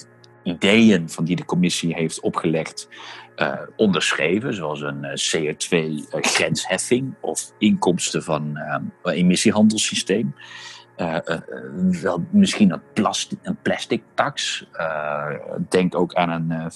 ideeën 0.44 1.10
van 1.10 1.24
die 1.24 1.36
de 1.36 1.46
commissie 1.46 1.94
heeft 1.94 2.20
opgelegd 2.20 2.88
uh, 3.36 3.60
onderschreven, 3.76 4.54
zoals 4.54 4.82
een 4.82 5.04
CO2-grensheffing 5.04 7.14
of 7.22 7.52
inkomsten 7.58 8.24
van 8.24 8.58
een 8.58 8.92
emissiehandelssysteem. 9.14 10.36
wel 12.02 12.26
misschien 12.30 12.72
een, 12.72 12.82
plastic, 12.94 13.40
een 13.42 13.58
plastic 13.62 14.04
tax. 14.14 14.68
denk 15.70 15.96
ook 15.96 16.14
aan 16.14 16.30
een, 16.30 16.72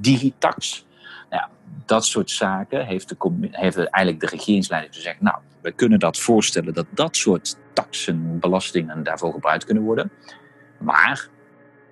digitax. 0.00 0.86
Nou, 1.30 1.48
dat 1.86 2.06
soort 2.06 2.30
zaken 2.30 2.86
heeft, 2.86 3.08
de, 3.08 3.16
heeft 3.50 3.76
eigenlijk 3.76 4.20
de 4.20 4.36
regeringsleiding 4.36 4.94
gezegd. 4.94 5.20
Nou, 5.20 5.36
we 5.60 5.72
kunnen 5.72 5.98
dat 5.98 6.18
voorstellen 6.18 6.74
dat 6.74 6.86
dat 6.90 7.16
soort 7.16 7.56
taxen, 7.72 8.38
belastingen 8.38 9.02
daarvoor 9.02 9.32
gebruikt 9.32 9.64
kunnen 9.64 9.84
worden. 9.84 10.10
Maar 10.78 11.28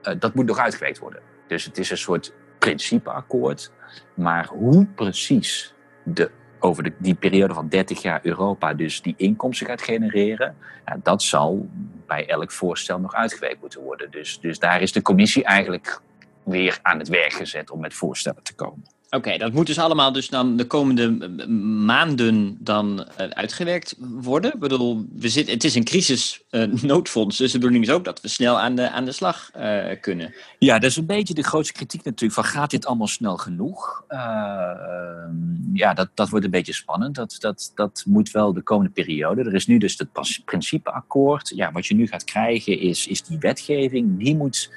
uh, 0.02 0.14
dat 0.18 0.34
moet 0.34 0.46
nog 0.46 0.58
uitgewerkt 0.58 0.98
worden. 0.98 1.22
Dus 1.46 1.64
het 1.64 1.78
is 1.78 1.90
een 1.90 1.98
soort 1.98 2.32
principeakkoord. 2.58 3.72
Maar 4.14 4.46
hoe 4.46 4.86
precies 4.86 5.74
de, 6.02 6.30
over 6.58 6.82
de, 6.82 6.92
die 6.98 7.14
periode 7.14 7.54
van 7.54 7.68
30 7.68 8.02
jaar 8.02 8.20
Europa 8.22 8.74
dus 8.74 9.02
die 9.02 9.14
inkomsten 9.16 9.66
gaat 9.66 9.82
genereren, 9.82 10.56
dat 11.02 11.22
zal 11.22 11.68
bij 12.06 12.28
elk 12.28 12.52
voorstel 12.52 12.98
nog 12.98 13.14
uitgewerkt 13.14 13.60
moeten 13.60 13.82
worden. 13.82 14.10
Dus, 14.10 14.40
dus 14.40 14.58
daar 14.58 14.82
is 14.82 14.92
de 14.92 15.02
commissie 15.02 15.44
eigenlijk 15.44 16.00
weer 16.42 16.78
aan 16.82 16.98
het 16.98 17.08
werk 17.08 17.32
gezet 17.32 17.70
om 17.70 17.80
met 17.80 17.94
voorstellen 17.94 18.42
te 18.42 18.54
komen. 18.54 18.95
Oké, 19.10 19.38
dat 19.38 19.52
moet 19.52 19.66
dus 19.66 19.78
allemaal 19.78 20.12
dus 20.12 20.28
dan 20.28 20.56
de 20.56 20.66
komende 20.66 21.28
maanden 21.84 22.56
dan 22.60 23.06
uh, 23.20 23.26
uitgewerkt 23.28 23.94
worden. 23.98 24.52
Ik 24.52 24.58
bedoel, 24.58 25.06
we 25.12 25.28
zitten, 25.28 25.54
het 25.54 25.64
is 25.64 25.74
een 25.74 25.84
crisisnoodfonds, 25.84 27.34
uh, 27.34 27.42
dus 27.42 27.52
de 27.52 27.58
bedoeling 27.58 27.84
is 27.84 27.90
ook 27.90 28.04
dat 28.04 28.20
we 28.20 28.28
snel 28.28 28.58
aan 28.58 28.74
de, 28.74 28.90
aan 28.90 29.04
de 29.04 29.12
slag 29.12 29.50
uh, 29.56 29.84
kunnen. 30.00 30.34
Ja, 30.58 30.78
dat 30.78 30.90
is 30.90 30.96
een 30.96 31.06
beetje 31.06 31.34
de 31.34 31.42
grootste 31.42 31.72
kritiek 31.72 32.04
natuurlijk, 32.04 32.40
van 32.40 32.44
gaat 32.44 32.70
dit 32.70 32.86
allemaal 32.86 33.06
snel 33.06 33.36
genoeg? 33.36 34.04
ja, 35.72 35.94
dat, 35.94 36.08
dat 36.14 36.28
wordt 36.28 36.44
een 36.44 36.50
beetje 36.50 36.72
spannend. 36.72 37.14
Dat, 37.14 37.36
dat, 37.38 37.72
dat 37.74 38.02
moet 38.06 38.30
wel 38.30 38.52
de 38.52 38.62
komende 38.62 38.90
periode. 38.90 39.42
Er 39.42 39.54
is 39.54 39.66
nu 39.66 39.78
dus 39.78 39.98
het 39.98 40.42
principeakkoord. 40.44 41.52
Ja, 41.54 41.72
wat 41.72 41.86
je 41.86 41.94
nu 41.94 42.06
gaat 42.06 42.24
krijgen 42.24 42.80
is, 42.80 43.06
is 43.06 43.22
die 43.22 43.38
wetgeving, 43.38 44.18
die 44.18 44.36
moet 44.36 44.70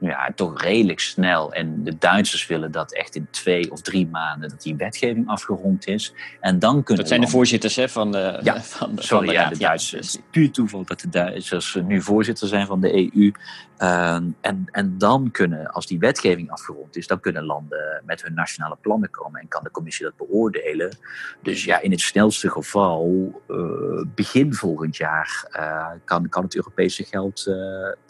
ja, 0.00 0.32
toch 0.34 0.62
redelijk 0.62 1.00
snel. 1.00 1.52
En 1.52 1.84
de 1.84 1.98
Duitsers 1.98 2.46
willen 2.46 2.72
dat 2.72 2.92
echt 2.92 3.14
in 3.14 3.26
twee 3.30 3.70
of 3.70 3.80
drie 3.80 4.06
maanden 4.06 4.48
dat 4.48 4.62
die 4.62 4.76
wetgeving 4.76 5.28
afgerond 5.28 5.86
is. 5.86 6.14
En 6.40 6.58
dan 6.58 6.82
kunnen 6.82 6.96
dat 6.96 7.08
zijn 7.08 7.20
de 7.20 7.28
voorzitters 7.28 7.76
hè, 7.76 7.88
van 7.88 8.12
de, 8.12 8.38
ja, 8.42 8.60
van 8.78 8.94
de, 8.94 9.02
sorry, 9.02 9.26
van 9.26 9.34
de 9.34 9.40
ja, 9.40 9.48
de 9.48 9.58
Duitsers. 9.58 10.12
Ja, 10.12 10.20
puur 10.30 10.50
toeval 10.50 10.84
dat 10.84 11.00
de 11.00 11.08
Duitsers 11.08 11.78
nu 11.84 12.02
voorzitter 12.02 12.48
zijn 12.48 12.66
van 12.66 12.80
de 12.80 12.94
EU. 12.94 13.32
Ehm, 13.80 14.24
en, 14.40 14.64
en 14.70 14.98
dan 14.98 15.30
kunnen, 15.30 15.70
als 15.70 15.86
die 15.86 15.98
wetgeving 15.98 16.50
afgerond 16.50 16.96
is, 16.96 17.06
dan 17.06 17.20
kunnen 17.20 17.44
landen 17.44 18.02
met 18.04 18.22
hun 18.22 18.34
nationale 18.34 18.76
plannen 18.80 19.10
komen 19.10 19.40
en 19.40 19.48
kan 19.48 19.62
de 19.62 19.70
commissie 19.70 20.04
dat 20.04 20.16
beoordelen. 20.16 20.96
Dus 21.42 21.64
ja, 21.64 21.80
in 21.80 21.90
het 21.90 22.00
snelste 22.00 22.50
geval, 22.50 23.32
uh, 23.48 24.04
begin 24.14 24.54
volgend 24.54 24.96
jaar, 24.96 25.48
uh, 25.56 25.86
kan, 26.04 26.28
kan 26.28 26.42
het 26.42 26.56
Europese 26.56 27.04
geld 27.04 27.46
uh, 27.48 27.56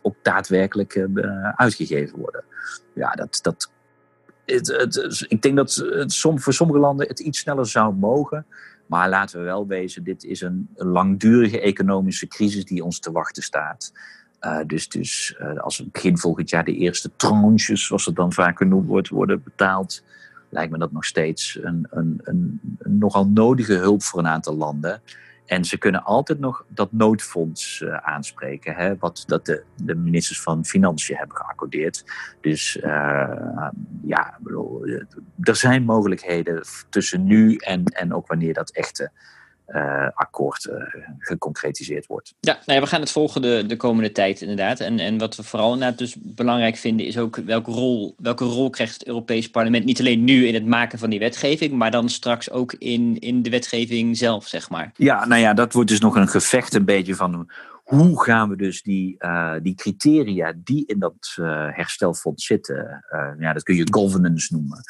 ook 0.02 0.16
daadwerkelijk 0.22 1.06
uitgegeven 1.80 2.18
worden. 2.18 2.44
Ja, 2.92 3.10
dat. 3.12 3.38
dat 3.42 3.70
het, 4.44 4.66
het, 4.66 5.24
ik 5.28 5.42
denk 5.42 5.56
dat 5.56 5.74
het, 5.74 6.16
voor 6.16 6.52
sommige 6.52 6.78
landen 6.78 7.06
het 7.06 7.20
iets 7.20 7.38
sneller 7.38 7.66
zou 7.66 7.94
mogen. 7.94 8.46
Maar 8.86 9.08
laten 9.08 9.38
we 9.38 9.44
wel 9.44 9.66
wezen, 9.66 10.04
dit 10.04 10.24
is 10.24 10.40
een 10.40 10.68
langdurige 10.74 11.60
economische 11.60 12.26
crisis 12.26 12.64
die 12.64 12.84
ons 12.84 12.98
te 12.98 13.12
wachten 13.12 13.42
staat. 13.42 13.92
Uh, 14.40 14.58
dus 14.66 14.88
dus 14.88 15.36
uh, 15.40 15.58
als 15.58 15.90
begin 15.90 16.18
volgend 16.18 16.50
jaar 16.50 16.64
de 16.64 16.74
eerste 16.74 17.10
tranches, 17.16 17.86
zoals 17.86 18.06
het 18.06 18.16
dan 18.16 18.32
vaak 18.32 18.56
genoemd 18.56 18.86
wordt, 18.86 19.08
worden 19.08 19.42
betaald, 19.42 20.02
lijkt 20.48 20.72
me 20.72 20.78
dat 20.78 20.92
nog 20.92 21.04
steeds 21.04 21.58
een, 21.62 21.86
een, 21.90 22.20
een, 22.22 22.60
nogal 22.84 23.26
nodige 23.26 23.74
hulp 23.74 24.02
voor 24.02 24.18
een 24.18 24.26
aantal 24.26 24.56
landen. 24.56 25.00
En 25.50 25.64
ze 25.64 25.78
kunnen 25.78 26.04
altijd 26.04 26.38
nog 26.38 26.64
dat 26.68 26.92
noodfonds 26.92 27.80
uh, 27.80 27.96
aanspreken, 27.96 28.74
hè, 28.74 28.96
wat 28.96 29.24
dat 29.26 29.46
de, 29.46 29.62
de, 29.76 29.94
ministers 29.94 30.40
van 30.40 30.64
Financiën 30.64 31.16
hebben 31.16 31.36
geaccordeerd. 31.36 32.04
Dus 32.40 32.76
uh, 32.76 32.82
ja, 34.02 34.38
bedoel, 34.40 34.86
er 35.40 35.56
zijn 35.56 35.84
mogelijkheden 35.84 36.62
tussen 36.88 37.24
nu 37.24 37.56
en, 37.56 37.84
en 37.84 38.14
ook 38.14 38.26
wanneer 38.26 38.54
dat 38.54 38.70
echte 38.70 39.10
uh, 39.74 40.08
akkoord 40.14 40.64
uh, 40.64 40.74
geconcretiseerd 41.18 42.06
wordt. 42.06 42.34
Ja, 42.40 42.52
nou 42.52 42.78
ja, 42.78 42.80
we 42.80 42.90
gaan 42.90 43.00
het 43.00 43.10
volgen 43.10 43.42
de, 43.42 43.64
de 43.66 43.76
komende 43.76 44.12
tijd 44.12 44.40
inderdaad. 44.40 44.80
En, 44.80 44.98
en 44.98 45.18
wat 45.18 45.36
we 45.36 45.42
vooral 45.42 45.72
inderdaad 45.72 45.98
dus 45.98 46.16
belangrijk 46.18 46.76
vinden 46.76 47.06
is 47.06 47.18
ook 47.18 47.36
welke 47.36 47.70
rol, 47.70 48.14
welke 48.18 48.44
rol 48.44 48.70
krijgt 48.70 48.92
het 48.92 49.06
Europees 49.06 49.50
Parlement 49.50 49.84
niet 49.84 50.00
alleen 50.00 50.24
nu 50.24 50.46
in 50.46 50.54
het 50.54 50.66
maken 50.66 50.98
van 50.98 51.10
die 51.10 51.18
wetgeving, 51.18 51.72
maar 51.72 51.90
dan 51.90 52.08
straks 52.08 52.50
ook 52.50 52.72
in, 52.72 53.18
in 53.18 53.42
de 53.42 53.50
wetgeving 53.50 54.16
zelf, 54.16 54.46
zeg 54.46 54.70
maar. 54.70 54.92
Ja, 54.96 55.26
nou 55.26 55.40
ja, 55.40 55.54
dat 55.54 55.72
wordt 55.72 55.88
dus 55.88 56.00
nog 56.00 56.16
een 56.16 56.28
gevecht 56.28 56.74
een 56.74 56.84
beetje 56.84 57.14
van 57.14 57.50
hoe 57.84 58.22
gaan 58.22 58.48
we 58.48 58.56
dus 58.56 58.82
die, 58.82 59.16
uh, 59.18 59.54
die 59.62 59.74
criteria 59.74 60.52
die 60.56 60.86
in 60.86 60.98
dat 60.98 61.36
herstelfonds 61.70 62.46
zitten, 62.46 63.04
ja, 63.38 63.52
dat 63.52 63.62
kun 63.62 63.74
je 63.74 63.86
governance 63.90 64.54
noemen. 64.54 64.82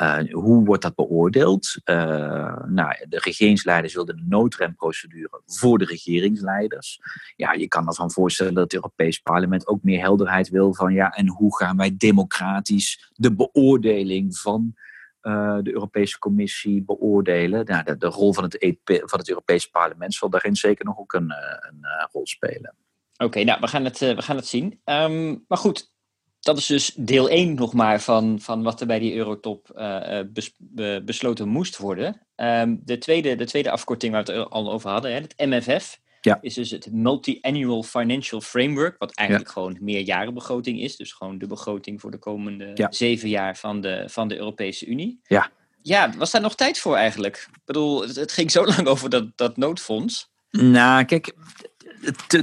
Uh, 0.00 0.32
hoe 0.32 0.64
wordt 0.64 0.82
dat 0.82 0.94
beoordeeld? 0.94 1.80
Uh, 1.84 2.64
nou, 2.66 2.94
de 3.08 3.18
regeringsleiders 3.18 3.94
wilden 3.94 4.18
een 4.18 4.28
noodremprocedure 4.28 5.42
voor 5.46 5.78
de 5.78 5.84
regeringsleiders. 5.84 7.00
Ja, 7.36 7.52
je 7.52 7.68
kan 7.68 7.86
ervan 7.86 8.10
voorstellen 8.10 8.54
dat 8.54 8.62
het 8.62 8.74
Europees 8.74 9.18
Parlement 9.18 9.66
ook 9.66 9.82
meer 9.82 10.00
helderheid 10.00 10.48
wil 10.48 10.74
van 10.74 10.92
ja, 10.92 11.10
en 11.10 11.28
hoe 11.28 11.56
gaan 11.56 11.76
wij 11.76 11.96
democratisch 11.96 13.10
de 13.12 13.34
beoordeling 13.34 14.36
van 14.36 14.74
uh, 15.22 15.58
de 15.62 15.72
Europese 15.72 16.18
Commissie 16.18 16.82
beoordelen? 16.82 17.64
Nou, 17.64 17.84
de, 17.84 17.96
de 17.96 18.06
rol 18.06 18.34
van 18.34 18.44
het, 18.44 18.58
EP, 18.58 19.02
van 19.04 19.18
het 19.18 19.28
Europees 19.28 19.66
Parlement 19.66 20.14
zal 20.14 20.30
daarin 20.30 20.56
zeker 20.56 20.84
nog 20.84 20.98
ook 20.98 21.12
een, 21.12 21.34
een 21.60 21.86
rol 22.12 22.26
spelen. 22.26 22.74
Oké, 23.16 23.44
nou, 23.44 23.60
we 23.60 23.66
gaan 23.66 23.84
het, 23.84 23.98
we 23.98 24.22
gaan 24.22 24.36
het 24.36 24.46
zien. 24.46 24.80
Um, 24.84 25.44
maar 25.48 25.58
goed, 25.58 25.92
dat 26.40 26.58
is 26.58 26.66
dus 26.66 26.92
deel 26.96 27.28
1 27.28 27.54
nog 27.54 27.72
maar 27.72 28.00
van, 28.00 28.40
van 28.40 28.62
wat 28.62 28.80
er 28.80 28.86
bij 28.86 28.98
die 28.98 29.14
Eurotop 29.14 29.72
uh, 29.76 30.20
bes, 30.32 30.52
be, 30.58 31.02
besloten 31.04 31.48
moest 31.48 31.76
worden. 31.76 32.26
Um, 32.36 32.80
de, 32.84 32.98
tweede, 32.98 33.36
de 33.36 33.46
tweede 33.46 33.70
afkorting 33.70 34.12
waar 34.12 34.24
we 34.24 34.32
het 34.32 34.50
al 34.50 34.72
over 34.72 34.90
hadden, 34.90 35.12
hè, 35.12 35.20
het 35.20 35.34
MFF, 35.36 36.00
ja. 36.20 36.38
is 36.40 36.54
dus 36.54 36.70
het 36.70 36.92
Multi-Annual 36.92 37.82
Financial 37.82 38.40
Framework, 38.40 38.98
wat 38.98 39.14
eigenlijk 39.14 39.48
ja. 39.48 39.54
gewoon 39.54 39.78
meerjarenbegroting 39.80 40.80
is. 40.80 40.96
Dus 40.96 41.12
gewoon 41.12 41.38
de 41.38 41.46
begroting 41.46 42.00
voor 42.00 42.10
de 42.10 42.18
komende 42.18 42.70
ja. 42.74 42.92
zeven 42.92 43.28
jaar 43.28 43.56
van 43.56 43.80
de, 43.80 44.04
van 44.06 44.28
de 44.28 44.36
Europese 44.36 44.86
Unie. 44.86 45.20
Ja. 45.22 45.50
Ja, 45.82 46.12
was 46.16 46.30
daar 46.30 46.40
nog 46.40 46.54
tijd 46.54 46.78
voor 46.78 46.96
eigenlijk? 46.96 47.48
Ik 47.52 47.64
bedoel, 47.64 48.02
het, 48.02 48.16
het 48.16 48.32
ging 48.32 48.50
zo 48.50 48.64
lang 48.76 48.86
over 48.86 49.10
dat, 49.10 49.26
dat 49.36 49.56
noodfonds. 49.56 50.30
Nou, 50.50 51.04
kijk, 51.04 51.34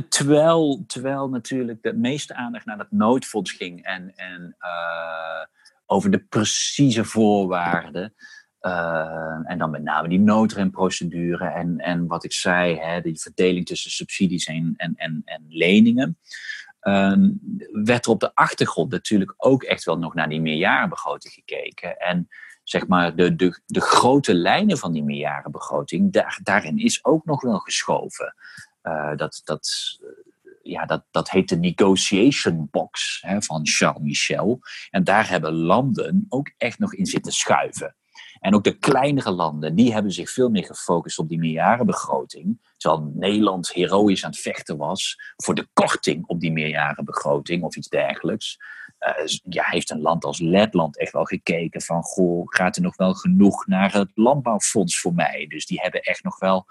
terwijl, 0.10 0.84
terwijl 0.88 1.30
natuurlijk 1.30 1.84
de 1.84 1.94
meeste 1.94 2.36
aandacht 2.36 2.66
naar 2.66 2.78
dat 2.78 2.92
noodfonds 2.92 3.52
ging 3.52 3.84
en, 3.84 4.14
en 4.16 4.56
uh, 4.60 5.46
over 5.86 6.12
de 6.12 6.20
precieze 6.20 7.06
voorwaarden. 7.06 8.14
Uh, 8.62 9.40
en 9.44 9.58
dan 9.58 9.70
met 9.70 9.84
name 9.84 10.08
die 10.08 10.20
noodremprocedure 10.20 11.48
en, 11.48 11.80
en 11.80 12.08
wat 12.08 12.24
ik 12.24 12.34
zei, 12.34 12.78
hè, 12.80 13.02
die 13.02 13.20
verdeling 13.20 13.66
tussen 13.66 13.92
subsidies 13.92 14.46
en, 14.46 14.74
en, 14.78 14.94
en, 14.96 15.22
en 15.26 15.46
leningen. 15.48 16.18
Uh, 16.82 17.30
werd 17.72 18.06
er 18.06 18.12
op 18.12 18.20
de 18.20 18.36
achtergrond 18.36 18.92
natuurlijk 18.92 19.34
ook 19.38 19.64
echt 19.64 19.84
wel 19.84 19.98
nog 19.98 20.14
naar 20.14 20.30
die 20.30 20.42
meerjarenbegroting 20.42 21.34
gekeken. 21.34 21.98
En 21.98 22.28
zeg 22.64 22.88
maar 22.88 23.16
de, 23.16 23.36
de, 23.36 23.60
de 23.66 23.82
grote 23.82 24.34
lijnen 24.34 24.78
van 24.78 24.92
die 24.92 25.04
meerjarenbegroting, 25.04 26.14
daar, 26.14 26.40
daarin 26.44 26.78
is 26.78 27.06
ook 27.06 27.26
nog 27.26 27.42
wel 27.42 27.60
geschoven. 27.60 28.36
Uh, 28.88 29.16
dat, 29.16 29.42
dat, 29.44 29.98
ja, 30.64 30.86
dat, 30.86 31.04
dat 31.12 31.30
heet 31.30 31.50
de 31.50 31.58
negotiation 31.58 32.68
box 32.72 33.22
hè, 33.22 33.42
van 33.42 33.68
Charles 33.68 34.02
Michel. 34.02 34.60
En 34.90 35.04
daar 35.04 35.30
hebben 35.30 35.54
landen 35.54 36.26
ook 36.30 36.52
echt 36.58 36.80
nog 36.80 36.94
in 36.94 37.06
zitten 37.06 37.32
schuiven. 37.32 37.96
En 38.40 38.56
ook 38.56 38.64
de 38.64 38.78
kleinere 38.78 39.32
landen, 39.32 39.76
die 39.76 39.94
hebben 39.94 40.12
zich 40.12 40.30
veel 40.30 40.50
meer 40.50 40.66
gefocust 40.66 41.20
op 41.20 41.30
die 41.30 41.38
meerjarenbegroting. 41.38 42.72
Terwijl 42.78 43.12
Nederland 43.16 43.74
heroïs 43.74 44.24
aan 44.24 44.32
het 44.32 44.40
vechten 44.40 44.78
was 44.78 45.16
voor 45.36 45.56
de 45.56 45.68
korting 45.74 46.26
op 46.26 46.40
die 46.40 46.52
meerjarenbegroting 46.52 47.64
of 47.64 47.76
iets 47.76 47.88
dergelijks. 47.88 48.58
Uh, 49.00 49.28
ja, 49.44 49.64
heeft 49.64 49.90
een 49.90 50.02
land 50.02 50.26
als 50.26 50.40
Letland 50.40 50.98
echt 50.98 51.12
wel 51.12 51.24
gekeken 51.24 51.82
van, 51.82 52.04
goh, 52.04 52.44
gaat 52.46 52.76
er 52.76 52.82
nog 52.82 52.96
wel 52.96 53.14
genoeg 53.14 53.68
naar 53.68 53.94
het 53.94 54.12
landbouwfonds 54.14 55.00
voor 55.00 55.14
mij? 55.14 55.46
Dus 55.48 55.66
die 55.66 55.80
hebben 55.82 56.02
echt 56.02 56.24
nog 56.24 56.40
wel 56.40 56.66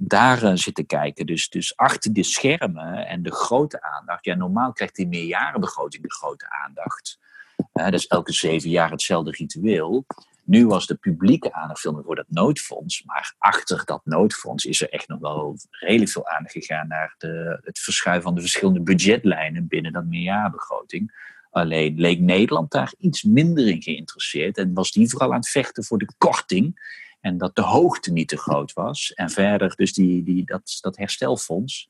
daar 0.00 0.42
uh, 0.42 0.50
zitten 0.54 0.86
kijken. 0.86 1.26
Dus, 1.26 1.48
dus 1.48 1.76
achter 1.76 2.12
de 2.12 2.22
schermen 2.22 3.06
en 3.06 3.22
de 3.22 3.32
grote 3.32 3.82
aandacht. 3.82 4.24
Ja, 4.24 4.34
normaal 4.34 4.72
krijgt 4.72 4.96
die 4.96 5.08
meerjarenbegroting 5.08 6.02
de 6.02 6.12
grote 6.12 6.50
aandacht. 6.64 7.18
Uh, 7.56 7.84
dat 7.84 7.94
is 7.94 8.06
elke 8.06 8.32
zeven 8.32 8.70
jaar 8.70 8.90
hetzelfde 8.90 9.30
ritueel. 9.30 10.06
Nu 10.44 10.66
was 10.66 10.86
de 10.86 10.94
publieke 10.94 11.52
aandacht 11.52 11.80
veel 11.80 11.92
meer 11.92 12.04
voor 12.04 12.16
dat 12.16 12.26
noodfonds. 12.28 13.02
Maar 13.04 13.34
achter 13.38 13.82
dat 13.84 14.00
noodfonds 14.04 14.64
is 14.64 14.80
er 14.80 14.90
echt 14.90 15.08
nog 15.08 15.20
wel 15.20 15.56
redelijk 15.70 16.10
veel 16.10 16.28
aandacht 16.28 16.52
gegaan 16.52 16.88
naar 16.88 17.14
de, 17.18 17.60
het 17.62 17.78
verschuiven 17.78 18.24
van 18.24 18.34
de 18.34 18.40
verschillende 18.40 18.80
budgetlijnen 18.80 19.66
binnen 19.66 19.92
dat 19.92 20.04
meerjarenbegroting. 20.04 21.32
Alleen 21.50 21.94
leek 21.96 22.20
Nederland 22.20 22.70
daar 22.70 22.94
iets 22.98 23.22
minder 23.22 23.66
in 23.66 23.82
geïnteresseerd 23.82 24.58
en 24.58 24.74
was 24.74 24.92
die 24.92 25.10
vooral 25.10 25.30
aan 25.30 25.38
het 25.38 25.48
vechten 25.48 25.84
voor 25.84 25.98
de 25.98 26.08
korting 26.18 26.80
en 27.24 27.38
dat 27.38 27.54
de 27.54 27.62
hoogte 27.62 28.12
niet 28.12 28.28
te 28.28 28.36
groot 28.36 28.72
was. 28.72 29.12
En 29.14 29.30
verder 29.30 29.76
dus 29.76 29.92
die, 29.92 30.22
die, 30.22 30.44
dat, 30.44 30.78
dat 30.80 30.96
herstelfonds. 30.96 31.86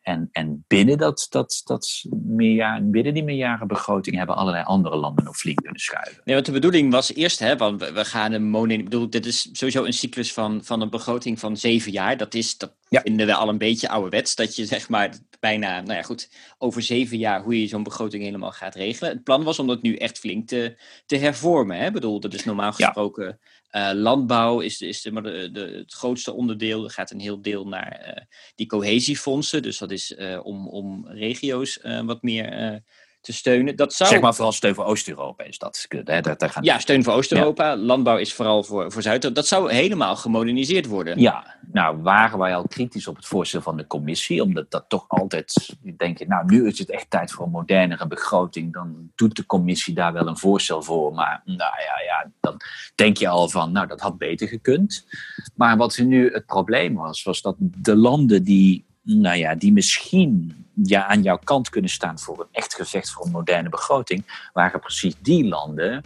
En, 0.00 0.28
en 0.32 0.64
binnen, 0.66 0.98
dat, 0.98 1.26
dat, 1.30 1.60
dat 1.64 2.04
meerjaar, 2.10 2.84
binnen 2.84 3.14
die 3.14 3.24
meerjarenbegroting 3.24 4.16
hebben 4.16 4.36
allerlei 4.36 4.64
andere 4.64 4.96
landen 4.96 5.24
nog 5.24 5.36
flink 5.36 5.62
kunnen 5.62 5.80
schuiven. 5.80 6.22
Nee, 6.24 6.34
want 6.34 6.46
de 6.46 6.52
bedoeling 6.52 6.92
was 6.92 7.14
eerst, 7.14 7.38
hè, 7.38 7.56
want 7.56 7.80
we, 7.80 7.92
we 7.92 8.04
gaan 8.04 8.32
een 8.32 8.48
monen. 8.48 8.78
Ik 8.78 8.84
bedoel, 8.84 9.10
dit 9.10 9.26
is 9.26 9.48
sowieso 9.52 9.84
een 9.84 9.92
cyclus 9.92 10.32
van, 10.32 10.64
van 10.64 10.80
een 10.80 10.90
begroting 10.90 11.38
van 11.38 11.56
zeven 11.56 11.92
jaar. 11.92 12.16
Dat, 12.16 12.34
is, 12.34 12.58
dat 12.58 12.76
ja. 12.88 13.00
vinden 13.00 13.26
we 13.26 13.34
al 13.34 13.48
een 13.48 13.58
beetje 13.58 13.88
ouderwets. 13.88 14.34
Dat 14.34 14.56
je 14.56 14.66
zeg 14.66 14.88
maar 14.88 15.18
bijna, 15.40 15.80
nou 15.80 15.94
ja, 15.94 16.02
goed, 16.02 16.30
over 16.58 16.82
zeven 16.82 17.18
jaar 17.18 17.42
hoe 17.42 17.60
je 17.60 17.66
zo'n 17.66 17.82
begroting 17.82 18.22
helemaal 18.22 18.52
gaat 18.52 18.74
regelen. 18.74 19.12
Het 19.12 19.24
plan 19.24 19.44
was 19.44 19.58
om 19.58 19.66
dat 19.66 19.82
nu 19.82 19.96
echt 19.96 20.18
flink 20.18 20.48
te, 20.48 20.76
te 21.06 21.16
hervormen. 21.16 21.76
Hè? 21.76 21.86
Ik 21.86 21.92
bedoel, 21.92 22.20
dat 22.20 22.34
is 22.34 22.44
normaal 22.44 22.72
gesproken. 22.72 23.24
Ja 23.24 23.38
uh, 23.72 23.90
landbouw 23.94 24.60
is, 24.60 24.80
is 24.80 25.02
de, 25.02 25.22
de, 25.22 25.50
de, 25.52 25.60
het 25.60 25.92
grootste 25.92 26.32
onderdeel. 26.32 26.84
Er 26.84 26.90
gaat 26.90 27.10
een 27.10 27.20
heel 27.20 27.42
deel 27.42 27.66
naar 27.66 28.16
uh, 28.16 28.22
die 28.54 28.66
cohesiefondsen. 28.66 29.62
Dus 29.62 29.78
dat 29.78 29.90
is 29.90 30.10
uh, 30.10 30.40
om, 30.42 30.68
om 30.68 31.08
regio's 31.08 31.80
wat 32.04 32.22
meer 32.22 32.82
te 33.20 33.32
steunen. 33.32 33.76
Dat 33.76 33.92
zou... 33.92 34.10
Zeg 34.10 34.20
maar 34.20 34.34
vooral 34.34 34.52
steun 34.52 34.74
voor 34.74 34.84
Oost-Europa 34.84 35.44
is 35.44 35.58
dat. 35.58 35.86
Daar, 36.04 36.22
daar 36.22 36.50
gaan... 36.50 36.62
Ja, 36.62 36.78
steun 36.78 37.04
voor 37.04 37.12
Oost-Europa. 37.12 37.68
Ja. 37.68 37.76
Landbouw 37.76 38.16
is 38.16 38.34
vooral 38.34 38.64
voor, 38.64 38.92
voor 38.92 39.02
Zuid. 39.02 39.34
Dat 39.34 39.46
zou 39.46 39.72
helemaal 39.72 40.16
gemoderniseerd 40.16 40.86
worden. 40.86 41.20
Ja, 41.20 41.56
nou 41.72 42.02
waren 42.02 42.38
wij 42.38 42.54
al 42.54 42.68
kritisch 42.68 43.06
op 43.06 43.16
het 43.16 43.26
voorstel 43.26 43.60
van 43.60 43.76
de 43.76 43.86
commissie. 43.86 44.42
Omdat 44.42 44.70
dat 44.70 44.84
toch 44.88 45.04
altijd, 45.08 45.76
denk 45.96 46.18
je, 46.18 46.26
nou 46.26 46.44
nu 46.46 46.66
is 46.66 46.78
het 46.78 46.90
echt 46.90 47.10
tijd 47.10 47.32
voor 47.32 47.44
een 47.44 47.50
modernere 47.50 48.06
begroting. 48.06 48.72
Dan 48.72 49.10
doet 49.14 49.36
de 49.36 49.46
commissie 49.46 49.94
daar 49.94 50.12
wel 50.12 50.26
een 50.26 50.38
voorstel 50.38 50.82
voor. 50.82 51.12
Maar 51.14 51.42
nou 51.44 51.58
ja, 51.58 52.02
ja 52.06 52.30
dan 52.40 52.56
denk 52.94 53.16
je 53.16 53.28
al 53.28 53.48
van, 53.48 53.72
nou 53.72 53.86
dat 53.86 54.00
had 54.00 54.18
beter 54.18 54.48
gekund. 54.48 55.06
Maar 55.54 55.76
wat 55.76 55.98
nu 55.98 56.32
het 56.32 56.46
probleem 56.46 56.94
was, 56.94 57.22
was 57.22 57.42
dat 57.42 57.56
de 57.58 57.96
landen 57.96 58.42
die 58.44 58.86
nou 59.16 59.36
ja, 59.36 59.54
die 59.54 59.72
misschien 59.72 60.64
ja, 60.82 61.06
aan 61.06 61.22
jouw 61.22 61.38
kant 61.44 61.68
kunnen 61.68 61.90
staan 61.90 62.18
voor 62.18 62.40
een 62.40 62.46
echt 62.52 62.74
gevecht 62.74 63.10
voor 63.10 63.24
een 63.26 63.32
moderne 63.32 63.68
begroting, 63.68 64.48
waren 64.52 64.80
precies 64.80 65.14
die 65.20 65.44
landen 65.44 66.04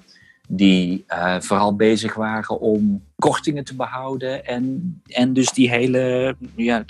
die 0.49 1.05
uh, 1.09 1.41
vooral 1.41 1.77
bezig 1.77 2.15
waren 2.15 2.61
om 2.61 3.05
kortingen 3.17 3.65
te 3.65 3.75
behouden 3.75 4.47
en, 4.47 5.03
en 5.07 5.33
dus 5.33 5.51
die 5.51 5.71
hele, 5.71 6.37
ja, 6.57 6.85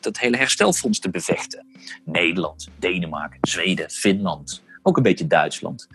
dat, 0.00 0.18
hele 0.18 0.36
herstelfonds 0.36 0.98
te 0.98 1.10
bevechten. 1.10 1.66
Nederland, 2.04 2.68
Denemarken, 2.78 3.38
Zweden, 3.40 3.90
Finland, 3.90 4.62
ook 4.82 4.96
een 4.96 5.02
beetje 5.02 5.26
Duitsland. 5.26 5.86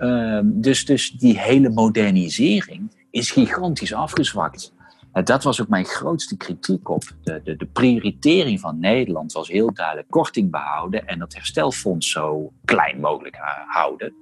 Uh, 0.00 0.40
dus, 0.42 0.84
dus 0.84 1.10
die 1.10 1.38
hele 1.38 1.68
modernisering 1.68 3.06
is 3.10 3.30
gigantisch 3.30 3.92
afgezwakt. 3.92 4.72
En 5.14 5.24
dat 5.24 5.42
was 5.42 5.60
ook 5.60 5.68
mijn 5.68 5.84
grootste 5.84 6.36
kritiek 6.36 6.88
op. 6.88 7.02
De, 7.22 7.40
de, 7.44 7.56
de, 7.56 7.66
prioritering 7.66 8.60
van 8.60 8.78
Nederland 8.78 9.32
was 9.32 9.48
heel 9.48 9.72
duidelijk 9.72 10.10
korting 10.10 10.50
behouden 10.50 11.06
en 11.06 11.20
het 11.20 11.34
herstelfonds 11.34 12.10
zo 12.10 12.52
klein 12.64 13.00
mogelijk 13.00 13.36
houden. 13.66 14.14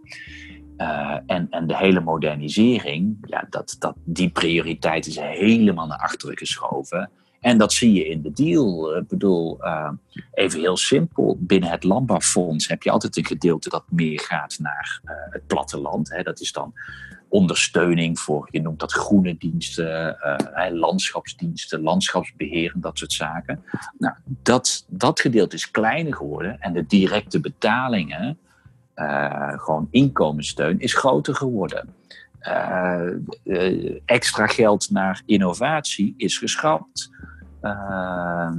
Uh, 0.78 1.16
en, 1.26 1.46
en 1.50 1.66
de 1.66 1.76
hele 1.76 2.00
modernisering, 2.00 3.16
ja, 3.20 3.46
dat, 3.50 3.76
dat, 3.78 3.94
die 4.04 4.30
prioriteit 4.30 5.06
is 5.06 5.18
helemaal 5.18 5.86
naar 5.86 5.98
achteren 5.98 6.38
geschoven. 6.38 7.10
En 7.40 7.58
dat 7.58 7.72
zie 7.72 7.92
je 7.92 8.08
in 8.08 8.22
de 8.22 8.32
deal. 8.32 8.96
Ik 8.96 9.08
bedoel, 9.08 9.58
even 10.32 10.60
heel 10.60 10.76
simpel. 10.76 11.36
Binnen 11.40 11.70
het 11.70 11.84
landbouwfonds 11.84 12.68
heb 12.68 12.82
je 12.82 12.90
altijd 12.90 13.16
een 13.16 13.26
gedeelte 13.26 13.68
dat 13.68 13.84
meer 13.88 14.20
gaat 14.20 14.58
naar 14.58 15.00
het 15.30 15.46
platteland. 15.46 16.10
Hè. 16.10 16.22
Dat 16.22 16.40
is 16.40 16.52
dan 16.52 16.72
ondersteuning 17.32 18.18
voor, 18.18 18.48
je 18.50 18.60
noemt 18.60 18.80
dat 18.80 18.92
groene 18.92 19.36
diensten, 19.38 20.16
uh, 20.56 20.66
landschapsdiensten, 20.70 21.82
landschapsbeheer 21.82 22.72
en 22.74 22.80
dat 22.80 22.98
soort 22.98 23.12
zaken. 23.12 23.64
Nou, 23.98 24.14
dat, 24.24 24.84
dat 24.88 25.20
gedeelte 25.20 25.56
is 25.56 25.70
kleiner 25.70 26.14
geworden 26.14 26.60
en 26.60 26.72
de 26.72 26.86
directe 26.86 27.40
betalingen, 27.40 28.38
gewoon 29.56 29.88
inkomenssteun, 29.90 30.80
is 30.80 30.94
groter 30.94 31.34
geworden. 31.34 31.94
Uh, 32.42 34.00
extra 34.04 34.46
geld 34.46 34.90
naar 34.90 35.22
innovatie 35.26 36.14
is 36.16 36.38
geschrapt. 36.38 37.10
Uh, 37.62 38.50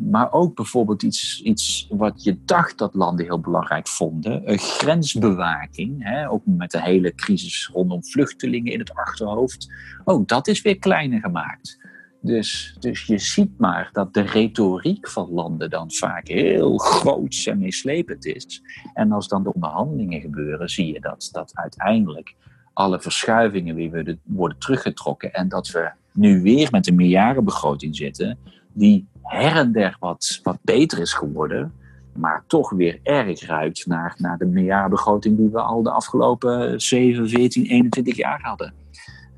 maar 0.00 0.32
ook 0.32 0.54
bijvoorbeeld 0.54 1.02
iets, 1.02 1.40
iets 1.42 1.86
wat 1.90 2.22
je 2.22 2.38
dacht 2.44 2.78
dat 2.78 2.94
landen 2.94 3.24
heel 3.24 3.40
belangrijk 3.40 3.88
vonden: 3.88 4.42
grensbewaking. 4.58 6.04
Hè? 6.04 6.30
Ook 6.30 6.42
met 6.44 6.70
de 6.70 6.82
hele 6.82 7.14
crisis 7.14 7.70
rondom 7.72 8.04
vluchtelingen 8.04 8.72
in 8.72 8.78
het 8.78 8.94
achterhoofd. 8.94 9.72
Ook 10.04 10.28
dat 10.28 10.48
is 10.48 10.62
weer 10.62 10.78
kleiner 10.78 11.20
gemaakt. 11.20 11.78
Dus, 12.22 12.76
dus 12.78 13.04
je 13.04 13.18
ziet 13.18 13.58
maar 13.58 13.88
dat 13.92 14.14
de 14.14 14.20
retoriek 14.20 15.08
van 15.08 15.30
landen 15.30 15.70
dan 15.70 15.90
vaak 15.90 16.28
heel 16.28 16.78
groot 16.78 17.42
en 17.46 17.58
meeslepend 17.58 18.24
is. 18.24 18.62
En 18.94 19.12
als 19.12 19.28
dan 19.28 19.42
de 19.42 19.54
onderhandelingen 19.54 20.20
gebeuren, 20.20 20.68
zie 20.68 20.92
je 20.92 21.00
dat, 21.00 21.28
dat 21.32 21.50
uiteindelijk 21.54 22.34
alle 22.72 23.00
verschuivingen 23.00 23.74
weer 23.74 24.18
worden 24.24 24.58
teruggetrokken. 24.58 25.32
En 25.32 25.48
dat 25.48 25.68
we 25.68 25.90
nu 26.12 26.42
weer 26.42 26.68
met 26.70 26.86
een 26.86 26.94
meerjarenbegroting 26.94 27.96
zitten, 27.96 28.38
die 28.72 29.06
her 29.22 29.56
en 29.56 29.72
der 29.72 29.96
wat, 30.00 30.40
wat 30.42 30.58
beter 30.62 30.98
is 30.98 31.12
geworden, 31.12 31.72
maar 32.12 32.44
toch 32.46 32.70
weer 32.70 33.00
erg 33.02 33.46
ruikt 33.46 33.86
naar, 33.86 34.14
naar 34.18 34.38
de 34.38 34.46
meerjarenbegroting 34.46 35.36
die 35.36 35.48
we 35.48 35.60
al 35.60 35.82
de 35.82 35.90
afgelopen 35.90 36.80
7, 36.80 37.28
14, 37.28 37.64
21 37.64 38.16
jaar 38.16 38.40
hadden. 38.42 38.79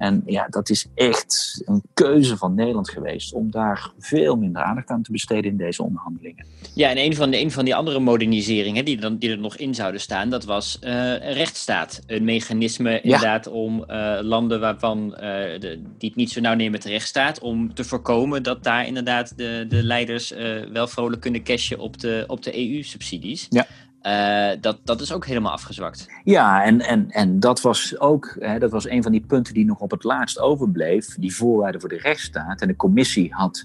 En 0.02 0.22
ja, 0.26 0.46
dat 0.50 0.70
is 0.70 0.86
echt 0.94 1.62
een 1.64 1.82
keuze 1.94 2.36
van 2.36 2.54
Nederland 2.54 2.90
geweest 2.90 3.32
om 3.32 3.50
daar 3.50 3.90
veel 3.98 4.36
minder 4.36 4.62
aandacht 4.62 4.88
aan 4.88 5.02
te 5.02 5.12
besteden 5.12 5.50
in 5.50 5.56
deze 5.56 5.82
onderhandelingen. 5.82 6.46
Ja, 6.74 6.90
en 6.90 6.98
een 6.98 7.16
van, 7.16 7.30
de, 7.30 7.40
een 7.40 7.50
van 7.50 7.64
die 7.64 7.74
andere 7.74 7.98
moderniseringen 7.98 8.84
die, 8.84 9.00
dan, 9.00 9.16
die 9.16 9.30
er 9.30 9.38
nog 9.38 9.56
in 9.56 9.74
zouden 9.74 10.00
staan, 10.00 10.30
dat 10.30 10.44
was 10.44 10.78
uh, 10.84 10.90
een 11.12 11.32
rechtsstaat. 11.32 12.00
Een 12.06 12.24
mechanisme 12.24 13.00
inderdaad 13.00 13.46
om 13.46 13.84
uh, 13.88 14.18
landen 14.22 14.60
waarvan 14.60 15.04
uh, 15.04 15.20
de, 15.20 15.82
die 15.98 16.08
het 16.08 16.16
niet 16.16 16.30
zo 16.30 16.40
nauw 16.40 16.54
nemen 16.54 16.72
met 16.72 16.82
de 16.82 16.88
rechtsstaat, 16.88 17.40
om 17.40 17.74
te 17.74 17.84
voorkomen 17.84 18.42
dat 18.42 18.64
daar 18.64 18.86
inderdaad 18.86 19.36
de, 19.36 19.64
de 19.68 19.82
leiders 19.82 20.30
wel 20.72 20.86
vrolijk 20.86 21.20
kunnen 21.20 21.42
cashen 21.42 21.78
op 21.78 22.00
de, 22.00 22.24
op 22.26 22.42
de 22.42 22.58
EU-subsidies. 22.58 23.46
Ja. 23.50 23.66
Uh, 24.06 24.50
dat, 24.60 24.78
dat 24.84 25.00
is 25.00 25.12
ook 25.12 25.26
helemaal 25.26 25.52
afgezwakt. 25.52 26.08
Ja, 26.24 26.64
en, 26.64 26.80
en, 26.80 27.10
en 27.10 27.40
dat 27.40 27.60
was 27.60 27.98
ook 27.98 28.36
hè, 28.38 28.58
dat 28.58 28.70
was 28.70 28.88
een 28.88 29.02
van 29.02 29.12
die 29.12 29.24
punten 29.26 29.54
die 29.54 29.64
nog 29.64 29.80
op 29.80 29.90
het 29.90 30.04
laatst 30.04 30.38
overbleef. 30.38 31.14
Die 31.14 31.34
voorwaarden 31.34 31.80
voor 31.80 31.90
de 31.90 31.98
rechtsstaat. 31.98 32.60
En 32.60 32.68
de 32.68 32.76
commissie 32.76 33.32
had 33.32 33.64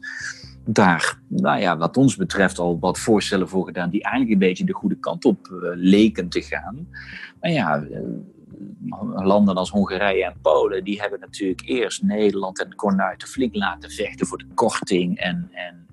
daar, 0.66 1.20
nou 1.28 1.60
ja, 1.60 1.78
wat 1.78 1.98
ons 1.98 2.16
betreft, 2.16 2.60
al 2.60 2.80
wat 2.80 3.00
voorstellen 3.00 3.50
voor 3.50 3.66
gedaan. 3.66 3.90
die 3.90 4.04
eigenlijk 4.04 4.34
een 4.34 4.48
beetje 4.48 4.66
de 4.66 4.74
goede 4.74 5.00
kant 5.00 5.26
op 5.26 5.48
uh, 5.52 5.70
leken 5.74 6.30
te 6.30 6.42
gaan. 6.42 6.88
Maar 7.42 7.52
ja. 7.52 7.80
Uh, 7.80 8.00
landen 9.16 9.56
als 9.56 9.70
Hongarije 9.70 10.26
en 10.26 10.36
Polen, 10.42 10.84
die 10.84 11.02
hebben 11.02 11.20
natuurlijk 11.20 11.62
eerst 11.66 12.04
Nederland 12.04 12.64
en 12.64 12.76
Cornuiten 12.76 13.28
flink 13.28 13.56
laten 13.56 13.92
vechten 13.92 14.28
voor 14.28 14.38
de 14.38 14.48
korting 14.54 15.18
en, 15.18 15.50
en, 15.52 15.88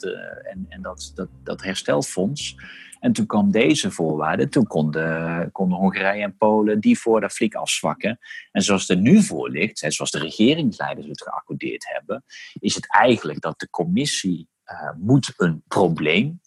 de, 0.00 0.12
en, 0.50 0.66
en 0.68 0.82
dat, 0.82 1.12
dat, 1.14 1.28
dat 1.42 1.62
herstelfonds. 1.62 2.56
En 3.00 3.12
toen 3.12 3.26
kwam 3.26 3.50
deze 3.50 3.90
voorwaarde. 3.90 4.48
Toen 4.48 4.66
konden, 4.66 5.50
Hongarije 5.52 6.22
en 6.22 6.36
Polen 6.36 6.80
die 6.80 6.98
voor 6.98 7.30
flink 7.30 7.54
afzwakken. 7.54 8.18
En 8.52 8.62
zoals 8.62 8.86
het 8.86 8.96
er 8.96 9.02
nu 9.02 9.22
voor 9.22 9.50
ligt, 9.50 9.78
zoals 9.78 10.10
de 10.10 10.18
regeringsleiders 10.18 11.06
het 11.06 11.22
geaccordeerd 11.22 11.84
hebben, 11.88 12.24
is 12.52 12.74
het 12.74 12.92
eigenlijk 12.92 13.40
dat 13.40 13.58
de 13.58 13.70
commissie 13.70 14.48
uh, 14.66 14.90
moet 14.96 15.32
een 15.36 15.62
probleem 15.68 16.40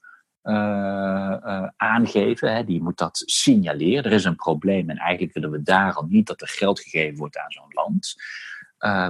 uh, 0.43 1.67
aangeven. 1.77 2.55
Hè. 2.55 2.63
Die 2.63 2.81
moet 2.81 2.97
dat 2.97 3.21
signaleren. 3.25 4.03
Er 4.03 4.11
is 4.11 4.25
een 4.25 4.35
probleem 4.35 4.89
en 4.89 4.97
eigenlijk 4.97 5.33
willen 5.33 5.51
we 5.51 5.61
daarom 5.61 6.07
niet 6.09 6.27
dat 6.27 6.41
er 6.41 6.47
geld 6.47 6.79
gegeven 6.79 7.17
wordt 7.17 7.37
aan 7.37 7.51
zo'n 7.51 7.73
land. 7.73 8.15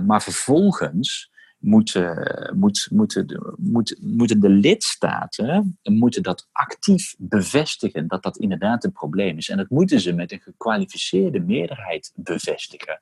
maar 0.06 0.22
vervolgens 0.22 1.31
moeten, 1.62 2.52
moet, 2.56 2.88
moeten, 2.92 3.28
de, 3.28 3.54
moet, 3.58 3.96
moeten 4.00 4.40
de 4.40 4.50
lidstaten 4.50 5.80
moeten 5.84 6.24
dat 6.24 6.48
actief 6.52 7.16
bevestigen 7.18 8.08
dat 8.08 8.24
dat 8.24 8.38
inderdaad 8.38 8.84
een 8.84 8.92
probleem 8.92 9.38
is. 9.38 9.50
En 9.50 9.58
dat 9.58 9.70
moeten 9.70 10.00
ze 10.00 10.14
met 10.14 10.32
een 10.32 10.42
gekwalificeerde 10.42 11.40
meerderheid 11.40 12.12
bevestigen. 12.16 13.02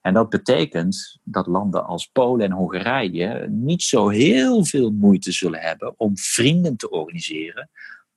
En 0.00 0.14
dat 0.14 0.28
betekent 0.28 1.18
dat 1.22 1.46
landen 1.46 1.86
als 1.86 2.06
Polen 2.06 2.44
en 2.44 2.52
Hongarije 2.52 3.46
niet 3.48 3.82
zo 3.82 4.08
heel 4.08 4.64
veel 4.64 4.90
moeite 4.90 5.32
zullen 5.32 5.60
hebben 5.60 5.94
om 5.96 6.18
vrienden 6.18 6.76
te 6.76 6.90
organiseren 6.90 7.70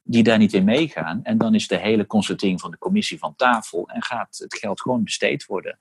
die 0.03 0.23
daar 0.23 0.37
niet 0.37 0.53
in 0.53 0.63
meegaan. 0.63 1.23
En 1.23 1.37
dan 1.37 1.55
is 1.55 1.67
de 1.67 1.77
hele 1.77 2.05
constatering 2.05 2.59
van 2.59 2.71
de 2.71 2.77
commissie 2.77 3.17
van 3.17 3.35
tafel 3.35 3.89
en 3.89 4.03
gaat 4.03 4.37
het 4.37 4.55
geld 4.55 4.81
gewoon 4.81 5.03
besteed 5.03 5.45
worden. 5.45 5.79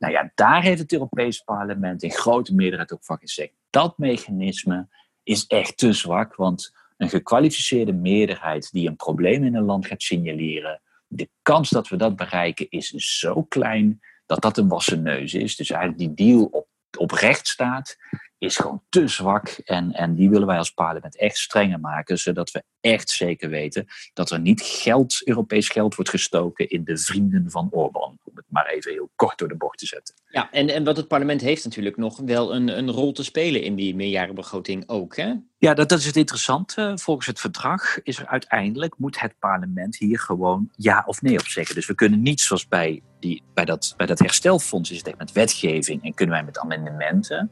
Nou 0.00 0.12
ja, 0.12 0.30
daar 0.34 0.62
heeft 0.62 0.80
het 0.80 0.92
Europees 0.92 1.40
Parlement 1.40 2.02
in 2.02 2.10
grote 2.10 2.54
meerderheid 2.54 2.92
ook 2.92 3.04
van 3.04 3.18
gezegd. 3.18 3.52
Dat 3.70 3.98
mechanisme 3.98 4.88
is 5.22 5.46
echt 5.46 5.76
te 5.76 5.92
zwak, 5.92 6.34
want 6.34 6.72
een 6.96 7.08
gekwalificeerde 7.08 7.92
meerderheid 7.92 8.72
die 8.72 8.88
een 8.88 8.96
probleem 8.96 9.44
in 9.44 9.54
een 9.54 9.64
land 9.64 9.86
gaat 9.86 10.02
signaleren, 10.02 10.80
de 11.06 11.28
kans 11.42 11.70
dat 11.70 11.88
we 11.88 11.96
dat 11.96 12.16
bereiken 12.16 12.66
is 12.68 12.88
zo 12.88 13.42
klein 13.42 14.00
dat 14.26 14.40
dat 14.40 14.58
een 14.58 14.68
wassen 14.68 15.02
neus 15.02 15.34
is. 15.34 15.56
Dus 15.56 15.70
eigenlijk 15.70 16.16
die 16.16 16.26
deal 16.26 16.44
op, 16.44 16.66
op 16.98 17.10
recht 17.10 17.48
staat, 17.48 17.96
is 18.38 18.56
gewoon 18.56 18.82
te 18.88 19.08
zwak. 19.08 19.48
En, 19.48 19.92
en 19.92 20.14
die 20.14 20.30
willen 20.30 20.46
wij 20.46 20.58
als 20.58 20.70
parlement 20.70 21.16
echt 21.16 21.36
strenger 21.36 21.80
maken, 21.80 22.18
zodat 22.18 22.50
we 22.50 22.64
echt 22.80 23.10
zeker 23.10 23.48
weten 23.48 23.86
dat 24.12 24.30
er 24.30 24.40
niet 24.40 24.62
geld, 24.62 25.22
Europees 25.24 25.68
geld 25.68 25.94
wordt 25.94 26.10
gestoken 26.10 26.68
in 26.68 26.84
de 26.84 26.98
vrienden 26.98 27.50
van 27.50 27.68
Orbán. 27.70 28.18
Maar 28.50 28.66
even 28.66 28.92
heel 28.92 29.10
kort 29.16 29.38
door 29.38 29.48
de 29.48 29.56
bocht 29.56 29.78
te 29.78 29.86
zetten. 29.86 30.14
Ja, 30.28 30.50
en, 30.50 30.68
en 30.68 30.84
wat 30.84 30.96
het 30.96 31.08
parlement 31.08 31.40
heeft 31.40 31.64
natuurlijk 31.64 31.96
nog 31.96 32.20
wel 32.24 32.54
een, 32.54 32.78
een 32.78 32.90
rol 32.90 33.12
te 33.12 33.24
spelen 33.24 33.62
in 33.62 33.74
die 33.74 33.94
meerjarenbegroting 33.94 34.88
ook, 34.88 35.16
hè? 35.16 35.34
Ja, 35.58 35.74
dat, 35.74 35.88
dat 35.88 35.98
is 35.98 36.06
het 36.06 36.16
interessante. 36.16 36.92
Volgens 36.94 37.26
het 37.26 37.40
verdrag 37.40 38.02
is 38.02 38.18
er 38.18 38.26
uiteindelijk, 38.26 38.98
moet 38.98 39.20
het 39.20 39.34
parlement 39.38 39.96
hier 39.96 40.18
gewoon 40.18 40.70
ja 40.76 41.02
of 41.06 41.22
nee 41.22 41.38
op 41.38 41.46
zeggen. 41.46 41.74
Dus 41.74 41.86
we 41.86 41.94
kunnen 41.94 42.22
niet 42.22 42.40
zoals 42.40 42.68
bij, 42.68 43.02
die, 43.20 43.42
bij, 43.54 43.64
dat, 43.64 43.94
bij 43.96 44.06
dat 44.06 44.18
herstelfonds 44.18 44.90
is 44.90 44.98
het 44.98 45.06
echt 45.06 45.18
met 45.18 45.32
wetgeving 45.32 46.04
en 46.04 46.14
kunnen 46.14 46.34
wij 46.34 46.44
met 46.44 46.58
amendementen. 46.58 47.50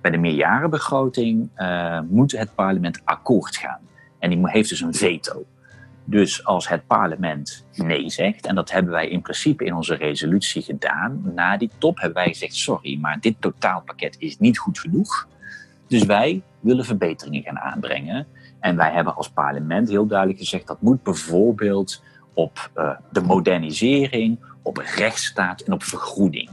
Bij 0.00 0.10
de 0.10 0.18
meerjarenbegroting 0.18 1.50
uh, 1.56 2.00
moet 2.00 2.32
het 2.32 2.54
parlement 2.54 3.00
akkoord 3.04 3.56
gaan. 3.56 3.80
En 4.18 4.30
die 4.30 4.50
heeft 4.50 4.68
dus 4.68 4.80
een 4.80 4.94
veto. 4.94 5.46
Dus 6.04 6.44
als 6.44 6.68
het 6.68 6.86
parlement 6.86 7.66
nee 7.74 8.10
zegt, 8.10 8.46
en 8.46 8.54
dat 8.54 8.70
hebben 8.70 8.92
wij 8.92 9.08
in 9.08 9.22
principe 9.22 9.64
in 9.64 9.74
onze 9.74 9.94
resolutie 9.94 10.62
gedaan, 10.62 11.32
na 11.34 11.56
die 11.56 11.70
top 11.78 11.98
hebben 11.98 12.22
wij 12.22 12.32
gezegd: 12.32 12.54
sorry, 12.54 12.98
maar 13.00 13.20
dit 13.20 13.34
totaalpakket 13.38 14.16
is 14.18 14.38
niet 14.38 14.58
goed 14.58 14.78
genoeg. 14.78 15.28
Dus 15.88 16.04
wij 16.04 16.42
willen 16.60 16.84
verbeteringen 16.84 17.42
gaan 17.42 17.58
aanbrengen. 17.58 18.26
En 18.60 18.76
wij 18.76 18.92
hebben 18.92 19.16
als 19.16 19.30
parlement 19.30 19.88
heel 19.88 20.06
duidelijk 20.06 20.38
gezegd 20.38 20.66
dat 20.66 20.80
moet 20.80 21.02
bijvoorbeeld 21.02 22.02
op 22.34 22.70
uh, 22.76 22.90
de 23.10 23.20
modernisering, 23.20 24.38
op 24.62 24.76
rechtsstaat 24.76 25.60
en 25.60 25.72
op 25.72 25.82
vergroening. 25.82 26.50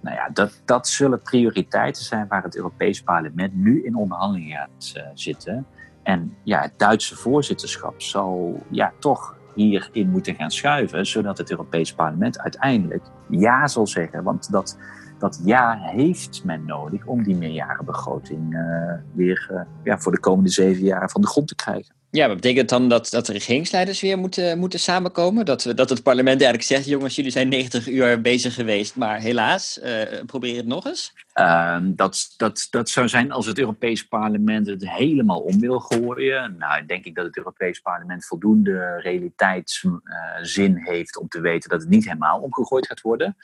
Nou 0.00 0.16
ja, 0.16 0.28
dat, 0.32 0.62
dat 0.64 0.88
zullen 0.88 1.22
prioriteiten 1.22 2.04
zijn 2.04 2.26
waar 2.28 2.42
het 2.42 2.56
Europees 2.56 3.02
Parlement 3.02 3.54
nu 3.54 3.84
in 3.84 3.94
onderhandelingen 3.94 4.56
gaat 4.56 4.92
uh, 4.96 5.02
zitten. 5.14 5.66
En 6.10 6.36
ja, 6.42 6.60
het 6.60 6.72
Duitse 6.76 7.16
voorzitterschap 7.16 8.02
zal 8.02 8.62
ja, 8.70 8.92
toch 8.98 9.36
hierin 9.54 10.10
moeten 10.10 10.34
gaan 10.34 10.50
schuiven, 10.50 11.06
zodat 11.06 11.38
het 11.38 11.50
Europees 11.50 11.94
Parlement 11.94 12.38
uiteindelijk 12.38 13.02
ja 13.28 13.66
zal 13.66 13.86
zeggen. 13.86 14.22
Want 14.22 14.50
dat, 14.52 14.78
dat 15.18 15.40
ja 15.44 15.76
heeft 15.80 16.44
men 16.44 16.64
nodig 16.64 17.06
om 17.06 17.22
die 17.22 17.36
meerjarenbegroting 17.36 18.54
uh, 18.54 18.92
weer 19.12 19.48
uh, 19.52 19.60
ja, 19.84 19.98
voor 19.98 20.12
de 20.12 20.20
komende 20.20 20.50
zeven 20.50 20.82
jaar 20.82 21.10
van 21.10 21.20
de 21.20 21.26
grond 21.26 21.48
te 21.48 21.54
krijgen. 21.54 21.94
Ja, 22.12 22.26
maar 22.26 22.34
betekent 22.34 22.68
dan 22.68 22.88
dat, 22.88 23.10
dat 23.10 23.26
de 23.26 23.32
regeringsleiders 23.32 24.00
weer 24.00 24.18
moeten, 24.18 24.58
moeten 24.58 24.80
samenkomen? 24.80 25.44
Dat, 25.44 25.72
dat 25.74 25.90
het 25.90 26.02
parlement 26.02 26.42
eigenlijk 26.42 26.62
zegt, 26.62 26.86
jongens, 26.86 27.16
jullie 27.16 27.30
zijn 27.30 27.48
90 27.48 27.88
uur 27.88 28.20
bezig 28.20 28.54
geweest, 28.54 28.96
maar 28.96 29.18
helaas, 29.18 29.80
uh, 29.82 30.24
probeer 30.26 30.56
het 30.56 30.66
nog 30.66 30.86
eens? 30.86 31.14
Uh, 31.34 31.78
dat, 31.82 32.34
dat, 32.36 32.66
dat 32.70 32.88
zou 32.88 33.08
zijn 33.08 33.32
als 33.32 33.46
het 33.46 33.58
Europees 33.58 34.06
parlement 34.06 34.66
het 34.66 34.90
helemaal 34.90 35.40
om 35.40 35.60
wil 35.60 35.78
gooien. 35.78 36.56
Nou, 36.58 36.86
denk 36.86 37.04
ik 37.04 37.14
dat 37.14 37.24
het 37.24 37.36
Europees 37.36 37.80
parlement 37.80 38.26
voldoende 38.26 39.00
realiteitszin 39.02 40.76
heeft 40.76 41.18
om 41.18 41.28
te 41.28 41.40
weten 41.40 41.70
dat 41.70 41.80
het 41.80 41.90
niet 41.90 42.04
helemaal 42.04 42.40
omgegooid 42.40 42.86
gaat 42.86 43.00
worden. 43.00 43.36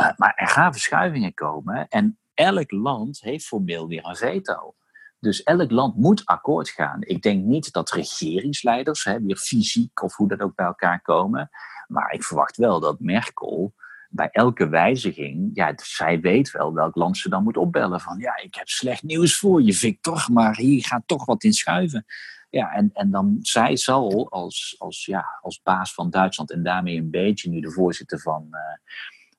Uh, 0.00 0.10
maar 0.16 0.32
er 0.36 0.48
gaan 0.48 0.72
verschuivingen 0.72 1.34
komen 1.34 1.86
en 1.88 2.18
elk 2.34 2.70
land 2.70 3.20
heeft 3.20 3.46
formeel 3.46 3.88
weer 3.88 4.04
een 4.04 4.16
veto. 4.16 4.74
Dus 5.20 5.42
elk 5.42 5.70
land 5.70 5.96
moet 5.96 6.26
akkoord 6.26 6.68
gaan. 6.68 7.02
Ik 7.02 7.22
denk 7.22 7.44
niet 7.44 7.72
dat 7.72 7.90
regeringsleiders 7.90 9.04
hè, 9.04 9.20
weer 9.20 9.36
fysiek 9.36 10.02
of 10.02 10.16
hoe 10.16 10.28
dat 10.28 10.40
ook 10.40 10.54
bij 10.54 10.66
elkaar 10.66 11.02
komen. 11.02 11.50
Maar 11.88 12.12
ik 12.12 12.24
verwacht 12.24 12.56
wel 12.56 12.80
dat 12.80 13.00
Merkel 13.00 13.74
bij 14.10 14.28
elke 14.30 14.68
wijziging, 14.68 15.50
ja, 15.52 15.72
zij 15.76 16.20
weet 16.20 16.50
wel 16.50 16.74
welk 16.74 16.94
land 16.94 17.16
ze 17.16 17.28
dan 17.28 17.42
moet 17.42 17.56
opbellen. 17.56 18.00
Van 18.00 18.18
ja, 18.18 18.36
ik 18.36 18.54
heb 18.54 18.68
slecht 18.68 19.02
nieuws 19.02 19.38
voor 19.38 19.62
je, 19.62 19.72
Victor, 19.72 20.26
maar 20.32 20.56
hier 20.56 20.84
gaat 20.84 21.02
toch 21.06 21.24
wat 21.24 21.44
in 21.44 21.52
schuiven. 21.52 22.04
Ja, 22.50 22.72
en, 22.72 22.90
en 22.92 23.10
dan 23.10 23.38
zij 23.40 23.76
zal 23.76 24.30
als, 24.30 24.74
als, 24.78 25.04
ja, 25.04 25.38
als 25.40 25.60
baas 25.62 25.94
van 25.94 26.10
Duitsland 26.10 26.50
en 26.50 26.62
daarmee 26.62 26.96
een 26.96 27.10
beetje 27.10 27.50
nu 27.50 27.60
de 27.60 27.70
voorzitter 27.70 28.20
van, 28.20 28.48
uh, 28.50 28.58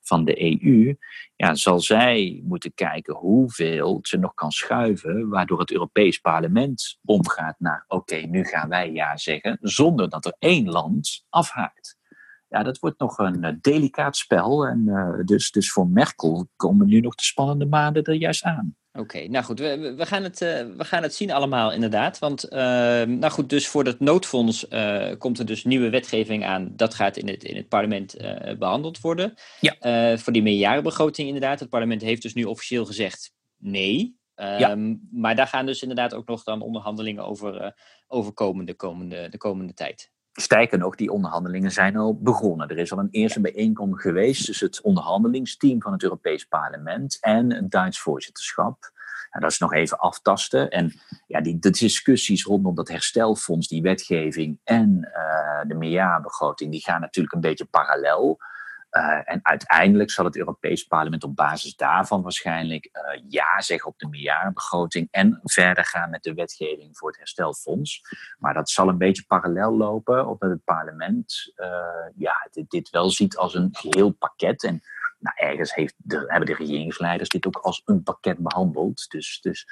van 0.02 0.26
de 0.26 0.62
EU, 0.64 0.96
ja, 1.36 1.56
zal 1.56 1.80
zij 1.80 2.42
moeten 2.44 2.74
kijken 2.74 3.16
hoeveel 3.16 4.00
ze 4.02 4.18
nog 4.18 4.34
kan 4.34 4.52
schuiven, 4.52 5.30
waardoor 5.30 5.60
het 5.60 5.72
Europees 5.72 6.18
Parlement 6.18 7.00
omgaat 7.06 7.56
naar 7.60 7.86
oké, 7.88 8.16
nu 8.16 8.44
gaan 8.44 8.70
wij 8.70 8.92
ja 8.92 9.18
zeggen, 9.18 9.58
zonder 9.62 10.10
dat 10.10 10.26
er 10.26 10.36
één 10.40 10.70
land 10.70 11.26
afhaakt 11.30 12.00
ja, 12.52 12.64
dat 12.64 12.80
wordt 12.80 13.00
nog 13.00 13.18
een 13.18 13.46
uh, 13.46 13.52
delicaat 13.62 14.18
spel. 14.18 14.68
En 14.68 14.84
uh, 14.86 15.26
dus, 15.26 15.52
dus 15.52 15.72
voor 15.72 15.88
Merkel 15.88 16.50
komen 16.56 16.88
nu 16.88 17.00
nog 17.00 17.16
de 17.16 17.24
spannende 17.24 17.66
maanden 17.66 18.04
er 18.04 18.14
juist 18.14 18.44
aan. 18.44 18.76
Oké, 18.94 19.28
nou 19.28 19.46
goed, 19.46 19.60
we, 19.60 19.94
we, 19.98 20.06
gaan 20.06 20.24
het, 20.24 20.42
uh, 20.42 20.50
we 20.78 20.84
gaan 20.84 21.04
het 21.04 21.16
zien 21.16 21.32
allemaal 21.32 21.72
inderdaad. 21.72 22.20
Want, 22.20 22.50
nou 22.52 23.30
goed, 23.30 23.50
dus 23.50 23.68
voor 23.68 23.84
dat 23.84 24.00
noodfonds 24.00 24.68
komt 25.18 25.40
er 25.40 25.46
dus 25.46 25.64
nieuwe 25.64 25.90
wetgeving 25.90 26.46
aan. 26.46 26.72
Dat 26.76 26.94
gaat 26.94 27.18
in 27.18 27.28
het, 27.28 27.44
in 27.44 27.56
het 27.56 27.68
parlement 27.68 28.16
behandeld 28.60 29.00
worden. 29.00 29.34
Ja. 29.60 30.18
voor 30.18 30.34
die 30.34 30.42
meerjarenbegroting 30.42 31.28
inderdaad. 31.28 31.60
Het 31.60 31.70
parlement 31.70 32.02
heeft 32.02 32.22
dus 32.22 32.34
nu 32.34 32.44
officieel 32.44 32.86
gezegd 32.86 33.34
nee. 33.58 34.20
Ja. 34.36 34.72
Um, 34.72 35.08
maar 35.12 35.36
daar 35.36 35.48
gaan 35.48 35.66
dus 35.66 35.82
inderdaad 35.82 36.14
ook 36.14 36.28
nog 36.28 36.44
dan 36.44 36.62
onderhandelingen 36.62 37.26
over, 37.26 37.76
over 38.08 38.34
komen 38.34 38.66
de 38.66 38.74
komende, 38.74 39.30
de 39.30 39.38
komende 39.38 39.74
tijd. 39.74 40.12
Sterker 40.34 40.78
nog, 40.78 40.96
die 40.96 41.12
onderhandelingen 41.12 41.72
zijn 41.72 41.98
al 41.98 42.20
begonnen. 42.20 42.68
Er 42.68 42.78
is 42.78 42.92
al 42.92 43.00
een 43.00 43.12
eerste 43.12 43.42
bijeenkomst 43.42 44.02
geweest 44.02 44.46
tussen 44.46 44.68
het 44.68 44.82
onderhandelingsteam 44.82 45.82
van 45.82 45.92
het 45.92 46.04
Europees 46.04 46.46
Parlement 46.46 47.18
en 47.20 47.54
het 47.54 47.72
Duits 47.72 48.00
voorzitterschap. 48.00 48.92
En 49.32 49.42
dat 49.42 49.52
is 49.52 49.58
nog 49.58 49.74
even 49.74 50.00
aftasten. 50.00 50.70
En 50.70 50.94
ja, 51.28 51.42
die, 51.42 51.60
de 51.60 51.70
discussies 51.70 52.44
rondom 52.44 52.76
dat 52.76 52.88
herstelfonds, 52.88 53.68
die 53.68 53.82
wetgeving 53.82 54.60
en 54.64 55.12
uh, 55.16 55.62
de 55.68 55.76
meerjarenbegroting, 55.76 56.72
die 56.72 56.82
gaan 56.82 57.02
natuurlijk 57.02 57.36
een 57.36 57.42
beetje 57.42 57.66
parallel. 57.66 58.40
Uh, 58.92 59.22
en 59.24 59.40
uiteindelijk 59.44 60.12
zal 60.12 60.26
het 60.26 60.38
Europees 60.38 60.84
Parlement 60.84 61.24
op 61.24 61.36
basis 61.36 61.76
daarvan 61.76 62.22
waarschijnlijk 62.22 62.90
uh, 62.94 63.22
ja 63.28 63.62
zeggen 63.62 63.90
op 63.90 64.00
de 64.00 64.08
meerjarenbegroting 64.08 65.08
en 65.12 65.40
verder 65.44 65.86
gaan 65.86 66.10
met 66.10 66.24
de 66.24 66.34
wetgeving 66.34 66.98
voor 66.98 67.10
het 67.10 67.18
herstelfonds. 67.18 68.02
Maar 68.40 68.54
dat 68.54 68.70
zal 68.70 68.88
een 68.88 68.98
beetje 68.98 69.24
parallel 69.28 69.78
lopen, 69.78 70.28
omdat 70.28 70.50
het 70.50 70.64
parlement 70.64 71.54
uh, 71.56 71.68
ja, 72.16 72.50
dit, 72.68 72.90
wel 72.90 73.10
ziet 73.10 73.38
als 73.38 73.56
een 73.56 73.70
geheel 73.72 74.12
pakket. 74.12 74.64
En 74.64 74.82
nou, 75.20 75.36
ergens 75.36 75.74
heeft 75.74 75.96
hebben 76.06 76.46
de 76.46 76.56
regeringsleiders 76.56 77.30
dit 77.30 77.46
ook 77.46 77.58
als 77.58 77.82
een 77.86 78.04
pakket 78.04 78.38
behandeld. 78.38 79.10
Dus, 79.10 79.40
dus 79.42 79.68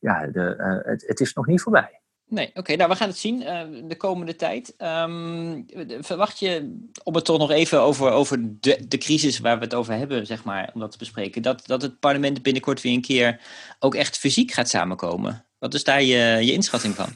ja, 0.00 0.26
de, 0.26 0.82
het 1.06 1.20
is 1.20 1.32
nog 1.32 1.46
niet 1.46 1.62
voorbij. 1.62 1.97
Nee, 2.28 2.50
oké. 2.54 2.76
nou, 2.76 2.90
we 2.90 2.96
gaan 2.96 3.08
het 3.08 3.18
zien 3.18 3.40
uh, 3.40 3.60
de 3.84 3.96
komende 3.96 4.36
tijd. 4.36 4.74
Um, 4.78 5.66
verwacht 6.00 6.38
je, 6.38 6.80
om 7.02 7.14
het 7.14 7.24
toch 7.24 7.38
nog 7.38 7.50
even 7.50 7.80
over, 7.80 8.10
over 8.10 8.38
de, 8.60 8.84
de 8.88 8.98
crisis 8.98 9.38
waar 9.38 9.58
we 9.58 9.64
het 9.64 9.74
over 9.74 9.94
hebben, 9.94 10.26
zeg 10.26 10.44
maar, 10.44 10.70
om 10.74 10.80
dat 10.80 10.90
te 10.90 10.98
bespreken, 10.98 11.42
dat, 11.42 11.66
dat 11.66 11.82
het 11.82 12.00
parlement 12.00 12.42
binnenkort 12.42 12.80
weer 12.80 12.92
een 12.92 13.00
keer 13.00 13.40
ook 13.78 13.94
echt 13.94 14.18
fysiek 14.18 14.52
gaat 14.52 14.68
samenkomen? 14.68 15.44
Wat 15.58 15.74
is 15.74 15.84
daar 15.84 16.02
je, 16.02 16.38
je 16.44 16.52
inschatting 16.52 16.94
van? 16.94 17.08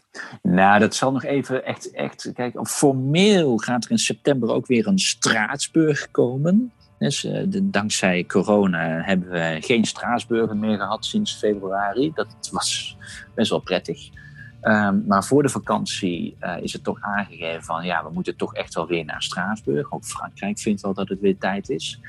Nou, 0.42 0.78
dat 0.78 0.94
zal 0.94 1.12
nog 1.12 1.24
even 1.24 1.64
echt, 1.64 1.90
echt. 1.90 2.30
Kijk, 2.34 2.68
formeel 2.68 3.56
gaat 3.56 3.84
er 3.84 3.90
in 3.90 3.98
september 3.98 4.50
ook 4.50 4.66
weer 4.66 4.86
een 4.86 4.98
Straatsburg 4.98 6.10
komen. 6.10 6.72
Dus 6.98 7.20
de, 7.20 7.70
dankzij 7.70 8.24
corona 8.24 9.02
hebben 9.02 9.30
we 9.30 9.56
geen 9.60 9.84
Straatsburger 9.84 10.56
meer 10.56 10.78
gehad 10.78 11.04
sinds 11.04 11.34
februari. 11.34 12.12
Dat 12.14 12.48
was 12.50 12.96
best 13.34 13.50
wel 13.50 13.60
prettig. 13.60 14.08
Um, 14.62 15.04
maar 15.06 15.24
voor 15.24 15.42
de 15.42 15.48
vakantie 15.48 16.36
uh, 16.40 16.56
is 16.60 16.72
het 16.72 16.84
toch 16.84 17.00
aangegeven 17.00 17.62
van 17.62 17.84
ja, 17.84 18.04
we 18.04 18.10
moeten 18.12 18.36
toch 18.36 18.54
echt 18.54 18.74
wel 18.74 18.86
weer 18.86 19.04
naar 19.04 19.22
Straatsburg. 19.22 19.92
Ook 19.92 20.04
Frankrijk 20.04 20.58
vindt 20.58 20.80
wel 20.80 20.94
dat 20.94 21.08
het 21.08 21.20
weer 21.20 21.38
tijd 21.38 21.68
is. 21.68 22.00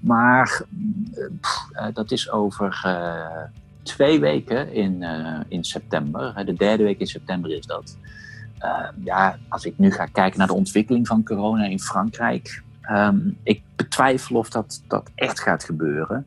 Maar 0.00 0.62
uh, 1.72 1.86
dat 1.92 2.10
is 2.10 2.30
over 2.30 2.86
twee 3.82 4.20
weken 4.20 4.72
in, 4.72 5.02
in 5.48 5.64
september. 5.64 6.44
De 6.44 6.54
derde 6.54 6.82
week 6.82 6.98
in 6.98 7.06
september 7.06 7.50
is 7.50 7.66
dat. 7.66 7.96
Ehm, 8.64 8.92
ja, 9.04 9.38
als 9.48 9.64
ik 9.64 9.78
nu 9.78 9.90
ga 9.90 10.06
kijken 10.06 10.38
naar 10.38 10.46
de 10.46 10.54
ontwikkeling 10.54 11.06
van 11.06 11.24
corona 11.24 11.64
in 11.64 11.80
Frankrijk. 11.80 12.62
Um, 12.90 13.38
ik 13.42 13.62
betwijfel 13.76 14.36
of 14.36 14.50
dat, 14.50 14.82
dat 14.88 15.10
echt 15.14 15.40
gaat 15.40 15.64
gebeuren. 15.64 16.26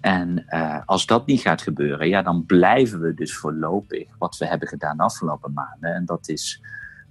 En 0.00 0.44
uh, 0.48 0.78
als 0.84 1.06
dat 1.06 1.26
niet 1.26 1.40
gaat 1.40 1.62
gebeuren, 1.62 2.08
ja, 2.08 2.22
dan 2.22 2.46
blijven 2.46 3.00
we 3.00 3.14
dus 3.14 3.36
voorlopig 3.36 4.08
wat 4.18 4.36
we 4.36 4.46
hebben 4.46 4.68
gedaan 4.68 4.96
de 4.96 5.02
afgelopen 5.02 5.52
maanden. 5.52 5.94
En 5.94 6.04
dat 6.04 6.28
is 6.28 6.62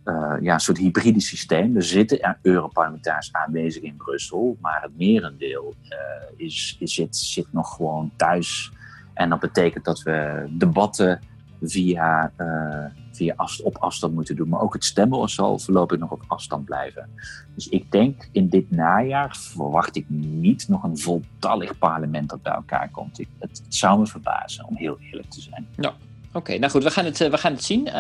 uh, 0.06 0.36
ja, 0.42 0.54
een 0.54 0.60
soort 0.60 0.78
hybride 0.78 1.22
systeem. 1.22 1.76
Er 1.76 1.84
zitten 1.84 2.38
Europarlementariërs 2.42 3.34
aanwezig 3.34 3.84
in 3.84 3.96
Brussel, 3.98 4.58
maar 4.62 4.82
het 4.82 4.98
merendeel 4.98 5.76
uh, 5.84 6.46
is, 6.46 6.76
is, 6.80 6.94
zit, 6.94 7.16
zit 7.16 7.48
nog 7.52 7.76
gewoon 7.76 8.12
thuis. 8.16 8.72
En 9.14 9.30
dat 9.30 9.40
betekent 9.40 9.86
dat 9.86 10.02
we 10.02 10.48
debatten 10.50 11.20
via, 11.62 12.32
via 13.18 13.34
afst 13.36 13.62
op 13.62 13.78
afstand 13.78 14.14
moeten 14.14 14.36
doen. 14.36 14.50
Maar 14.50 14.62
ook 14.62 14.74
het 14.74 14.86
stemmen 14.86 15.30
zal 15.30 15.60
voorlopig 15.60 16.00
nog 16.00 16.12
op 16.12 16.24
afstand 16.28 16.66
blijven. 16.66 17.10
Dus 17.56 17.68
ik 17.68 17.92
denk 17.92 18.30
in 18.32 18.50
dit 18.50 18.72
najaar 18.72 19.38
verwacht 19.38 19.96
ik 19.96 20.06
niet 20.10 20.68
nog 20.68 20.84
een 20.84 20.98
voltallig 20.98 21.78
parlement 21.78 22.30
dat 22.30 22.42
bij 22.42 22.54
elkaar 22.54 22.90
komt. 22.92 23.20
Ik, 23.20 23.28
het, 23.40 23.62
zou 23.68 24.00
me 24.00 24.08
verbazen, 24.08 24.66
om 24.66 24.76
heel 24.76 24.98
eerlijk 25.00 25.30
te 25.30 25.42
zijn. 25.42 25.68
Ja. 25.76 25.94
Oké, 26.34 26.58
nou 26.58 26.72
goed, 26.72 26.84
we 26.84 26.92
gaan 26.92 27.06
het, 27.06 27.18
we 27.18 27.38
gaan 27.38 27.52
het 27.52 27.64
zien. 27.64 27.88
Uh, 27.88 27.94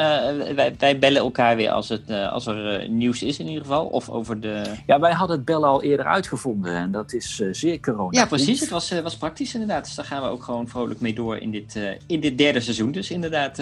wij, 0.55 0.75
wij, 0.77 0.99
bellen 0.99 1.21
elkaar 1.21 1.55
weer 1.55 1.71
als, 1.71 1.89
het, 1.89 2.09
uh, 2.09 2.31
als 2.31 2.45
er 2.45 2.83
uh, 2.83 2.89
nieuws 2.89 3.23
is 3.23 3.39
in 3.39 3.47
ieder 3.47 3.61
geval. 3.61 3.85
Of 3.85 4.09
over 4.09 4.39
de... 4.39 4.63
Ja, 4.85 4.99
wij 4.99 5.11
hadden 5.11 5.35
het 5.35 5.45
bellen 5.45 5.69
al 5.69 5.83
eerder 5.83 6.05
uitgevonden 6.05 6.75
en 6.75 6.91
dat 6.91 7.13
is 7.13 7.41
zeer 7.51 7.79
corona. 7.79 8.19
Ja, 8.19 8.25
precies. 8.25 8.59
Het 8.59 8.69
was, 8.69 9.01
was 9.01 9.17
praktisch 9.17 9.53
inderdaad. 9.53 9.85
Dus 9.85 9.95
daar 9.95 10.05
gaan 10.05 10.21
we 10.21 10.27
ook 10.27 10.43
gewoon 10.43 10.67
vrolijk 10.67 10.99
mee 10.99 11.13
door 11.13 11.37
in 11.37 11.51
dit, 11.51 11.79
in 12.07 12.19
dit 12.19 12.37
derde 12.37 12.59
seizoen. 12.59 12.91
Dus 12.91 13.11
inderdaad, 13.11 13.61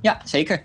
ja, 0.00 0.20
zeker. 0.24 0.62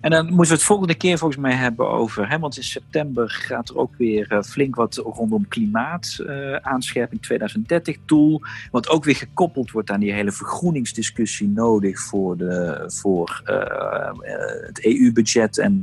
En 0.00 0.10
dan 0.10 0.26
moeten 0.26 0.46
we 0.46 0.52
het 0.52 0.62
volgende 0.62 0.94
keer 0.94 1.18
volgens 1.18 1.40
mij 1.40 1.54
hebben 1.54 1.88
over, 1.88 2.28
hè, 2.28 2.38
want 2.38 2.56
in 2.56 2.62
september 2.62 3.30
gaat 3.30 3.68
er 3.68 3.76
ook 3.76 3.94
weer 3.96 4.32
uh, 4.32 4.42
flink 4.42 4.74
wat 4.74 4.96
rondom 4.96 5.48
klimaat, 5.48 6.18
uh, 6.20 6.54
aanscherping 6.56 7.22
2030 7.22 7.96
tool, 8.04 8.42
wat 8.70 8.88
ook 8.88 9.04
weer 9.04 9.16
gekoppeld 9.16 9.70
wordt 9.70 9.90
aan 9.90 10.00
die 10.00 10.12
hele 10.12 10.32
vergroeningsdiscussie 10.32 11.48
nodig 11.48 12.00
voor, 12.00 12.36
de, 12.36 12.84
voor 12.86 13.42
uh, 13.46 14.66
het 14.66 14.84
EU-budget 14.84 15.58
en, 15.58 15.82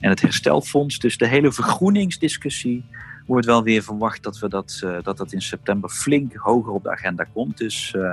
en 0.00 0.10
het 0.10 0.20
herstelfonds. 0.20 0.98
Dus 0.98 1.18
de 1.18 1.26
hele 1.26 1.52
vergroeningsdiscussie 1.52 2.84
wordt 3.30 3.46
wel 3.46 3.62
weer 3.62 3.82
verwacht 3.82 4.22
dat, 4.22 4.38
we 4.38 4.48
dat, 4.48 4.80
uh, 4.84 4.96
dat 5.02 5.16
dat 5.16 5.32
in 5.32 5.42
september 5.42 5.90
flink 5.90 6.34
hoger 6.34 6.72
op 6.72 6.82
de 6.82 6.90
agenda 6.90 7.26
komt. 7.32 7.58
Dus 7.58 7.94
uh, 7.96 8.12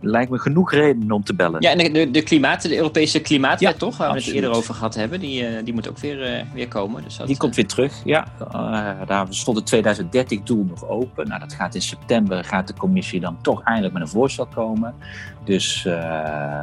lijkt 0.00 0.30
me 0.30 0.38
genoeg 0.38 0.72
reden 0.72 1.10
om 1.10 1.24
te 1.24 1.34
bellen. 1.34 1.62
Ja, 1.62 1.70
en 1.70 1.92
de, 1.92 2.10
de, 2.10 2.22
klimaat, 2.22 2.62
de 2.62 2.76
Europese 2.76 3.20
klimaatwet 3.20 3.72
ja, 3.72 3.78
toch, 3.78 3.96
waar 3.96 4.08
absoluut. 4.08 4.26
we 4.26 4.34
het 4.34 4.44
eerder 4.44 4.58
over 4.58 4.74
gehad 4.74 4.94
hebben, 4.94 5.20
die, 5.20 5.50
uh, 5.50 5.64
die 5.64 5.74
moet 5.74 5.88
ook 5.88 5.98
weer, 5.98 6.46
weer 6.54 6.68
komen. 6.68 7.02
Dus 7.02 7.16
dat, 7.16 7.26
die 7.26 7.36
komt 7.36 7.54
weer 7.56 7.66
terug, 7.66 8.04
ja. 8.04 8.26
daar 9.06 9.26
stond 9.30 9.56
het 9.56 9.66
2030 9.66 10.42
doel 10.42 10.64
nog 10.64 10.88
open. 10.88 11.28
Nou, 11.28 11.40
dat 11.40 11.52
gaat 11.52 11.74
in 11.74 11.82
september, 11.82 12.44
gaat 12.44 12.66
de 12.66 12.74
commissie 12.74 13.20
dan 13.20 13.38
toch 13.42 13.62
eindelijk 13.62 13.92
met 13.92 14.02
een 14.02 14.08
voorstel 14.08 14.46
komen. 14.46 14.94
Dus 15.44 15.84